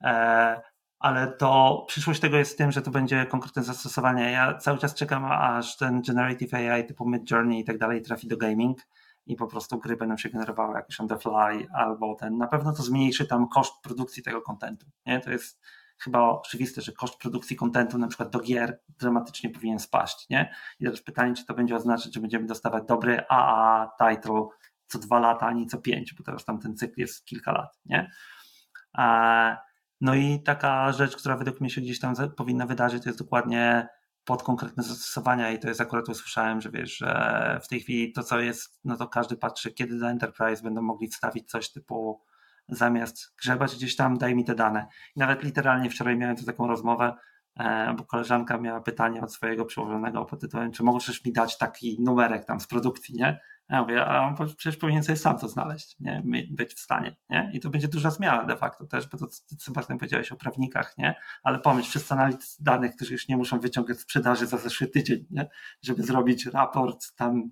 Eee, 0.01 0.57
ale 0.99 1.27
to 1.27 1.83
przyszłość 1.87 2.19
tego 2.19 2.37
jest 2.37 2.53
w 2.53 2.55
tym, 2.55 2.71
że 2.71 2.81
to 2.81 2.91
będzie 2.91 3.25
konkretne 3.25 3.63
zastosowanie. 3.63 4.31
Ja 4.31 4.53
cały 4.53 4.77
czas 4.77 4.93
czekam, 4.93 5.25
aż 5.25 5.77
ten 5.77 6.01
generative 6.01 6.53
AI 6.53 6.85
typu 6.85 7.09
Mid 7.09 7.31
Journey 7.31 7.59
i 7.59 7.63
tak 7.63 7.77
dalej 7.77 8.01
trafi 8.01 8.27
do 8.27 8.37
gaming 8.37 8.77
i 9.29 9.35
po 9.35 9.47
prostu 9.47 9.79
gry 9.79 9.97
będą 9.97 10.17
się 10.17 10.29
generowały 10.29 10.75
jakieś 10.75 10.99
on 10.99 11.07
the 11.07 11.19
fly 11.19 11.67
albo 11.73 12.15
ten. 12.15 12.37
Na 12.37 12.47
pewno 12.47 12.73
to 12.73 12.83
zmniejszy 12.83 13.25
tam 13.25 13.47
koszt 13.47 13.73
produkcji 13.83 14.23
tego 14.23 14.41
kontentu. 14.41 14.85
Nie? 15.05 15.19
To 15.19 15.31
jest 15.31 15.61
chyba 15.99 16.29
oczywiste, 16.29 16.81
że 16.81 16.91
koszt 16.91 17.17
produkcji 17.17 17.55
kontentu 17.55 17.97
na 17.97 18.07
przykład 18.07 18.29
do 18.29 18.39
gier 18.39 18.79
dramatycznie 18.99 19.49
powinien 19.49 19.79
spaść. 19.79 20.29
Nie? 20.29 20.53
I 20.79 20.83
teraz 20.83 21.01
pytanie, 21.01 21.33
czy 21.33 21.45
to 21.45 21.53
będzie 21.53 21.75
oznaczać, 21.75 22.13
że 22.13 22.19
będziemy 22.19 22.45
dostawać 22.45 22.83
dobry 22.87 23.27
AA 23.29 23.91
title 23.99 24.47
co 24.87 24.99
dwa 24.99 25.19
lata, 25.19 25.45
a 25.45 25.51
nie 25.51 25.65
co 25.65 25.77
pięć, 25.77 26.13
bo 26.13 26.23
teraz 26.23 26.45
tam 26.45 26.59
ten 26.59 26.77
cykl 26.77 27.01
jest 27.01 27.25
kilka 27.25 27.51
lat. 27.51 27.79
Nie? 27.85 28.11
No 30.01 30.15
i 30.15 30.43
taka 30.43 30.91
rzecz, 30.91 31.17
która 31.17 31.37
według 31.37 31.61
mnie 31.61 31.69
się 31.69 31.81
gdzieś 31.81 31.99
tam 31.99 32.15
powinna 32.37 32.65
wydarzyć, 32.65 33.03
to 33.03 33.09
jest 33.09 33.19
dokładnie 33.19 33.87
pod 34.29 34.43
konkretne 34.43 34.83
zastosowania 34.83 35.51
i 35.51 35.59
to 35.59 35.67
jest 35.67 35.81
akurat 35.81 36.09
usłyszałem, 36.09 36.61
że 36.61 36.71
wiesz, 36.71 36.97
że 36.97 37.59
w 37.63 37.67
tej 37.67 37.79
chwili 37.79 38.11
to 38.13 38.23
co 38.23 38.39
jest, 38.39 38.79
no 38.83 38.97
to 38.97 39.07
każdy 39.07 39.37
patrzy, 39.37 39.71
kiedy 39.71 39.97
dla 39.97 40.09
Enterprise 40.09 40.63
będą 40.63 40.81
mogli 40.81 41.07
wstawić 41.07 41.49
coś 41.49 41.71
typu 41.71 42.21
zamiast 42.67 43.35
grzebać 43.41 43.75
gdzieś 43.75 43.95
tam, 43.95 44.17
daj 44.17 44.35
mi 44.35 44.45
te 44.45 44.55
dane. 44.55 44.87
I 45.15 45.19
nawet 45.19 45.43
literalnie 45.43 45.89
wczoraj 45.89 46.17
miałem 46.17 46.35
tu 46.35 46.45
taką 46.45 46.67
rozmowę, 46.67 47.15
e, 47.59 47.93
bo 47.97 48.03
koleżanka 48.03 48.57
miała 48.57 48.81
pytanie 48.81 49.21
od 49.21 49.33
swojego 49.33 49.65
przełożonego 49.65 50.25
pod 50.25 50.41
tytułem, 50.41 50.71
czy 50.71 50.83
możesz 50.83 51.25
mi 51.25 51.33
dać 51.33 51.57
taki 51.57 51.97
numerek 52.01 52.45
tam 52.45 52.59
z 52.59 52.67
produkcji, 52.67 53.15
nie? 53.15 53.39
Ja 53.69 53.81
mówię, 53.81 54.05
a 54.05 54.27
on 54.27 54.35
przecież 54.35 54.77
powinien 54.77 55.03
sobie 55.03 55.15
sam 55.15 55.39
to 55.39 55.47
znaleźć, 55.47 55.95
nie? 55.99 56.23
być 56.49 56.73
w 56.73 56.79
stanie. 56.79 57.15
Nie? 57.29 57.51
I 57.53 57.59
to 57.59 57.69
będzie 57.69 57.87
duża 57.87 58.11
zmiana 58.11 58.43
de 58.43 58.57
facto 58.57 58.85
też, 58.85 59.07
bo 59.07 59.17
to 59.17 59.27
Sebastian 59.59 59.97
powiedziałeś 59.97 60.31
o 60.31 60.35
prawnikach, 60.35 60.97
nie? 60.97 61.15
ale 61.43 61.59
pomyśl, 61.59 61.89
wszyscy 61.89 62.13
analitycy 62.13 62.63
danych, 62.63 62.95
którzy 62.95 63.13
już 63.13 63.27
nie 63.27 63.37
muszą 63.37 63.59
wyciągać 63.59 63.99
sprzedaży 63.99 64.47
za 64.47 64.57
zeszły 64.57 64.87
tydzień, 64.87 65.25
nie? 65.31 65.49
żeby 65.81 66.03
zrobić 66.03 66.45
raport 66.45 67.15
tam 67.15 67.51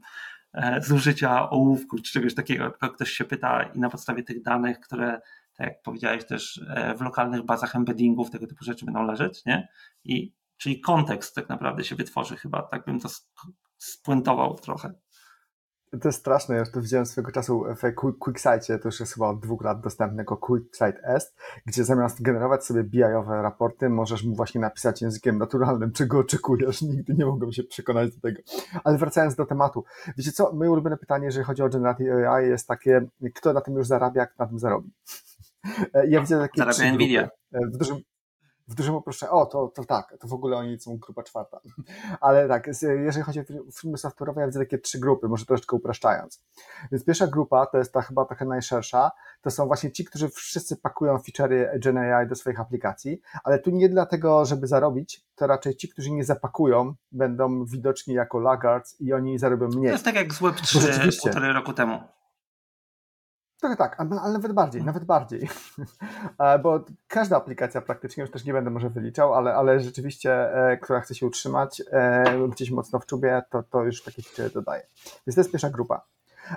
e, 0.53 0.81
zużycia 0.81 1.49
ołówku 1.49 1.97
czy 1.97 2.11
czegoś 2.11 2.35
takiego, 2.35 2.71
ktoś 2.71 3.11
się 3.11 3.25
pyta 3.25 3.63
i 3.63 3.79
na 3.79 3.89
podstawie 3.89 4.23
tych 4.23 4.41
danych, 4.41 4.79
które 4.79 5.21
tak 5.57 5.67
jak 5.67 5.81
powiedziałeś 5.81 6.25
też 6.25 6.61
e, 6.69 6.95
w 6.95 7.01
lokalnych 7.01 7.45
bazach 7.45 7.75
embeddingów 7.75 8.31
tego 8.31 8.47
typu 8.47 8.65
rzeczy 8.65 8.85
będą 8.85 9.03
leżeć, 9.03 9.45
nie? 9.45 9.67
I 10.03 10.33
czyli 10.57 10.79
kontekst 10.81 11.35
tak 11.35 11.49
naprawdę 11.49 11.83
się 11.83 11.95
wytworzy 11.95 12.35
chyba, 12.37 12.61
tak 12.61 12.85
bym 12.85 12.99
to 12.99 13.09
spuentował 13.77 14.55
trochę. 14.55 14.93
To 16.01 16.07
jest 16.07 16.19
straszne, 16.19 16.55
ja 16.55 16.59
już 16.59 16.71
to 16.71 16.81
widziałem 16.81 17.05
swego 17.05 17.31
czasu 17.31 17.65
w 17.75 17.95
QuickSight, 18.19 18.67
to 18.67 18.87
już 18.87 18.99
jest 18.99 19.13
chyba 19.13 19.29
od 19.29 19.39
dwóch 19.39 19.63
lat 19.63 19.81
dostępnego 19.81 20.37
QuickSight 20.37 20.99
S, 21.03 21.35
gdzie 21.65 21.83
zamiast 21.83 22.21
generować 22.21 22.65
sobie 22.65 22.83
BI-owe 22.83 23.41
raporty, 23.41 23.89
możesz 23.89 24.23
mu 24.23 24.35
właśnie 24.35 24.61
napisać 24.61 25.01
językiem 25.01 25.37
naturalnym, 25.37 25.91
czego 25.91 26.19
oczekujesz. 26.19 26.81
Nigdy 26.81 27.13
nie 27.13 27.25
mogłem 27.25 27.51
się 27.51 27.63
przekonać 27.63 28.15
do 28.15 28.21
tego. 28.21 28.41
Ale 28.83 28.97
wracając 28.97 29.35
do 29.35 29.45
tematu. 29.45 29.83
Wiecie 30.17 30.31
co, 30.31 30.53
moje 30.53 30.71
ulubione 30.71 30.97
pytanie, 30.97 31.25
jeżeli 31.25 31.45
chodzi 31.45 31.63
o 31.63 31.69
Generative 31.69 32.27
AI 32.27 32.49
jest 32.49 32.67
takie, 32.67 33.07
kto 33.35 33.53
na 33.53 33.61
tym 33.61 33.75
już 33.75 33.87
zarabia, 33.87 34.25
kto 34.25 34.43
na 34.43 34.49
tym 34.49 34.59
zarobi? 34.59 34.91
Ja 36.09 36.21
widzę 36.21 36.39
takie 36.39 36.59
Zarabia 36.59 36.93
Nvidia. 36.93 37.29
W 37.51 37.77
dużym, 37.77 37.97
w 38.67 38.75
dużym 38.75 38.95
uproszczeniu, 38.95 39.31
o, 39.31 39.45
to, 39.45 39.67
to 39.67 39.85
tak, 39.85 40.15
to 40.19 40.27
w 40.27 40.33
ogóle 40.33 40.57
oni 40.57 40.79
są 40.79 40.97
grupa 40.97 41.23
czwarta. 41.23 41.59
Ale 42.21 42.47
tak, 42.47 42.67
jeżeli 42.81 43.23
chodzi 43.25 43.39
o 43.39 43.43
firmy 43.71 43.97
software'owe, 43.97 44.39
ja 44.39 44.45
widzę 44.45 44.59
takie 44.59 44.77
trzy 44.77 44.99
grupy, 44.99 45.27
może 45.27 45.45
troszeczkę 45.45 45.75
upraszczając. 45.75 46.43
Więc 46.91 47.05
pierwsza 47.05 47.27
grupa, 47.27 47.65
to 47.65 47.77
jest 47.77 47.93
ta 47.93 48.01
chyba 48.01 48.25
trochę 48.25 48.45
najszersza, 48.45 49.11
to 49.41 49.51
są 49.51 49.67
właśnie 49.67 49.91
ci, 49.91 50.05
którzy 50.05 50.29
wszyscy 50.29 50.77
pakują 50.77 51.17
feature'y 51.17 51.79
Gen 51.79 51.97
AI 51.97 52.27
do 52.27 52.35
swoich 52.35 52.59
aplikacji, 52.59 53.21
ale 53.43 53.59
tu 53.59 53.69
nie 53.69 53.89
dlatego, 53.89 54.45
żeby 54.45 54.67
zarobić, 54.67 55.25
to 55.35 55.47
raczej 55.47 55.75
ci, 55.75 55.89
którzy 55.89 56.11
nie 56.11 56.23
zapakują, 56.23 56.95
będą 57.11 57.65
widoczni 57.65 58.13
jako 58.13 58.39
laggards 58.39 59.01
i 59.01 59.13
oni 59.13 59.39
zarobią 59.39 59.67
mniej. 59.67 59.85
To 59.85 59.91
jest 59.91 60.05
tak 60.05 60.15
jak 60.15 60.33
z 60.33 60.41
Web3 60.41 61.21
półtorej 61.21 61.53
roku 61.53 61.73
temu. 61.73 62.16
Tak, 63.61 63.77
tak, 63.77 63.99
ale 63.99 64.33
nawet 64.33 64.51
bardziej, 64.51 64.83
nawet 64.83 65.03
bardziej. 65.03 65.49
Bo 66.63 66.85
każda 67.07 67.37
aplikacja 67.37 67.81
praktycznie, 67.81 68.21
już 68.21 68.31
też 68.31 68.45
nie 68.45 68.53
będę 68.53 68.69
może 68.69 68.89
wyliczał, 68.89 69.33
ale, 69.33 69.55
ale 69.55 69.79
rzeczywiście, 69.79 70.55
e, 70.55 70.77
która 70.77 70.99
chce 70.99 71.15
się 71.15 71.25
utrzymać 71.25 71.81
e, 71.91 72.23
gdzieś 72.47 72.71
mocno 72.71 72.99
w 72.99 73.05
czubie, 73.05 73.41
to, 73.49 73.63
to 73.63 73.83
już 73.83 74.03
takie 74.03 74.21
feature 74.21 74.53
dodaje. 74.53 74.83
Więc 75.27 75.35
to 75.35 75.41
jest 75.41 75.51
pierwsza 75.51 75.69
grupa. 75.69 76.05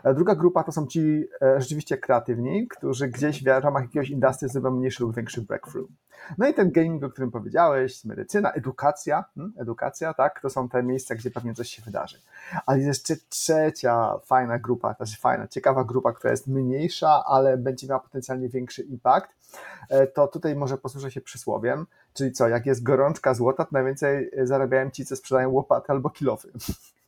E, 0.04 0.14
druga 0.14 0.34
grupa 0.34 0.64
to 0.64 0.72
są 0.72 0.86
ci 0.86 1.28
e, 1.42 1.60
rzeczywiście 1.60 1.98
kreatywni, 1.98 2.68
którzy 2.68 3.08
gdzieś 3.08 3.44
w 3.44 3.46
ramach 3.46 3.82
jakiegoś 3.82 4.10
industry 4.10 4.48
zrobią 4.48 4.70
mniejszy 4.70 5.02
lub 5.02 5.16
większy 5.16 5.42
breakthrough. 5.42 5.90
No 6.38 6.48
i 6.48 6.54
ten 6.54 6.70
gaming, 6.70 7.04
o 7.04 7.10
którym 7.10 7.30
powiedziałeś, 7.30 8.04
medycyna, 8.04 8.52
edukacja, 8.52 9.24
hmm, 9.34 9.54
edukacja, 9.58 10.14
tak, 10.14 10.40
to 10.40 10.50
są 10.50 10.68
te 10.68 10.82
miejsca, 10.82 11.14
gdzie 11.14 11.30
pewnie 11.30 11.54
coś 11.54 11.68
się 11.68 11.82
wydarzy. 11.82 12.20
Ale 12.66 12.78
jest 12.78 13.10
jeszcze 13.10 13.24
trzecia 13.28 14.18
fajna 14.24 14.58
grupa, 14.58 14.94
znaczy 14.94 15.20
fajna, 15.20 15.48
ciekawa 15.48 15.84
grupa, 15.84 16.12
która 16.12 16.30
jest 16.30 16.46
mniejsza, 16.46 17.24
ale 17.26 17.56
będzie 17.56 17.86
miała 17.86 18.00
potencjalnie 18.00 18.48
większy 18.48 18.82
impact, 18.82 19.30
e, 19.88 20.06
to 20.06 20.28
tutaj 20.28 20.56
może 20.56 20.78
posłużę 20.78 21.10
się 21.10 21.20
przysłowiem, 21.20 21.86
czyli 22.14 22.32
co, 22.32 22.48
jak 22.48 22.66
jest 22.66 22.82
gorączka 22.82 23.34
złota, 23.34 23.64
to 23.64 23.70
najwięcej 23.72 24.30
zarabiają 24.42 24.90
ci, 24.90 25.06
co 25.06 25.16
sprzedają 25.16 25.50
łopaty 25.50 25.92
albo 25.92 26.10
kilofy. 26.10 26.52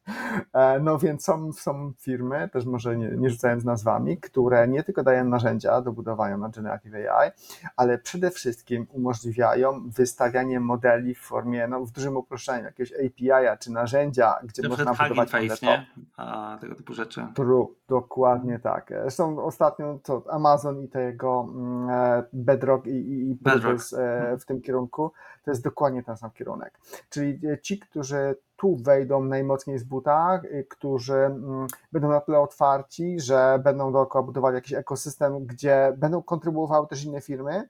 E, 0.53 0.81
no 0.81 0.99
więc 0.99 1.25
są, 1.25 1.53
są 1.53 1.93
firmy, 1.99 2.49
też 2.53 2.65
może 2.65 2.97
nie, 2.97 3.11
nie 3.11 3.31
rzucając 3.31 3.65
nazwami, 3.65 4.19
które 4.19 4.69
nie 4.69 4.83
tylko 4.83 5.03
dają 5.03 5.25
narzędzia 5.25 5.81
do 5.81 5.93
budowania 5.93 6.37
na 6.37 6.49
Generative 6.49 6.95
AI, 6.95 7.31
ale 7.77 7.99
przede 7.99 8.31
wszystkim 8.31 8.87
umożliwiają 8.91 9.91
wystawianie 9.91 10.61
modeli 10.61 11.15
w 11.15 11.21
formie, 11.21 11.69
no 11.69 11.85
w 11.85 11.91
dużym 11.91 12.17
uproszczeniu, 12.17 12.65
jakiegoś 12.65 12.93
API-a 12.93 13.57
czy 13.57 13.73
narzędzia, 13.73 14.35
gdzie 14.45 14.69
można 14.69 14.95
budować 14.95 15.31
face, 15.31 15.67
nie? 15.67 15.87
A, 16.17 16.59
tego 16.61 16.75
typu 16.75 16.95
rzeczy. 16.95 17.27
True, 17.35 17.75
dokładnie 17.89 18.59
tak. 18.59 18.93
Zresztą 19.03 19.45
ostatnio 19.45 19.99
to 20.03 20.25
Amazon 20.31 20.83
i 20.83 20.89
tego 20.89 21.49
mm, 21.55 21.91
e, 21.91 22.25
Bedrock 22.33 22.87
i, 22.87 22.91
i, 22.91 23.31
i 23.31 23.35
Bedrock. 23.35 23.85
E, 23.99 24.37
w 24.39 24.45
tym 24.45 24.63
kierunku, 24.63 25.13
to 25.45 25.51
jest 25.51 25.65
dokładnie 25.65 26.03
ten 26.03 26.17
sam 26.17 26.31
kierunek. 26.31 26.79
Czyli 27.11 27.41
ci, 27.63 27.79
którzy 27.79 28.37
tu 28.63 28.77
wejdą 28.77 29.25
najmocniej 29.25 29.79
z 29.79 29.85
buta, 29.85 30.41
y, 30.45 30.67
którzy 30.71 31.15
mm, 31.15 31.67
będą 31.93 32.09
na 32.09 32.21
tyle 32.21 32.41
otwarci, 32.41 33.21
że 33.21 33.61
będą 33.65 33.93
dookoła 33.93 34.25
budowali 34.25 34.55
jakiś 34.55 34.73
ekosystem, 34.73 35.47
gdzie 35.47 35.93
będą 35.97 36.23
kontrybuowały 36.23 36.87
też 36.87 37.05
inne 37.05 37.21
firmy, 37.21 37.69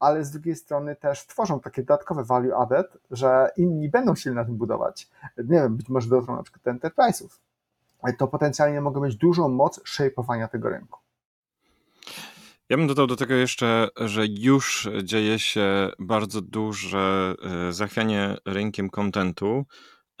ale 0.00 0.24
z 0.24 0.30
drugiej 0.30 0.56
strony 0.56 0.96
też 0.96 1.26
tworzą 1.26 1.60
takie 1.60 1.82
dodatkowe 1.82 2.24
value 2.24 2.56
added, 2.56 2.86
że 3.10 3.50
inni 3.56 3.88
będą 3.88 4.14
się 4.14 4.30
na 4.30 4.44
tym 4.44 4.56
budować. 4.56 5.08
Nie 5.38 5.60
wiem, 5.60 5.76
być 5.76 5.88
może 5.88 6.08
dotrą 6.08 6.36
na 6.36 6.42
przykład 6.42 6.64
do 6.64 6.70
enterprise'ów. 6.70 7.38
To 8.18 8.28
potencjalnie 8.28 8.80
mogą 8.80 9.00
mieć 9.00 9.16
dużą 9.16 9.48
moc 9.48 9.80
shape'owania 9.80 10.48
tego 10.48 10.68
rynku. 10.68 10.98
Ja 12.68 12.76
bym 12.76 12.86
dodał 12.86 13.06
do 13.06 13.16
tego 13.16 13.34
jeszcze, 13.34 13.88
że 13.96 14.26
już 14.26 14.88
dzieje 15.04 15.38
się 15.38 15.90
bardzo 15.98 16.40
duże 16.40 17.34
y, 17.68 17.72
zachwianie 17.72 18.36
rynkiem 18.44 18.90
kontentu. 18.90 19.64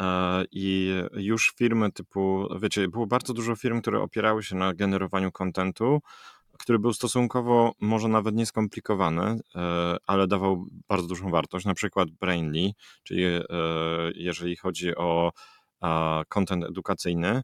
E, 0.02 0.44
I 0.52 0.94
już 1.12 1.54
firmy 1.58 1.92
typu, 1.92 2.48
wiecie, 2.60 2.88
było 2.88 3.06
bardzo 3.06 3.34
dużo 3.34 3.56
firm, 3.56 3.80
które 3.80 4.00
opierały 4.00 4.42
się 4.42 4.56
na 4.56 4.74
generowaniu 4.74 5.32
kontentu, 5.32 6.00
który 6.58 6.78
był 6.78 6.92
stosunkowo 6.92 7.72
może 7.80 8.08
nawet 8.08 8.34
nieskomplikowany, 8.34 9.22
e, 9.54 9.96
ale 10.06 10.26
dawał 10.26 10.66
bardzo 10.88 11.08
dużą 11.08 11.30
wartość. 11.30 11.66
Na 11.66 11.74
przykład 11.74 12.10
Brainly, 12.10 12.70
czyli 13.02 13.24
e, 13.24 13.42
jeżeli 14.14 14.56
chodzi 14.56 14.96
o 14.96 15.32
content 16.28 16.64
edukacyjny, 16.64 17.42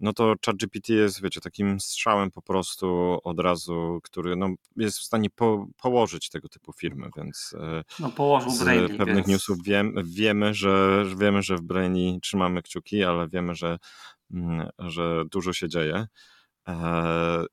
no 0.00 0.12
to 0.12 0.34
ChatGPT 0.46 0.88
jest, 0.88 1.22
wiecie, 1.22 1.40
takim 1.40 1.80
strzałem 1.80 2.30
po 2.30 2.42
prostu 2.42 3.18
od 3.24 3.40
razu, 3.40 4.00
który 4.02 4.36
no, 4.36 4.48
jest 4.76 4.98
w 4.98 5.02
stanie 5.02 5.30
po, 5.30 5.66
położyć 5.76 6.28
tego 6.28 6.48
typu 6.48 6.72
firmy, 6.72 7.10
więc 7.16 7.54
e, 7.60 7.84
no, 8.00 8.10
położył 8.10 8.50
z 8.50 8.58
pewnych 8.58 9.16
więc... 9.16 9.26
newsów 9.26 9.62
wiem, 9.64 9.94
wiemy, 10.04 10.54
że, 10.54 11.04
wiemy, 11.18 11.42
że 11.42 11.56
w 11.56 11.62
Brainy 11.62 12.20
trzymamy 12.20 12.62
kciuki, 12.62 13.04
ale 13.04 13.28
wiemy, 13.28 13.54
że, 13.54 13.78
mm, 14.30 14.68
że 14.78 15.24
dużo 15.30 15.52
się 15.52 15.68
dzieje. 15.68 16.06
E, 16.68 17.44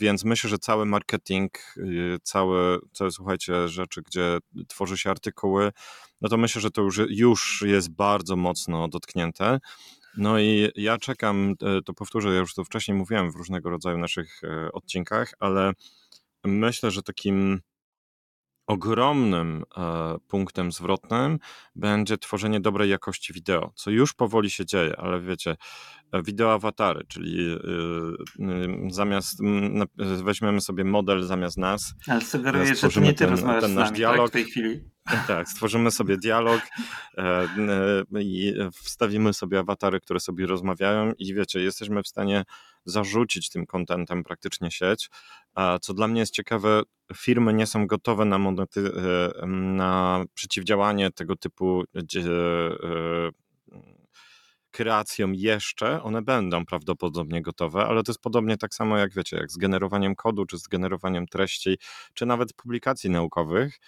więc 0.00 0.24
myślę, 0.24 0.50
że 0.50 0.58
cały 0.58 0.86
marketing, 0.86 1.58
y, 1.76 2.18
całe, 2.22 2.78
całe, 2.92 3.10
słuchajcie, 3.10 3.68
rzeczy, 3.68 4.02
gdzie 4.02 4.38
tworzy 4.68 4.98
się 4.98 5.10
artykuły, 5.10 5.72
no 6.20 6.28
to 6.28 6.36
myślę, 6.36 6.60
że 6.60 6.70
to 6.70 6.82
już, 6.82 7.00
już 7.08 7.64
jest 7.66 7.90
bardzo 7.90 8.36
mocno 8.36 8.88
dotknięte. 8.88 9.60
No 10.16 10.38
i 10.38 10.70
ja 10.76 10.98
czekam, 10.98 11.54
e, 11.62 11.82
to 11.82 11.94
powtórzę, 11.94 12.28
ja 12.28 12.40
już 12.40 12.54
to 12.54 12.64
wcześniej 12.64 12.96
mówiłem 12.96 13.30
w 13.30 13.36
różnego 13.36 13.70
rodzaju 13.70 13.98
naszych 13.98 14.44
e, 14.44 14.72
odcinkach, 14.72 15.32
ale 15.38 15.72
myślę, 16.44 16.90
że 16.90 17.02
takim 17.02 17.60
ogromnym 18.66 19.64
e, 19.76 20.16
punktem 20.28 20.72
zwrotnym 20.72 21.38
będzie 21.76 22.18
tworzenie 22.18 22.60
dobrej 22.60 22.90
jakości 22.90 23.32
wideo, 23.32 23.72
co 23.74 23.90
już 23.90 24.12
powoli 24.12 24.50
się 24.50 24.66
dzieje, 24.66 24.96
ale 24.96 25.20
wiecie, 25.20 25.56
wideo 26.22 26.52
awatary, 26.52 27.04
czyli 27.08 27.58
zamiast 28.90 29.38
weźmiemy 29.96 30.60
sobie 30.60 30.84
model 30.84 31.22
zamiast 31.22 31.56
nas. 31.56 31.94
Ale 32.08 32.20
sugeruję, 32.20 32.74
że 32.74 32.88
to 32.88 33.00
nie 33.00 33.12
ty 33.12 33.26
ten, 33.26 33.36
ten 33.36 33.44
nasz 33.44 33.62
nami, 33.62 33.76
tak, 33.76 33.92
dialog. 33.92 34.20
Tak, 34.20 34.28
w 34.28 34.32
tej 34.32 34.44
chwili. 34.44 34.94
Tak, 35.26 35.48
stworzymy 35.48 35.90
sobie 35.90 36.16
dialog 36.16 36.60
e, 37.18 37.22
e, 37.22 38.22
i 38.22 38.54
wstawimy 38.72 39.32
sobie 39.32 39.58
awatary, 39.58 40.00
które 40.00 40.20
sobie 40.20 40.46
rozmawiają 40.46 41.12
i 41.18 41.34
wiecie, 41.34 41.60
jesteśmy 41.60 42.02
w 42.02 42.08
stanie 42.08 42.44
zarzucić 42.84 43.50
tym 43.50 43.66
kontentem 43.66 44.24
praktycznie 44.24 44.70
sieć. 44.70 45.10
A 45.54 45.78
co 45.78 45.94
dla 45.94 46.08
mnie 46.08 46.20
jest 46.20 46.32
ciekawe, 46.32 46.82
firmy 47.16 47.54
nie 47.54 47.66
są 47.66 47.86
gotowe 47.86 48.24
na, 48.24 48.38
monety, 48.38 48.92
e, 49.42 49.46
na 49.46 50.24
przeciwdziałanie 50.34 51.10
tego 51.10 51.36
typu 51.36 51.84
kreacjom 54.74 55.34
jeszcze, 55.34 56.02
one 56.02 56.22
będą 56.22 56.66
prawdopodobnie 56.66 57.42
gotowe, 57.42 57.84
ale 57.86 58.02
to 58.02 58.12
jest 58.12 58.20
podobnie 58.20 58.56
tak 58.56 58.74
samo 58.74 58.98
jak 58.98 59.14
wiecie, 59.14 59.36
jak 59.36 59.50
z 59.50 59.56
generowaniem 59.56 60.14
kodu, 60.14 60.46
czy 60.46 60.58
z 60.58 60.68
generowaniem 60.68 61.26
treści, 61.26 61.78
czy 62.14 62.26
nawet 62.26 62.52
publikacji 62.52 63.10
naukowych. 63.10 63.78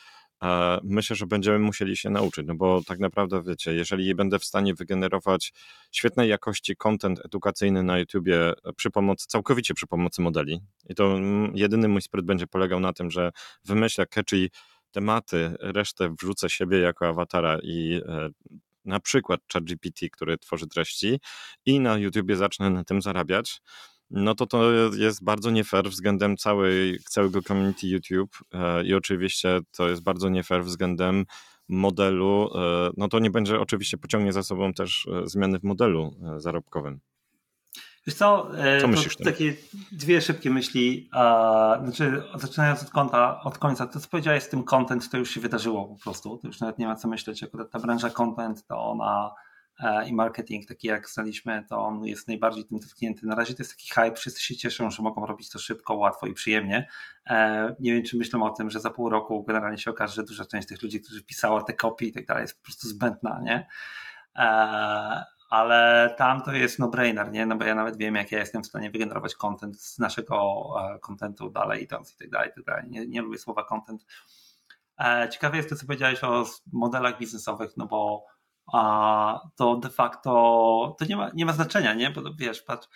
Myślę, 0.83 1.17
że 1.17 1.27
będziemy 1.27 1.59
musieli 1.59 1.97
się 1.97 2.11
nauczyć, 2.11 2.47
no 2.47 2.55
bo 2.55 2.83
tak 2.87 2.99
naprawdę 2.99 3.43
wiecie, 3.43 3.75
jeżeli 3.75 4.15
będę 4.15 4.39
w 4.39 4.45
stanie 4.45 4.75
wygenerować 4.75 5.53
świetnej 5.93 6.29
jakości 6.29 6.77
content 6.77 7.25
edukacyjny 7.25 7.83
na 7.83 7.99
YouTubie 7.99 8.53
przy 8.77 8.91
pomocy, 8.91 9.27
całkowicie 9.29 9.75
przy 9.75 9.87
pomocy 9.87 10.23
modeli 10.23 10.61
i 10.89 10.95
to 10.95 11.19
jedyny 11.55 11.89
mój 11.89 12.03
spryt 12.03 12.27
będzie 12.27 12.47
polegał 12.47 12.81
na 12.81 12.93
tym, 12.93 13.11
że 13.11 13.31
wymyślę 13.65 14.07
catchy 14.07 14.49
tematy, 14.91 15.55
resztę 15.61 16.15
wrzucę 16.21 16.51
siebie 16.51 16.79
jako 16.79 17.09
awatara 17.09 17.59
i 17.63 18.01
e, 18.09 18.29
na 18.87 19.01
przykład 19.01 19.41
ChatGPT, 19.53 20.11
który 20.13 20.39
tworzy 20.39 20.67
treści 20.67 21.21
i 21.67 21.81
na 21.81 21.99
YouTubie 21.99 22.37
zacznę 22.37 22.71
na 22.71 22.85
tym 22.85 23.03
zarabiać, 23.03 23.61
no 24.11 24.35
to 24.35 24.47
to 24.47 24.73
jest 24.95 25.25
bardzo 25.25 25.51
nie 25.51 25.65
fair 25.65 25.91
względem 25.91 26.37
całej, 26.37 26.99
całego 27.09 27.43
community 27.43 27.87
YouTube 27.87 28.37
e, 28.53 28.85
i 28.85 28.95
oczywiście 28.95 29.61
to 29.77 29.89
jest 29.89 30.03
bardzo 30.03 30.29
nie 30.29 30.43
fair 30.43 30.65
względem 30.65 31.25
modelu, 31.69 32.51
e, 32.55 32.91
no 32.97 33.09
to 33.09 33.19
nie 33.19 33.31
będzie 33.31 33.61
oczywiście 33.61 33.99
pociągnie 33.99 34.33
za 34.33 34.43
sobą 34.43 34.73
też 34.73 35.09
e, 35.13 35.29
zmiany 35.29 35.59
w 35.59 35.65
modelu 35.65 36.15
zarobkowym. 36.37 37.01
Wiesz 38.07 38.17
co, 38.17 38.51
co 38.81 38.89
myślisz 38.89 39.17
takie 39.17 39.55
dwie 39.93 40.21
szybkie 40.21 40.51
myśli, 40.51 41.09
znaczy 41.83 42.23
zaczynając 42.35 42.83
od, 42.83 42.91
kąta, 42.91 43.41
od 43.41 43.59
końca, 43.59 43.87
to 43.87 44.01
co 44.01 44.09
powiedziałeś 44.09 44.43
z 44.43 44.49
tym 44.49 44.65
content, 44.65 45.11
to 45.11 45.19
już 45.19 45.31
się 45.31 45.41
wydarzyło 45.41 45.85
po 45.85 45.97
prostu, 46.03 46.39
to 46.39 46.47
już 46.47 46.61
nawet 46.61 46.79
nie 46.79 46.87
ma 46.87 46.97
co 46.97 47.09
myśleć, 47.09 47.43
akurat 47.43 47.71
ta 47.71 47.79
branża 47.79 48.11
content 48.11 48.67
to 48.67 48.85
ona 48.85 49.35
E, 49.81 50.09
i 50.09 50.13
marketing, 50.13 50.67
taki 50.67 50.89
jak 50.89 51.11
znaliśmy, 51.11 51.65
to 51.69 51.79
on 51.79 52.05
jest 52.05 52.29
najbardziej 52.29 52.65
tym 52.65 52.79
dotknięty. 52.79 53.27
Na 53.27 53.35
razie 53.35 53.55
to 53.55 53.63
jest 53.63 53.73
taki 53.73 53.89
hype, 53.89 54.17
wszyscy 54.17 54.43
się 54.43 54.57
cieszą, 54.57 54.91
że 54.91 55.03
mogą 55.03 55.27
robić 55.27 55.51
to 55.51 55.59
szybko, 55.59 55.95
łatwo 55.95 56.27
i 56.27 56.33
przyjemnie. 56.33 56.89
E, 57.27 57.75
nie 57.81 57.93
wiem, 57.95 58.03
czy 58.03 58.17
myślą 58.17 58.43
o 58.43 58.51
tym, 58.51 58.71
że 58.71 58.81
za 58.81 58.91
pół 58.91 59.09
roku 59.09 59.45
generalnie 59.45 59.79
się 59.79 59.91
okaże, 59.91 60.15
że 60.15 60.25
duża 60.25 60.45
część 60.45 60.69
tych 60.69 60.83
ludzi, 60.83 61.01
którzy 61.01 61.23
pisała 61.23 61.63
te 61.63 61.73
kopie 61.73 62.07
i 62.07 62.13
tak 62.13 62.27
dalej, 62.27 62.43
jest 62.43 62.59
po 62.59 62.65
prostu 62.65 62.89
zbędna, 62.89 63.41
nie? 63.45 63.67
E, 65.47 65.53
ale 65.53 66.15
tam 66.19 66.43
to 66.43 66.53
jest 66.53 66.79
no-brainer, 66.79 67.33
nie? 67.33 67.47
No 67.47 67.57
bo 67.57 67.65
ja 67.65 67.75
nawet 67.75 67.97
wiem, 67.97 68.15
jak 68.15 68.33
ja 68.33 68.39
jestem 68.39 68.63
w 68.63 68.67
stanie 68.67 68.91
wygenerować 68.91 69.35
content 69.35 69.81
z 69.81 69.99
naszego 69.99 70.65
contentu 71.01 71.51
dalej 71.51 71.83
idąc 71.83 72.15
i 72.15 72.17
tak 72.17 72.31
dalej, 72.31 72.51
i 72.51 72.55
tak 72.55 72.65
dalej. 72.65 72.85
Nie, 72.89 73.07
nie 73.07 73.23
lubię 73.23 73.39
słowa 73.39 73.65
content. 73.65 74.07
Ciekawe 75.31 75.57
jest 75.57 75.69
to, 75.69 75.77
co 75.77 75.87
powiedziałeś 75.87 76.25
o 76.25 76.45
modelach 76.73 77.19
biznesowych, 77.19 77.77
no 77.77 77.87
bo 77.87 78.27
a 78.73 79.41
to 79.57 79.77
de 79.77 79.91
facto 79.91 80.97
to 80.99 81.05
nie 81.05 81.17
ma, 81.17 81.31
nie 81.35 81.47
ma 81.47 81.53
znaczenia, 81.53 81.95
nie? 81.95 82.11
Bo 82.11 82.23
wiesz, 82.39 82.63
patrz, 82.63 82.89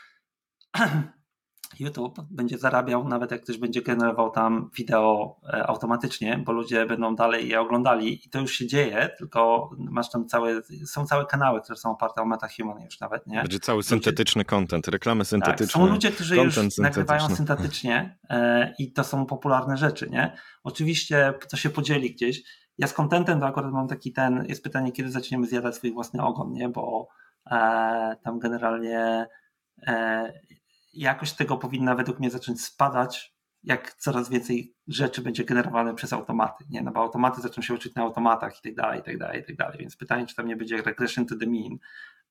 YouTube 1.78 2.18
będzie 2.30 2.58
zarabiał, 2.58 3.08
nawet 3.08 3.30
jak 3.30 3.42
ktoś 3.42 3.58
będzie 3.58 3.82
generował 3.82 4.30
tam 4.30 4.70
wideo 4.76 5.40
e, 5.44 5.66
automatycznie, 5.66 6.38
bo 6.38 6.52
ludzie 6.52 6.86
będą 6.86 7.16
dalej 7.16 7.48
je 7.48 7.60
oglądali 7.60 8.26
i 8.26 8.30
to 8.30 8.40
już 8.40 8.52
się 8.52 8.66
dzieje, 8.66 9.10
tylko 9.18 9.70
masz 9.78 10.10
tam 10.10 10.26
całe, 10.26 10.62
są 10.86 11.06
całe 11.06 11.26
kanały, 11.26 11.60
które 11.60 11.76
są 11.76 11.90
oparte 11.90 12.22
o 12.22 12.24
MetaHuman 12.24 12.80
już 12.82 13.00
nawet, 13.00 13.26
nie? 13.26 13.42
Będzie 13.42 13.60
cały 13.60 13.82
syntetyczny 13.82 14.44
content, 14.44 14.88
reklamy 14.88 15.24
syntetyczne. 15.24 15.66
Tak, 15.66 15.72
są 15.72 15.86
ludzie, 15.86 16.10
którzy 16.10 16.36
już 16.36 16.78
nagrywają 16.78 17.28
syntetycznie 17.28 18.18
e, 18.30 18.74
i 18.78 18.92
to 18.92 19.04
są 19.04 19.26
popularne 19.26 19.76
rzeczy, 19.76 20.10
nie? 20.10 20.36
Oczywiście 20.64 21.34
to 21.50 21.56
się 21.56 21.70
podzieli 21.70 22.14
gdzieś. 22.14 22.42
Ja 22.78 22.86
z 22.86 22.92
contentem 22.92 23.40
to 23.40 23.46
akurat 23.46 23.72
mam 23.72 23.88
taki 23.88 24.12
ten, 24.12 24.44
jest 24.48 24.64
pytanie, 24.64 24.92
kiedy 24.92 25.10
zaczniemy 25.10 25.46
zjadać 25.46 25.74
swój 25.74 25.92
własny 25.92 26.22
ogon, 26.22 26.52
nie? 26.52 26.68
Bo 26.68 27.08
e, 27.50 28.16
tam 28.22 28.38
generalnie 28.38 29.26
e, 29.86 30.32
jakość 30.93 31.32
tego 31.32 31.57
powinna 31.57 31.95
według 31.95 32.18
mnie 32.18 32.30
zacząć 32.30 32.64
spadać, 32.64 33.34
jak 33.62 33.95
coraz 33.95 34.28
więcej 34.28 34.74
rzeczy 34.88 35.22
będzie 35.22 35.45
generowane 35.45 35.95
przez 35.95 36.12
automaty, 36.12 36.64
nie? 36.70 36.82
No 36.82 36.93
bo 36.93 37.01
automaty 37.01 37.41
zaczną 37.41 37.62
się 37.62 37.74
uczyć 37.74 37.95
na 37.95 38.03
automatach 38.03 38.59
i 38.59 38.62
tak 38.62 38.74
dalej, 38.74 39.01
i 39.01 39.03
tak 39.03 39.18
dalej, 39.18 39.41
i 39.41 39.45
tak 39.45 39.57
dalej. 39.57 39.78
Więc 39.78 39.97
pytanie, 39.97 40.26
czy 40.26 40.34
tam 40.34 40.47
nie 40.47 40.57
będzie 40.57 40.82
regression 40.82 41.26
to 41.26 41.36
the 41.36 41.47
mean 41.47 41.78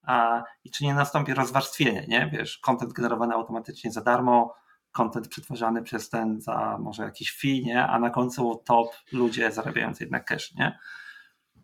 a, 0.02 0.42
i 0.64 0.70
czy 0.70 0.84
nie 0.84 0.94
nastąpi 0.94 1.34
rozwarstwienie, 1.34 2.06
nie? 2.08 2.30
Wiesz, 2.32 2.58
content 2.58 2.92
generowany 2.92 3.34
automatycznie 3.34 3.92
za 3.92 4.00
darmo, 4.00 4.54
content 4.92 5.28
przetwarzany 5.28 5.82
przez 5.82 6.10
ten 6.10 6.40
za 6.40 6.78
może 6.80 7.02
jakiś 7.02 7.38
fee, 7.40 7.62
nie? 7.64 7.86
A 7.86 7.98
na 7.98 8.10
końcu 8.10 8.62
top 8.66 8.88
ludzie 9.12 9.52
zarabiający 9.52 10.04
jednak 10.04 10.24
cash, 10.24 10.54
nie? 10.54 10.78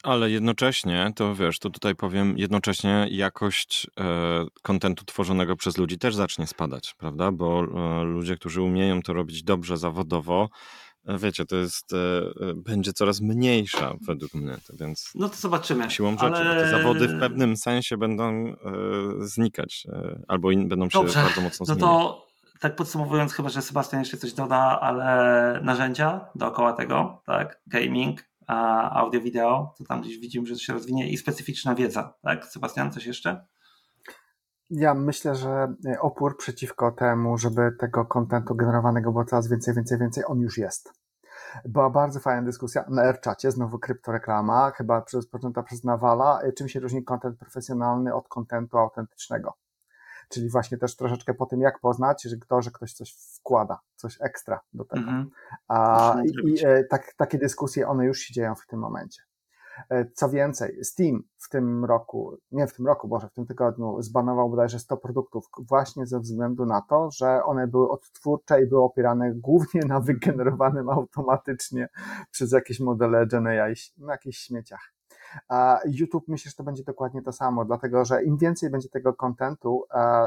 Ale 0.07 0.30
jednocześnie, 0.30 1.12
to 1.16 1.34
wiesz, 1.34 1.59
to 1.59 1.70
tutaj 1.70 1.94
powiem, 1.94 2.38
jednocześnie 2.38 3.07
jakość 3.11 3.86
kontentu 4.62 5.04
tworzonego 5.04 5.57
przez 5.57 5.78
ludzi 5.78 5.98
też 5.98 6.14
zacznie 6.14 6.46
spadać, 6.46 6.94
prawda? 6.98 7.32
Bo 7.32 7.64
e, 7.64 8.04
ludzie, 8.04 8.36
którzy 8.36 8.62
umieją 8.62 9.02
to 9.02 9.12
robić 9.12 9.42
dobrze 9.42 9.76
zawodowo, 9.76 10.48
e, 11.07 11.18
wiecie, 11.18 11.46
to 11.46 11.57
jest, 11.57 11.92
e, 11.92 12.22
będzie 12.54 12.92
coraz 12.92 13.20
mniejsza 13.20 13.94
według 14.00 14.34
mnie, 14.34 14.57
to 14.66 14.72
więc... 14.76 15.11
No 15.14 15.28
to 15.28 15.36
zobaczymy. 15.36 15.90
Siłą 15.90 16.12
rzeczy, 16.12 16.24
ale... 16.26 16.62
te 16.62 16.70
zawody 16.70 17.09
w 17.09 17.20
pewnym 17.20 17.57
sensie 17.57 17.96
będą 17.96 18.54
znikać, 19.18 19.86
albo 20.28 20.50
in, 20.50 20.68
będą 20.68 20.90
się 20.90 20.98
Dobrze. 20.98 21.22
bardzo 21.22 21.40
mocno 21.40 21.66
zmieniać. 21.66 21.82
No 21.82 21.88
to 21.88 22.26
tak 22.61 22.76
podsumowując, 22.76 23.32
chyba, 23.32 23.48
że 23.48 23.62
Sebastian 23.62 24.00
jeszcze 24.00 24.16
coś 24.16 24.32
doda, 24.32 24.80
ale 24.80 25.61
narzędzia 25.62 26.20
dookoła 26.34 26.72
tego, 26.72 27.22
tak, 27.26 27.61
gaming, 27.66 28.20
audio, 28.47 29.20
wideo, 29.20 29.74
to 29.78 29.84
tam 29.84 30.01
gdzieś 30.01 30.18
widzimy, 30.18 30.47
że 30.47 30.55
to 30.55 30.61
się 30.61 30.72
rozwinie 30.72 31.11
i 31.11 31.16
specyficzna 31.16 31.74
wiedza, 31.74 32.14
tak? 32.22 32.44
Sebastian, 32.44 32.92
coś 32.92 33.07
jeszcze? 33.07 33.47
Ja 34.70 34.94
myślę, 34.94 35.34
że 35.34 35.74
opór 36.01 36.36
przeciwko 36.36 36.92
temu, 36.92 37.38
żeby 37.38 37.72
tego 37.78 38.05
kontentu 38.05 38.55
generowanego 38.55 39.12
było 39.12 39.24
coraz 39.24 39.49
więcej, 39.49 39.74
więcej, 39.74 39.99
więcej, 39.99 40.24
on 40.26 40.40
już 40.40 40.59
jest. 40.59 40.92
Była 41.64 41.90
bardzo 41.90 42.20
fajna 42.20 42.42
dyskusja 42.42 42.84
na 42.88 43.03
AirChacie, 43.03 43.51
znowu 43.51 43.78
kryptoreklama, 43.78 44.70
chyba 44.70 45.05
rozpoczęta 45.12 45.62
przez 45.62 45.84
Nawala, 45.84 46.40
czym 46.57 46.68
się 46.68 46.80
różni 46.80 47.05
kontent 47.05 47.38
profesjonalny 47.38 48.14
od 48.14 48.28
kontentu 48.28 48.78
autentycznego 48.78 49.55
czyli 50.28 50.50
właśnie 50.50 50.78
też 50.78 50.96
troszeczkę 50.96 51.34
po 51.34 51.46
tym, 51.46 51.60
jak 51.60 51.80
poznać, 51.80 52.22
że 52.22 52.36
to, 52.48 52.62
że 52.62 52.70
ktoś 52.70 52.92
coś 52.92 53.12
wkłada, 53.12 53.80
coś 53.96 54.18
ekstra 54.20 54.60
do 54.72 54.84
tego. 54.84 55.10
-hmm. 55.10 55.26
A, 55.68 56.16
I, 56.24 56.50
i 56.50 56.66
e, 56.66 56.84
tak, 56.84 57.14
takie 57.16 57.38
dyskusje, 57.38 57.88
one 57.88 58.06
już 58.06 58.18
się 58.18 58.34
dzieją 58.34 58.54
w 58.54 58.66
tym 58.66 58.80
momencie. 58.80 59.22
E, 59.90 60.10
co 60.14 60.28
więcej, 60.28 60.84
Steam 60.84 61.22
w 61.38 61.48
tym 61.48 61.84
roku, 61.84 62.36
nie 62.52 62.66
w 62.66 62.74
tym 62.74 62.86
roku, 62.86 63.08
Boże, 63.08 63.28
w 63.28 63.32
tym 63.32 63.46
tygodniu 63.46 64.02
zbanował 64.02 64.50
bodajże 64.50 64.78
100 64.78 64.96
produktów 64.96 65.48
właśnie 65.58 66.06
ze 66.06 66.20
względu 66.20 66.66
na 66.66 66.80
to, 66.80 67.10
że 67.10 67.44
one 67.44 67.66
były 67.66 67.90
odtwórcze 67.90 68.62
i 68.62 68.66
były 68.66 68.82
opierane 68.82 69.32
głównie 69.34 69.80
na 69.80 70.00
wygenerowanym 70.00 70.88
automatycznie 70.88 71.88
przez 72.30 72.52
jakieś 72.52 72.80
modele 72.80 73.26
GenAI 73.26 73.74
na 73.98 74.12
jakichś 74.12 74.38
śmieciach. 74.38 74.95
A 75.49 75.80
YouTube 75.87 76.28
myślę, 76.28 76.51
że 76.51 76.57
to 76.57 76.64
będzie 76.64 76.84
dokładnie 76.84 77.22
to 77.22 77.32
samo, 77.32 77.64
dlatego 77.64 78.05
że 78.05 78.24
im 78.24 78.37
więcej 78.37 78.70
będzie 78.70 78.89
tego 78.89 79.14
kontentu 79.14 79.84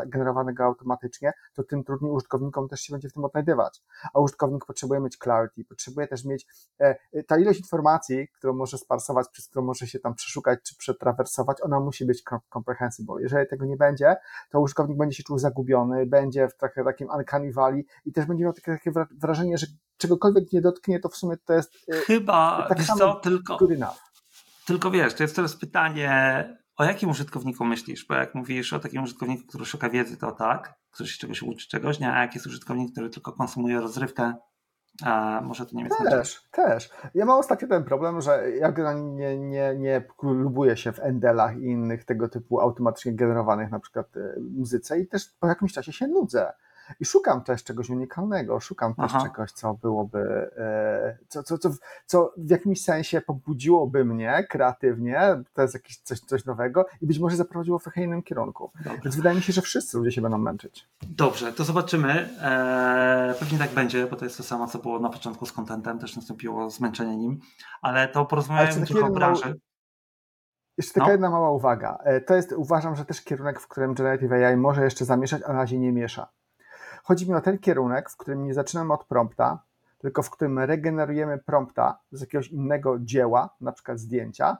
generowanego 0.07 0.63
automatycznie, 0.63 1.33
to 1.53 1.63
tym 1.63 1.83
trudniej 1.83 2.11
użytkownikom 2.11 2.67
też 2.67 2.81
się 2.81 2.93
będzie 2.93 3.09
w 3.09 3.13
tym 3.13 3.25
odnajdywać. 3.25 3.81
A 4.13 4.19
użytkownik 4.19 4.65
potrzebuje 4.65 4.99
mieć 4.99 5.17
clarity, 5.17 5.65
potrzebuje 5.65 6.07
też 6.07 6.25
mieć 6.25 6.47
e, 6.79 7.23
ta 7.23 7.37
ilość 7.37 7.59
informacji, 7.59 8.27
którą 8.27 8.53
może 8.53 8.77
sparsować, 8.77 9.27
przez 9.31 9.47
którą 9.47 9.65
może 9.65 9.87
się 9.87 9.99
tam 9.99 10.15
przeszukać 10.15 10.59
czy 10.63 10.77
przetrawersować, 10.77 11.61
ona 11.61 11.79
musi 11.79 12.05
być 12.05 12.23
comprehensible. 12.53 13.21
Jeżeli 13.21 13.47
tego 13.47 13.65
nie 13.65 13.77
będzie, 13.77 14.15
to 14.49 14.59
użytkownik 14.59 14.97
będzie 14.97 15.15
się 15.15 15.23
czuł 15.23 15.37
zagubiony, 15.37 16.05
będzie 16.05 16.47
w 16.47 16.57
trochę 16.57 16.83
takim 16.83 17.09
uncanny 17.09 17.53
valley 17.53 17.85
i 18.05 18.11
też 18.11 18.25
będzie 18.25 18.43
miał 18.43 18.53
takie, 18.53 18.71
takie 18.71 18.91
wrażenie, 19.11 19.57
że 19.57 19.67
czegokolwiek 19.97 20.53
nie 20.53 20.61
dotknie, 20.61 20.99
to 20.99 21.09
w 21.09 21.15
sumie 21.15 21.37
to 21.37 21.53
jest 21.53 21.75
e, 21.93 21.95
chyba 21.95 22.65
tak 22.69 22.83
samo 22.83 22.99
co, 22.99 23.15
tylko 23.15 23.57
good 23.57 23.71
enough. 23.71 24.08
Tylko 24.69 24.91
wiesz, 24.91 25.13
to 25.13 25.23
jest 25.23 25.35
teraz 25.35 25.55
pytanie, 25.55 26.09
o 26.77 26.83
jakim 26.83 27.09
użytkowniku 27.09 27.65
myślisz? 27.65 28.05
Bo 28.07 28.15
jak 28.15 28.35
mówisz 28.35 28.73
o 28.73 28.79
takim 28.79 29.03
użytkowniku, 29.03 29.47
który 29.47 29.65
szuka 29.65 29.89
wiedzy, 29.89 30.17
to 30.17 30.31
tak, 30.31 30.73
się 30.97 31.19
czegoś 31.19 31.43
uczy 31.43 31.67
czegoś, 31.67 31.99
nie? 31.99 32.13
A 32.13 32.21
jak 32.21 32.35
jest 32.35 32.47
użytkownik, 32.47 32.91
który 32.91 33.09
tylko 33.09 33.31
konsumuje 33.31 33.79
rozrywkę, 33.79 34.33
a 35.05 35.41
może 35.43 35.65
to 35.65 35.75
nie 35.75 35.83
jest 35.83 35.97
Też, 35.97 36.41
też. 36.51 36.89
Ja 37.13 37.25
mam 37.25 37.39
ostatnio 37.39 37.67
ten 37.67 37.83
problem, 37.83 38.21
że 38.21 38.51
ja 38.51 38.73
nie, 38.93 39.37
nie, 39.37 39.75
nie 39.77 40.03
lubuję 40.23 40.77
się 40.77 40.91
w 40.91 40.99
endelach 40.99 41.57
i 41.57 41.65
innych 41.65 42.05
tego 42.05 42.29
typu 42.29 42.59
automatycznie 42.59 43.13
generowanych 43.13 43.71
na 43.71 43.79
przykład 43.79 44.17
e, 44.17 44.39
muzyce 44.39 44.99
i 44.99 45.07
też 45.07 45.25
po 45.39 45.47
jakimś 45.47 45.73
czasie 45.73 45.93
się 45.93 46.07
nudzę 46.07 46.53
i 46.99 47.05
szukam 47.05 47.43
też 47.43 47.63
czegoś 47.63 47.89
unikalnego, 47.89 48.59
szukam 48.59 48.95
też 48.95 49.11
Aha. 49.13 49.23
czegoś, 49.23 49.51
co 49.51 49.73
byłoby, 49.73 50.19
e, 50.57 51.17
co, 51.27 51.43
co, 51.43 51.57
co, 51.57 51.69
co 52.05 52.33
w 52.37 52.49
jakimś 52.49 52.83
sensie 52.83 53.21
pobudziłoby 53.21 54.05
mnie 54.05 54.45
kreatywnie, 54.49 55.43
to 55.53 55.61
jest 55.61 55.73
jakieś 55.73 55.97
coś, 55.97 56.19
coś 56.19 56.45
nowego 56.45 56.85
i 57.01 57.07
być 57.07 57.19
może 57.19 57.35
zaprowadziło 57.35 57.79
w 57.79 57.83
trochę 57.83 58.03
innym 58.03 58.23
kierunku. 58.23 58.71
Dobrze. 58.83 58.99
Więc 59.03 59.15
wydaje 59.15 59.35
mi 59.35 59.41
się, 59.41 59.53
że 59.53 59.61
wszyscy 59.61 59.97
ludzie 59.97 60.11
się 60.11 60.21
będą 60.21 60.37
męczyć. 60.37 60.87
Dobrze, 61.01 61.53
to 61.53 61.63
zobaczymy. 61.63 62.29
Eee, 62.41 63.35
pewnie 63.39 63.57
tak 63.57 63.69
będzie, 63.71 64.07
bo 64.07 64.15
to 64.15 64.25
jest 64.25 64.37
to 64.37 64.43
samo, 64.43 64.67
co 64.67 64.79
było 64.79 64.99
na 64.99 65.09
początku 65.09 65.45
z 65.45 65.51
kontentem, 65.51 65.99
też 65.99 66.15
nastąpiło 66.15 66.69
zmęczenie 66.69 67.17
nim, 67.17 67.39
ale 67.81 68.07
to 68.07 68.25
porozmawiajmy 68.25 68.85
trochę 68.85 69.05
o 69.05 69.11
branży. 69.11 69.59
Jeszcze 70.77 70.93
taka 70.93 71.05
no. 71.05 71.11
jedna 71.11 71.29
mała 71.29 71.51
uwaga. 71.51 71.97
E, 72.03 72.21
to 72.21 72.35
jest, 72.35 72.51
uważam, 72.51 72.95
że 72.95 73.05
też 73.05 73.21
kierunek, 73.21 73.59
w 73.59 73.67
którym 73.67 73.93
Generative 73.93 74.31
AI 74.31 74.57
może 74.57 74.83
jeszcze 74.83 75.05
zamieszać, 75.05 75.41
a 75.45 75.47
na 75.47 75.53
razie 75.53 75.79
nie 75.79 75.91
miesza. 75.91 76.29
Chodzi 77.09 77.29
mi 77.29 77.35
o 77.35 77.41
ten 77.41 77.59
kierunek, 77.59 78.09
w 78.09 78.17
którym 78.17 78.43
nie 78.43 78.53
zaczynamy 78.53 78.93
od 78.93 79.05
prompta, 79.05 79.63
tylko 79.97 80.23
w 80.23 80.29
którym 80.29 80.59
regenerujemy 80.59 81.37
prompta 81.37 81.99
z 82.11 82.21
jakiegoś 82.21 82.47
innego 82.47 82.99
dzieła, 82.99 83.55
na 83.61 83.71
przykład 83.71 83.99
zdjęcia, 83.99 84.57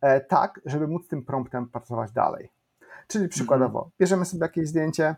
e, 0.00 0.20
tak, 0.20 0.60
żeby 0.64 0.88
móc 0.88 1.08
tym 1.08 1.24
promptem 1.24 1.68
pracować 1.68 2.12
dalej. 2.12 2.52
Czyli 3.08 3.28
przykładowo, 3.28 3.78
mhm. 3.78 3.92
bierzemy 4.00 4.24
sobie 4.24 4.42
jakieś 4.42 4.68
zdjęcie, 4.68 5.16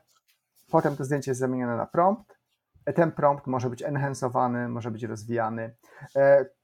potem 0.71 0.97
to 0.97 1.05
zdjęcie 1.05 1.31
jest 1.31 1.41
zamienione 1.41 1.77
na 1.77 1.87
prompt, 1.87 2.39
e, 2.85 2.93
ten 2.93 3.13
prompt 3.13 3.47
może 3.47 3.71
być 3.71 3.83
enhancowany, 3.83 4.69
może 4.69 4.91
być 4.91 5.03
rozwijany. 5.03 5.75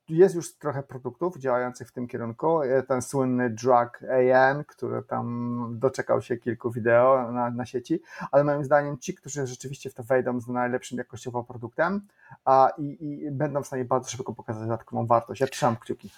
Jest 0.08 0.34
już 0.34 0.54
trochę 0.54 0.82
produktów 0.82 1.38
działających 1.38 1.88
w 1.88 1.92
tym 1.92 2.08
kierunku. 2.08 2.62
E, 2.62 2.82
ten 2.82 3.02
słynny 3.02 3.50
Drug 3.50 4.00
AN, 4.34 4.64
który 4.64 5.02
tam 5.02 5.78
doczekał 5.78 6.22
się 6.22 6.36
kilku 6.36 6.70
wideo 6.70 7.32
na, 7.32 7.50
na 7.50 7.66
sieci, 7.66 8.00
ale 8.30 8.44
moim 8.44 8.64
zdaniem 8.64 8.98
ci, 8.98 9.14
którzy 9.14 9.46
rzeczywiście 9.46 9.90
w 9.90 9.94
to 9.94 10.02
wejdą 10.02 10.40
z 10.40 10.48
najlepszym 10.48 10.98
jakościowo 10.98 11.44
produktem 11.44 12.00
a, 12.44 12.72
i, 12.78 12.96
i 13.00 13.30
będą 13.30 13.62
w 13.62 13.66
stanie 13.66 13.84
bardzo 13.84 14.10
szybko 14.10 14.34
pokazać 14.34 14.62
dodatkową 14.62 15.06
wartość. 15.06 15.40
Ja 15.40 15.46
trzymam 15.46 15.76
kciuki. 15.76 16.10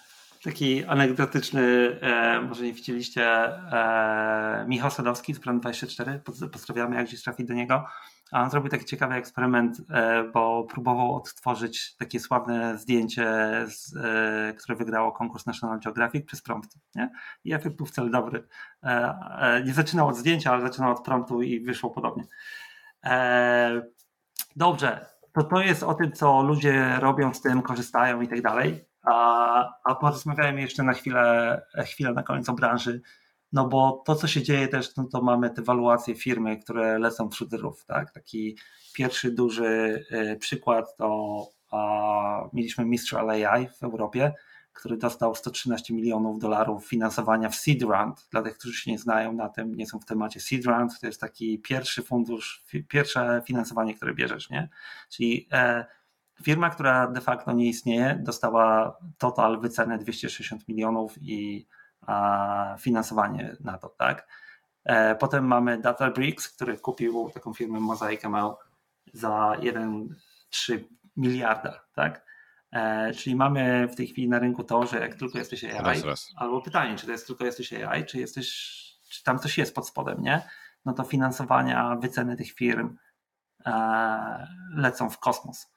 Taki 0.43 0.85
anegdotyczny, 0.85 1.61
e, 2.01 2.41
może 2.41 2.63
nie 2.63 2.73
widzieliście, 2.73 3.23
e, 3.23 4.65
Michał 4.67 4.91
Sadowski 4.91 5.33
z 5.33 5.39
Plan24, 5.39 6.19
pozdrawiamy 6.49 6.95
jak 6.95 7.05
gdzieś 7.05 7.23
trafi 7.23 7.45
do 7.45 7.53
niego 7.53 7.85
a 8.31 8.43
on 8.43 8.49
zrobił 8.49 8.69
taki 8.69 8.85
ciekawy 8.85 9.15
eksperyment, 9.15 9.77
e, 9.89 10.23
bo 10.23 10.63
próbował 10.63 11.15
odtworzyć 11.15 11.95
takie 11.95 12.19
sławne 12.19 12.77
zdjęcie, 12.77 13.27
e, 13.27 14.53
które 14.57 14.75
wygrało 14.75 15.11
konkurs 15.11 15.45
National 15.45 15.79
Geographic 15.79 16.25
przez 16.25 16.41
prompt. 16.41 16.69
Nie? 16.95 17.11
I 17.43 17.53
efekt 17.53 17.75
był 17.75 17.85
wcale 17.85 18.09
dobry. 18.09 18.47
E, 18.83 19.63
nie 19.65 19.73
zaczynał 19.73 20.07
od 20.07 20.17
zdjęcia, 20.17 20.51
ale 20.51 20.61
zaczynał 20.61 20.91
od 20.91 21.03
promptu 21.03 21.41
i 21.41 21.59
wyszło 21.59 21.89
podobnie. 21.89 22.23
Dobrze, 24.55 25.05
to 25.33 25.43
to 25.43 25.61
jest 25.61 25.83
o 25.83 25.93
tym, 25.93 26.11
co 26.11 26.41
ludzie 26.41 26.99
robią 26.99 27.33
z 27.33 27.41
tym, 27.41 27.61
korzystają 27.61 28.21
i 28.21 28.27
tak 28.27 28.41
dalej. 28.41 28.85
A, 29.03 29.95
porozmawiajmy 30.01 30.61
jeszcze 30.61 30.83
na 30.83 30.93
chwilę, 30.93 31.61
chwilę 31.85 32.13
na 32.13 32.23
koniec 32.23 32.49
o 32.49 32.53
branży 32.53 33.01
no 33.51 33.67
bo 33.67 34.03
to, 34.05 34.15
co 34.15 34.27
się 34.27 34.43
dzieje 34.43 34.67
też, 34.67 34.95
no 34.95 35.03
to 35.03 35.21
mamy 35.21 35.49
te 35.49 35.61
waluacje 35.61 36.15
firmy, 36.15 36.57
które 36.57 36.99
lecą 36.99 37.29
wśród 37.29 37.53
rów, 37.53 37.85
tak? 37.85 38.11
Taki 38.11 38.57
pierwszy 38.93 39.31
duży 39.31 40.05
y, 40.11 40.37
przykład 40.39 40.95
to 40.95 41.45
a, 41.71 42.49
mieliśmy 42.53 42.85
Mistral 42.85 43.29
AI 43.29 43.67
w 43.67 43.83
Europie, 43.83 44.33
który 44.73 44.97
dostał 44.97 45.35
113 45.35 45.93
milionów 45.93 46.39
dolarów 46.39 46.87
finansowania 46.87 47.49
w 47.49 47.55
Seed 47.55 47.81
Round. 47.89 48.27
Dla 48.31 48.41
tych, 48.41 48.57
którzy 48.57 48.73
się 48.73 48.91
nie 48.91 48.99
znają 48.99 49.33
na 49.33 49.49
tym, 49.49 49.75
nie 49.75 49.87
są 49.87 49.99
w 49.99 50.05
temacie 50.05 50.39
Seed 50.39 50.65
Round, 50.65 50.99
to 50.99 51.07
jest 51.07 51.21
taki 51.21 51.59
pierwszy 51.59 52.03
fundusz, 52.03 52.65
pierwsze 52.87 53.41
finansowanie, 53.45 53.95
które 53.95 54.13
bierzesz, 54.13 54.49
nie? 54.49 54.69
Czyli 55.09 55.47
e, 55.51 55.85
firma, 56.43 56.69
która 56.69 57.07
de 57.07 57.21
facto 57.21 57.51
nie 57.51 57.67
istnieje, 57.67 58.19
dostała 58.23 58.97
total 59.17 59.59
wycenę 59.59 59.97
260 59.97 60.67
milionów 60.67 61.15
i 61.21 61.67
finansowanie 62.79 63.55
na 63.59 63.77
to, 63.77 63.89
tak? 63.89 64.27
E, 64.85 65.15
potem 65.15 65.45
mamy 65.45 65.77
Databricks, 65.77 66.49
który 66.49 66.77
kupił 66.77 67.31
taką 67.33 67.53
firmę 67.53 67.79
Mosaic 67.79 68.25
ML 68.25 68.51
za 69.13 69.55
1,3 69.59 70.79
miliarda, 71.17 71.83
tak? 71.93 72.25
E, 72.71 73.13
czyli 73.13 73.35
mamy 73.35 73.87
w 73.87 73.95
tej 73.95 74.07
chwili 74.07 74.29
na 74.29 74.39
rynku 74.39 74.63
to, 74.63 74.85
że 74.85 74.99
jak 74.99 75.15
tylko 75.15 75.37
jesteś 75.37 75.63
AI, 75.63 75.81
raz, 75.83 76.03
raz. 76.03 76.31
albo 76.35 76.61
pytanie, 76.61 76.95
czy 76.95 77.05
to 77.05 77.11
jest 77.11 77.27
tylko 77.27 77.45
jesteś 77.45 77.73
AI, 77.73 78.05
czy 78.05 78.19
jesteś, 78.19 78.47
czy 79.09 79.23
tam 79.23 79.39
coś 79.39 79.57
jest 79.57 79.75
pod 79.75 79.87
spodem, 79.87 80.21
nie? 80.21 80.41
No 80.85 80.93
to 80.93 81.03
finansowania, 81.03 81.95
wyceny 81.95 82.35
tych 82.35 82.51
firm 82.51 82.97
e, 83.65 84.47
lecą 84.75 85.09
w 85.09 85.19
kosmos. 85.19 85.67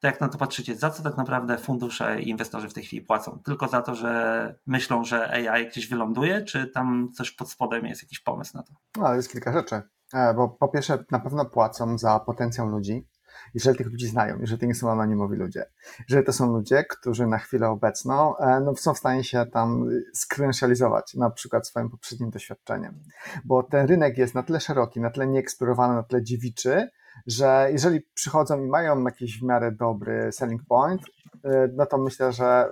To 0.00 0.06
jak 0.06 0.20
na 0.20 0.28
to 0.28 0.38
patrzycie, 0.38 0.76
za 0.76 0.90
co 0.90 1.02
tak 1.02 1.16
naprawdę 1.16 1.58
fundusze 1.58 2.20
i 2.20 2.28
inwestorzy 2.28 2.68
w 2.68 2.74
tej 2.74 2.84
chwili 2.84 3.02
płacą? 3.02 3.38
Tylko 3.44 3.68
za 3.68 3.82
to, 3.82 3.94
że 3.94 4.54
myślą, 4.66 5.04
że 5.04 5.30
AI 5.30 5.68
gdzieś 5.68 5.88
wyląduje, 5.88 6.42
czy 6.42 6.66
tam 6.66 7.08
coś 7.12 7.30
pod 7.30 7.50
spodem 7.50 7.86
jest 7.86 8.02
jakiś 8.02 8.20
pomysł 8.20 8.56
na 8.56 8.62
to? 8.62 8.72
No, 8.96 9.14
jest 9.14 9.32
kilka 9.32 9.52
rzeczy. 9.52 9.82
E, 10.14 10.34
bo 10.34 10.48
po 10.48 10.68
pierwsze, 10.68 11.04
na 11.10 11.20
pewno 11.20 11.44
płacą 11.44 11.98
za 11.98 12.20
potencjał 12.20 12.68
ludzi, 12.68 13.06
jeżeli 13.54 13.78
tych 13.78 13.86
ludzi 13.86 14.06
znają, 14.06 14.38
jeżeli 14.40 14.60
to 14.60 14.66
nie 14.66 14.74
są 14.74 14.90
anonimowi 14.90 15.36
ludzie, 15.36 15.64
jeżeli 16.08 16.26
to 16.26 16.32
są 16.32 16.52
ludzie, 16.52 16.84
którzy 16.84 17.26
na 17.26 17.38
chwilę 17.38 17.68
obecną 17.68 18.36
e, 18.36 18.60
no, 18.60 18.76
są 18.76 18.94
w 18.94 18.98
stanie 18.98 19.24
się 19.24 19.46
tam 19.46 19.88
skredensializować, 20.14 21.14
na 21.14 21.30
przykład 21.30 21.66
swoim 21.66 21.90
poprzednim 21.90 22.30
doświadczeniem. 22.30 23.02
Bo 23.44 23.62
ten 23.62 23.86
rynek 23.86 24.18
jest 24.18 24.34
na 24.34 24.42
tyle 24.42 24.60
szeroki, 24.60 25.00
na 25.00 25.10
tyle 25.10 25.26
nieeksplorowany, 25.26 25.94
na 25.94 26.02
tyle 26.02 26.22
dziewiczy, 26.22 26.88
że 27.26 27.68
jeżeli 27.72 28.00
przychodzą 28.14 28.64
i 28.64 28.66
mają 28.66 29.04
jakiś 29.04 29.40
w 29.40 29.42
miarę 29.42 29.72
dobry 29.72 30.32
selling 30.32 30.62
point, 30.68 31.02
e, 31.44 31.68
no 31.72 31.86
to 31.86 31.98
myślę, 31.98 32.32
że 32.32 32.70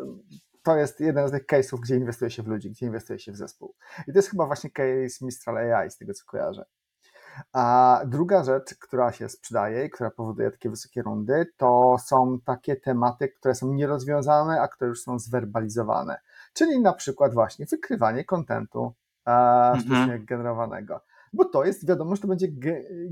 to 0.62 0.76
jest 0.76 1.00
jeden 1.00 1.28
z 1.28 1.30
tych 1.30 1.46
case'ów, 1.46 1.80
gdzie 1.80 1.96
inwestuje 1.96 2.30
się 2.30 2.42
w 2.42 2.46
ludzi, 2.46 2.70
gdzie 2.70 2.86
inwestuje 2.86 3.18
się 3.18 3.32
w 3.32 3.36
zespół. 3.36 3.74
I 4.08 4.12
to 4.12 4.18
jest 4.18 4.30
chyba 4.30 4.46
właśnie 4.46 4.70
case 4.70 5.24
Mistral 5.24 5.56
AI, 5.56 5.90
z 5.90 5.96
tego 5.96 6.14
co 6.14 6.24
kojarzę. 6.26 6.64
A 7.52 8.00
druga 8.06 8.44
rzecz, 8.44 8.74
która 8.74 9.12
się 9.12 9.28
sprzedaje 9.28 9.84
i 9.84 9.90
która 9.90 10.10
powoduje 10.10 10.50
takie 10.50 10.70
wysokie 10.70 11.02
rundy, 11.02 11.46
to 11.56 11.96
są 12.06 12.38
takie 12.44 12.76
tematy, 12.76 13.28
które 13.28 13.54
są 13.54 13.74
nierozwiązane, 13.74 14.60
a 14.60 14.68
które 14.68 14.88
już 14.88 15.02
są 15.02 15.18
zwerbalizowane. 15.18 16.20
Czyli 16.52 16.80
na 16.80 16.92
przykład 16.92 17.34
właśnie 17.34 17.66
wykrywanie 17.66 18.24
kontentu 18.24 18.94
e, 19.26 19.30
mhm. 19.30 19.80
sztucznie 19.80 20.18
generowanego. 20.18 21.00
Bo 21.32 21.44
to 21.44 21.64
jest, 21.64 21.88
wiadomo, 21.88 22.16
że 22.16 22.22
to 22.22 22.28
będzie 22.28 22.48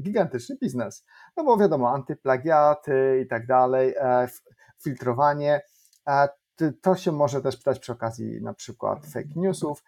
gigantyczny 0.03 0.57
biznes. 0.57 1.05
No 1.37 1.45
bo 1.45 1.57
wiadomo, 1.57 1.91
antyplagiaty 1.91 3.21
i 3.25 3.29
tak 3.29 3.47
dalej, 3.47 3.95
e, 3.97 4.29
filtrowanie. 4.83 5.61
E, 6.09 6.29
to 6.83 6.97
się 6.97 7.13
może 7.13 7.43
też 7.43 7.57
przydać 7.57 7.79
przy 7.79 7.93
okazji 7.93 8.43
na 8.43 8.55
przykład 8.55 9.07
fake 9.07 9.29
newsów, 9.37 9.83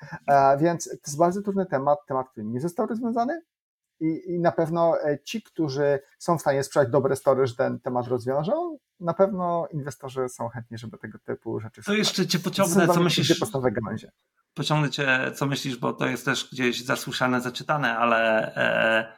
więc 0.59 0.85
to 0.85 0.97
jest 1.07 1.18
bardzo 1.18 1.43
trudny 1.43 1.66
temat, 1.66 1.99
temat, 2.09 2.31
który 2.31 2.47
nie 2.47 2.61
został 2.61 2.87
rozwiązany, 2.87 3.43
i, 4.01 4.22
I 4.26 4.40
na 4.40 4.53
pewno 4.53 5.03
e, 5.05 5.18
ci, 5.24 5.42
którzy 5.42 6.01
są 6.18 6.38
w 6.38 6.40
stanie 6.40 6.62
sprzedać 6.62 6.90
dobre 6.90 7.16
story, 7.16 7.46
że 7.46 7.55
ten 7.55 7.80
temat 7.80 8.07
rozwiążą, 8.07 8.78
na 9.01 9.14
pewno 9.14 9.68
inwestorzy 9.72 10.28
są 10.28 10.49
chętni, 10.49 10.78
żeby 10.78 10.99
tego 10.99 11.18
typu 11.18 11.61
rzeczy 11.61 11.82
To 11.82 11.94
jeszcze 11.94 12.26
cię 12.26 12.38
pociągnę, 12.38 12.88
co 12.88 13.01
myślisz? 13.01 13.38
podstawowe 13.38 13.72
gałęzie. 13.72 14.11
Pociągnę 14.55 14.90
cię, 14.90 15.32
co 15.34 15.46
myślisz, 15.46 15.76
bo 15.76 15.92
to 15.92 16.07
jest 16.07 16.24
też 16.24 16.51
gdzieś 16.53 16.84
zasłyszane, 16.84 17.40
zaczytane, 17.40 17.99
ale 17.99 18.55
e, 18.57 19.12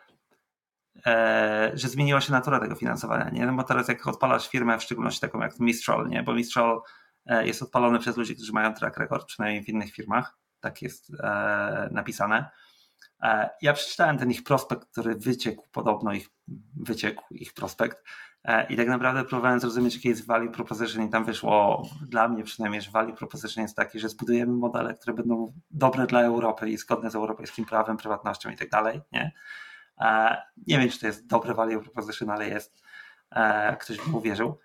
e, 1.07 1.71
że 1.75 1.89
zmieniła 1.89 2.21
się 2.21 2.33
natura 2.33 2.61
tego 2.61 2.75
finansowania, 2.75 3.31
nie? 3.31 3.47
No 3.47 3.53
bo 3.53 3.63
teraz 3.63 3.89
jak 3.89 4.07
odpalasz 4.07 4.49
firmę, 4.49 4.79
w 4.79 4.83
szczególności 4.83 5.21
taką 5.21 5.41
jak 5.41 5.61
Mistral, 5.61 6.09
nie? 6.09 6.23
Bo 6.23 6.35
Mistral 6.35 6.81
e, 7.27 7.47
jest 7.47 7.63
odpalony 7.63 7.99
przez 7.99 8.17
ludzi, 8.17 8.37
którzy 8.37 8.53
mają 8.53 8.75
track 8.75 8.97
record, 8.97 9.27
przynajmniej 9.27 9.65
w 9.65 9.69
innych 9.69 9.93
firmach, 9.93 10.39
tak 10.61 10.83
jest 10.83 11.13
e, 11.23 11.89
napisane 11.93 12.51
ja 13.63 13.73
przeczytałem 13.73 14.19
ten 14.19 14.31
ich 14.31 14.45
prospekt, 14.45 14.89
który 14.93 15.15
wyciekł, 15.15 15.69
podobno 15.73 16.13
ich 16.13 16.29
wyciekł, 16.77 17.23
ich 17.31 17.53
prospekt 17.53 18.05
e, 18.45 18.67
i 18.67 18.77
tak 18.77 18.89
naprawdę 18.89 19.25
próbowałem 19.25 19.61
zrozumieć, 19.61 19.95
jakie 19.95 20.09
jest 20.09 20.27
value 20.27 20.51
proposition 20.51 21.05
i 21.05 21.11
tam 21.11 21.25
wyszło 21.25 21.83
dla 22.09 22.29
mnie 22.29 22.45
przynajmniej, 22.45 22.83
że 22.83 22.91
value 22.91 23.13
proposition 23.13 23.63
jest 23.63 23.77
taki, 23.77 24.01
że 24.01 24.09
zbudujemy 24.09 24.53
modele, 24.53 24.95
które 24.95 25.15
będą 25.15 25.53
dobre 25.71 26.07
dla 26.07 26.23
Europy 26.23 26.71
i 26.71 26.77
zgodne 26.77 27.11
z 27.11 27.15
europejskim 27.15 27.65
prawem, 27.65 27.97
prywatnością 27.97 28.51
i 28.51 28.57
tak 28.57 28.69
dalej, 28.69 29.01
nie? 29.13 29.33
E, 30.01 30.37
nie 30.67 30.79
wiem, 30.79 30.89
czy 30.89 31.01
to 31.01 31.07
jest 31.07 31.27
dobre 31.27 31.55
value 31.55 31.81
proposition, 31.81 32.31
ale 32.31 32.49
jest. 32.49 32.83
Ktoś 33.81 34.01
by 34.01 34.17
uwierzył. 34.17 34.59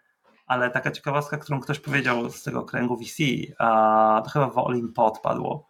Ale 0.47 0.70
taka 0.70 0.91
ciekawostka, 0.91 1.38
którą 1.38 1.60
ktoś 1.60 1.80
powiedział 1.80 2.30
z 2.30 2.43
tego 2.43 2.64
kręgu 2.64 2.97
VC, 2.97 3.24
to 4.24 4.30
chyba 4.30 4.49
w 4.49 4.58
Olim 4.58 4.93
podpadło 4.93 5.68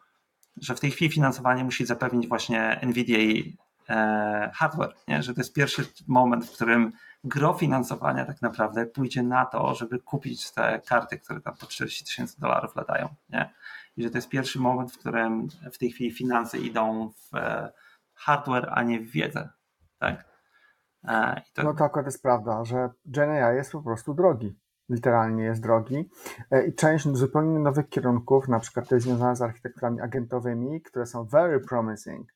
że 0.58 0.76
w 0.76 0.80
tej 0.80 0.91
chwili 0.91 1.12
finansowanie 1.12 1.64
musi 1.64 1.86
zapewnić 1.86 2.28
właśnie 2.28 2.80
NVIDIA 2.84 3.43
e, 3.89 4.51
hardware, 4.53 4.93
nie? 5.08 5.24
że 5.24 5.34
to 5.34 5.39
jest 5.39 5.53
pierwszy 5.53 5.86
moment, 6.08 6.45
w 6.45 6.51
którym 6.51 6.91
gro 7.24 7.53
finansowania 7.53 8.26
tak 8.26 8.41
naprawdę 8.41 8.86
pójdzie 8.86 9.24
na 9.24 9.45
to, 9.45 9.76
żeby 9.76 9.99
kupić 9.99 10.51
te 10.51 10.82
karty, 10.88 11.20
które 11.20 11.41
tam 11.41 11.56
po 11.58 11.66
40 11.66 12.06
tysięcy 12.06 12.41
dolarów 12.41 12.76
latają. 12.76 13.10
Nie? 13.30 13.53
I 13.97 14.03
że 14.03 14.10
to 14.10 14.18
jest 14.18 14.30
pierwszy 14.30 14.60
moment, 14.60 14.91
w 14.91 14.97
którym 14.97 15.47
w 15.74 15.78
tej 15.78 15.91
chwili 15.91 16.12
finanse 16.12 16.58
idą 16.58 17.10
w 17.10 17.36
e, 17.36 17.72
hardware, 18.14 18.70
a 18.72 18.84
nie 18.84 18.99
w 18.99 19.12
wiedzę. 19.12 19.49
Tak? 19.99 20.26
E, 21.03 21.41
to... 21.53 21.64
No 21.64 21.74
to 21.74 21.84
akurat 21.84 22.06
jest 22.06 22.22
prawda, 22.22 22.66
że 22.66 22.89
GenAI 23.06 23.56
jest 23.56 23.72
po 23.72 23.82
prostu 23.82 24.14
drogi 24.14 24.64
literalnie 24.90 25.44
jest 25.44 25.62
drogi. 25.62 26.10
E, 26.52 26.68
i 26.68 26.74
część 26.74 27.08
zupełnie 27.14 27.60
nowych 27.60 27.90
kierunków, 27.90 28.48
na 28.48 28.60
przykład 28.60 28.88
te 28.90 29.00
związane 29.00 29.36
z 29.36 29.42
architekturami 29.42 30.02
agentowymi, 30.02 30.82
które 30.82 31.06
są 31.06 31.26
very 31.26 31.60
promising, 31.60 32.28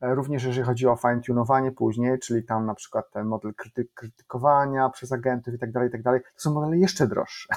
również 0.00 0.44
jeżeli 0.44 0.66
chodzi 0.66 0.86
o 0.86 0.96
fine-tunowanie 0.96 1.72
później, 1.72 2.18
czyli 2.18 2.44
tam 2.44 2.66
na 2.66 2.74
przykład 2.74 3.10
ten 3.10 3.26
model 3.26 3.54
kryty 3.54 3.88
krytykowania 3.94 4.88
przez 4.88 5.12
agentów 5.12 5.54
i 5.54 5.58
tak 5.58 5.72
dalej, 5.72 5.88
i 5.88 5.92
tak 5.92 6.02
dalej, 6.02 6.20
to 6.20 6.40
są 6.40 6.52
modele 6.52 6.78
jeszcze 6.78 7.06
droższe. 7.06 7.48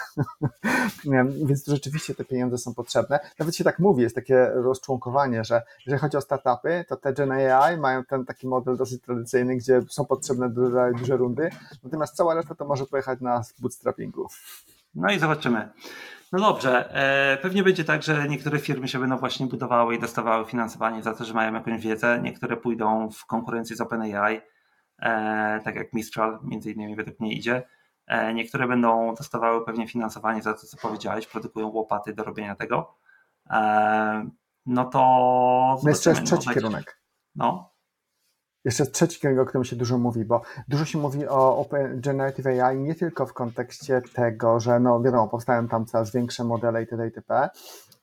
Więc 1.46 1.66
rzeczywiście 1.66 2.16
te 2.16 2.26
pieniądze 2.26 2.58
są 2.58 2.74
potrzebne. 2.74 3.20
Nawet 3.40 3.56
się 3.56 3.64
tak 3.64 3.80
mówi, 3.80 4.04
jest 4.04 4.16
takie 4.16 4.52
rozczłonkowanie, 4.54 5.44
że 5.44 5.62
jeżeli 5.86 6.02
chodzi 6.02 6.18
o 6.18 6.22
startupy, 6.22 6.86
to 6.88 6.98
te 6.98 7.14
Gen 7.14 7.32
AI 7.32 7.78
mają 7.78 8.06
ten 8.06 8.26
taki 8.26 8.48
model 8.48 8.78
dosyć 8.78 9.02
tradycyjny, 9.02 9.56
gdzie 9.56 9.82
są 9.90 10.06
potrzebne 10.06 10.50
duże, 10.50 10.92
duże 11.00 11.18
rundy, 11.18 11.50
natomiast 11.84 12.16
cała 12.16 12.34
reszta 12.34 12.56
to 12.56 12.66
może 12.66 12.86
pojechać 12.86 13.22
na 13.22 13.42
bootstrappingu. 13.60 14.28
No 14.96 15.12
i 15.12 15.20
zobaczymy. 15.20 15.70
No 16.32 16.40
dobrze, 16.40 16.94
e, 16.94 17.38
pewnie 17.38 17.64
będzie 17.64 17.84
tak, 17.84 18.04
że 18.04 18.28
niektóre 18.28 18.60
firmy 18.60 18.88
się 18.88 19.00
będą 19.00 19.18
właśnie 19.18 19.46
budowały 19.48 19.96
i 19.96 20.00
dostawały 20.00 20.46
finansowanie 20.46 21.04
za 21.04 21.14
to, 21.14 21.26
że 21.26 21.34
mają 21.34 21.54
jakąś 21.54 21.82
wiedzę. 21.82 22.20
Niektóre 22.24 22.58
pójdą 22.58 23.10
w 23.10 23.26
konkurencji 23.26 23.76
z 23.76 23.82
OpenAI, 23.82 24.42
e, 25.00 25.62
tak 25.64 25.76
jak 25.76 25.94
Mistral 25.94 26.40
między 26.44 26.72
innymi 26.72 26.96
według 26.96 27.20
mnie 27.20 27.34
idzie. 27.34 27.68
E, 28.08 28.34
niektóre 28.34 28.68
będą 28.68 29.16
dostawały 29.16 29.66
pewnie 29.66 29.88
finansowanie 29.88 30.42
za 30.42 30.54
to, 30.54 30.60
co 30.60 30.78
powiedziałeś, 30.78 31.28
produkują 31.28 31.68
łopaty 31.68 32.14
do 32.14 32.24
robienia 32.24 32.56
tego. 32.56 32.98
No 34.66 34.86
to. 34.86 35.00
No 35.84 35.90
jest 35.90 36.02
trzeci 36.02 36.48
no, 36.48 36.54
kierunek. 36.54 37.02
No. 37.36 37.71
Jeszcze 38.66 38.86
trzeci 38.86 39.20
kierunek, 39.20 39.44
o 39.44 39.46
którym 39.46 39.66
się 39.66 39.76
dużo 39.76 39.98
mówi, 39.98 40.26
bo 40.26 40.42
dużo 40.68 40.86
się 40.86 40.98
mówi 40.98 41.28
o 41.28 41.58
Open 41.58 42.02
Generative 42.02 42.46
AI 42.46 42.80
nie 42.80 42.96
tylko 42.96 43.26
w 43.26 43.34
kontekście 43.34 44.02
tego, 44.14 44.60
że 44.60 44.80
no 44.80 45.02
wiadomo, 45.02 45.28
powstają 45.28 45.68
tam 45.68 45.86
coraz 45.86 46.12
większe 46.12 46.44
modele 46.44 46.82
itd., 46.82 47.06
itp., 47.06 47.50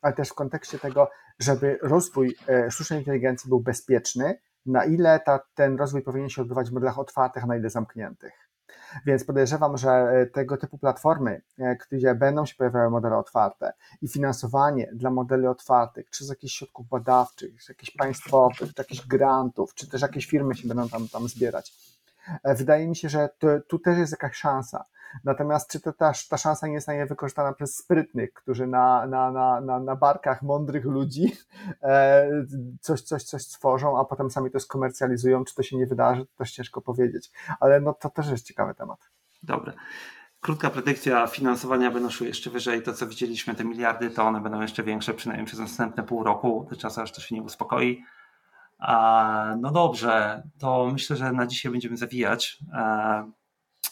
ale 0.02 0.14
też 0.14 0.28
w 0.28 0.34
kontekście 0.34 0.78
tego, 0.78 1.10
żeby 1.38 1.78
rozwój 1.82 2.36
e, 2.48 2.70
sztucznej 2.70 2.98
inteligencji 2.98 3.48
był 3.48 3.60
bezpieczny, 3.60 4.38
na 4.66 4.84
ile 4.84 5.20
ta, 5.20 5.40
ten 5.54 5.76
rozwój 5.76 6.02
powinien 6.02 6.28
się 6.28 6.42
odbywać 6.42 6.70
w 6.70 6.72
modelach 6.72 6.98
otwartych, 6.98 7.44
a 7.44 7.46
na 7.46 7.56
ile 7.56 7.70
zamkniętych. 7.70 8.47
Więc 9.06 9.24
podejrzewam, 9.24 9.76
że 9.76 9.90
e, 9.90 10.26
tego 10.26 10.56
typu 10.56 10.78
platformy, 10.78 11.42
e, 11.58 11.76
gdzie 11.90 12.14
będą 12.14 12.46
się 12.46 12.54
pojawiały 12.54 12.90
modele 12.90 13.16
otwarte 13.16 13.72
i 14.02 14.08
finansowanie 14.08 14.90
dla 14.92 15.10
modeli 15.10 15.46
otwartych, 15.46 16.10
czy 16.10 16.24
z 16.24 16.28
jakichś 16.28 16.54
środków 16.54 16.88
badawczych, 16.88 17.62
czy 17.62 17.72
jakichś 17.72 17.90
państwowych, 17.96 18.74
czy 18.74 18.74
jakichś 18.78 19.06
grantów, 19.06 19.74
czy 19.74 19.88
też 19.90 20.02
jakieś 20.02 20.26
firmy 20.26 20.54
się 20.54 20.68
będą 20.68 20.88
tam, 20.88 21.08
tam 21.08 21.28
zbierać. 21.28 21.72
E, 22.42 22.54
wydaje 22.54 22.88
mi 22.88 22.96
się, 22.96 23.08
że 23.08 23.28
to, 23.38 23.48
tu 23.68 23.78
też 23.78 23.98
jest 23.98 24.12
jakaś 24.12 24.36
szansa. 24.36 24.84
Natomiast 25.24 25.70
czy 25.70 25.80
to 25.80 25.92
ta, 25.92 26.12
ta 26.30 26.36
szansa 26.36 26.66
nie 26.66 26.80
zostanie 26.80 27.06
wykorzystana 27.06 27.52
przez 27.52 27.76
sprytnych, 27.76 28.32
którzy 28.32 28.66
na, 28.66 29.06
na, 29.06 29.30
na, 29.30 29.60
na, 29.60 29.80
na 29.80 29.96
barkach 29.96 30.42
mądrych 30.42 30.84
ludzi 30.84 31.36
e, 31.82 32.28
coś, 32.80 33.02
coś, 33.02 33.22
coś 33.22 33.42
stworzą, 33.42 34.00
a 34.00 34.04
potem 34.04 34.30
sami 34.30 34.50
to 34.50 34.60
skomercjalizują, 34.60 35.44
czy 35.44 35.54
to 35.54 35.62
się 35.62 35.76
nie 35.76 35.86
wydarzy, 35.86 36.26
to 36.26 36.32
też 36.38 36.52
ciężko 36.52 36.80
powiedzieć. 36.80 37.30
Ale 37.60 37.80
no 37.80 37.94
to 37.94 38.10
też 38.10 38.28
jest 38.28 38.46
ciekawy 38.46 38.74
temat. 38.74 38.98
Dobra. 39.42 39.72
krótka 40.40 40.70
predykcja 40.70 41.26
finansowania 41.26 41.90
będą 41.90 42.10
szły 42.10 42.26
jeszcze 42.26 42.50
wyżej. 42.50 42.82
To, 42.82 42.92
co 42.92 43.06
widzieliśmy, 43.06 43.54
te 43.54 43.64
miliardy, 43.64 44.10
to 44.10 44.22
one 44.24 44.40
będą 44.40 44.60
jeszcze 44.60 44.82
większe, 44.82 45.14
przynajmniej 45.14 45.46
przez 45.46 45.60
następne 45.60 46.02
pół 46.02 46.24
roku, 46.24 46.66
do 46.70 46.76
czasu 46.76 47.00
aż 47.00 47.12
to 47.12 47.20
się 47.20 47.34
nie 47.34 47.42
uspokoi. 47.42 48.04
No 49.58 49.70
dobrze, 49.70 50.42
to 50.58 50.88
myślę, 50.92 51.16
że 51.16 51.32
na 51.32 51.46
dzisiaj 51.46 51.72
będziemy 51.72 51.96
zawijać. 51.96 52.58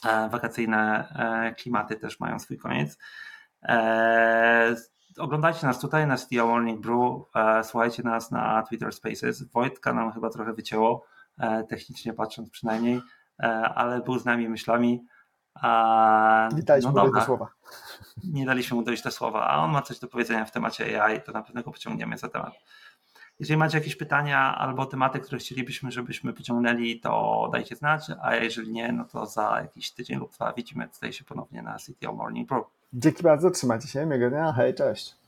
E, 0.05 0.29
wakacyjne 0.29 1.09
e, 1.49 1.55
klimaty 1.55 1.97
też 1.97 2.21
mają 2.21 2.39
swój 2.39 2.59
koniec. 2.59 2.99
E, 3.63 4.75
oglądajcie 5.19 5.67
nas 5.67 5.81
tutaj 5.81 6.07
na 6.07 6.17
Steel 6.17 6.47
Morning 6.47 6.81
Brew, 6.81 7.23
słuchajcie 7.63 8.03
nas 8.03 8.31
na 8.31 8.63
Twitter 8.63 8.93
Spaces. 8.93 9.53
Wojtka 9.53 9.93
nam 9.93 10.13
chyba 10.13 10.31
trochę 10.31 10.53
wycięło, 10.53 11.07
technicznie 11.69 12.13
patrząc 12.13 12.51
przynajmniej, 12.51 13.01
ale 13.75 14.01
był 14.01 14.19
z 14.19 14.25
nami 14.25 14.49
myślami. 14.49 15.05
A, 15.55 16.49
Nie 16.57 16.63
daliśmy 16.63 16.93
no 16.93 17.07
mu 17.07 17.13
do 17.13 17.21
słowa. 17.21 17.49
nie 18.25 18.47
daliśmy 18.47 18.77
mu 18.77 18.83
dojść 18.83 19.03
do 19.03 19.11
słowa, 19.11 19.47
a 19.47 19.57
on 19.57 19.71
ma 19.71 19.83
coś 19.83 19.99
do 19.99 20.09
powiedzenia 20.09 20.45
w 20.45 20.51
temacie 20.51 21.03
AI, 21.03 21.23
to 21.23 21.33
na 21.33 21.43
pewno 21.43 21.63
go 21.63 21.71
pociągniemy 21.71 22.19
za 22.19 22.29
temat. 22.29 22.53
Jeżeli 23.41 23.57
macie 23.57 23.79
jakieś 23.79 23.97
pytania 23.97 24.59
albo 24.59 24.87
tematy, 24.87 25.21
które 25.21 25.39
chcielibyśmy, 25.39 25.93
żebyśmy 25.93 26.33
pociągnęli, 26.33 27.01
to 27.01 27.49
dajcie 27.53 27.77
znać, 27.77 28.07
a 28.23 28.35
jeżeli 28.37 28.73
nie, 28.73 28.93
no 28.93 29.05
to 29.05 29.27
za 29.27 29.59
jakiś 29.63 29.91
tydzień 29.91 30.19
lub 30.19 30.33
dwa 30.33 30.53
widzimy 30.53 30.89
tutaj 30.89 31.13
się 31.13 31.25
ponownie 31.25 31.63
na 31.63 31.77
CTO 31.77 32.13
Morning 32.13 32.49
Pro. 32.49 32.71
Dzięki 32.93 33.23
bardzo, 33.23 33.51
trzymajcie 33.51 33.89
się, 33.89 34.07
miłego 34.07 34.31
dnia, 34.31 34.53
hej, 34.53 34.75
cześć. 34.75 35.26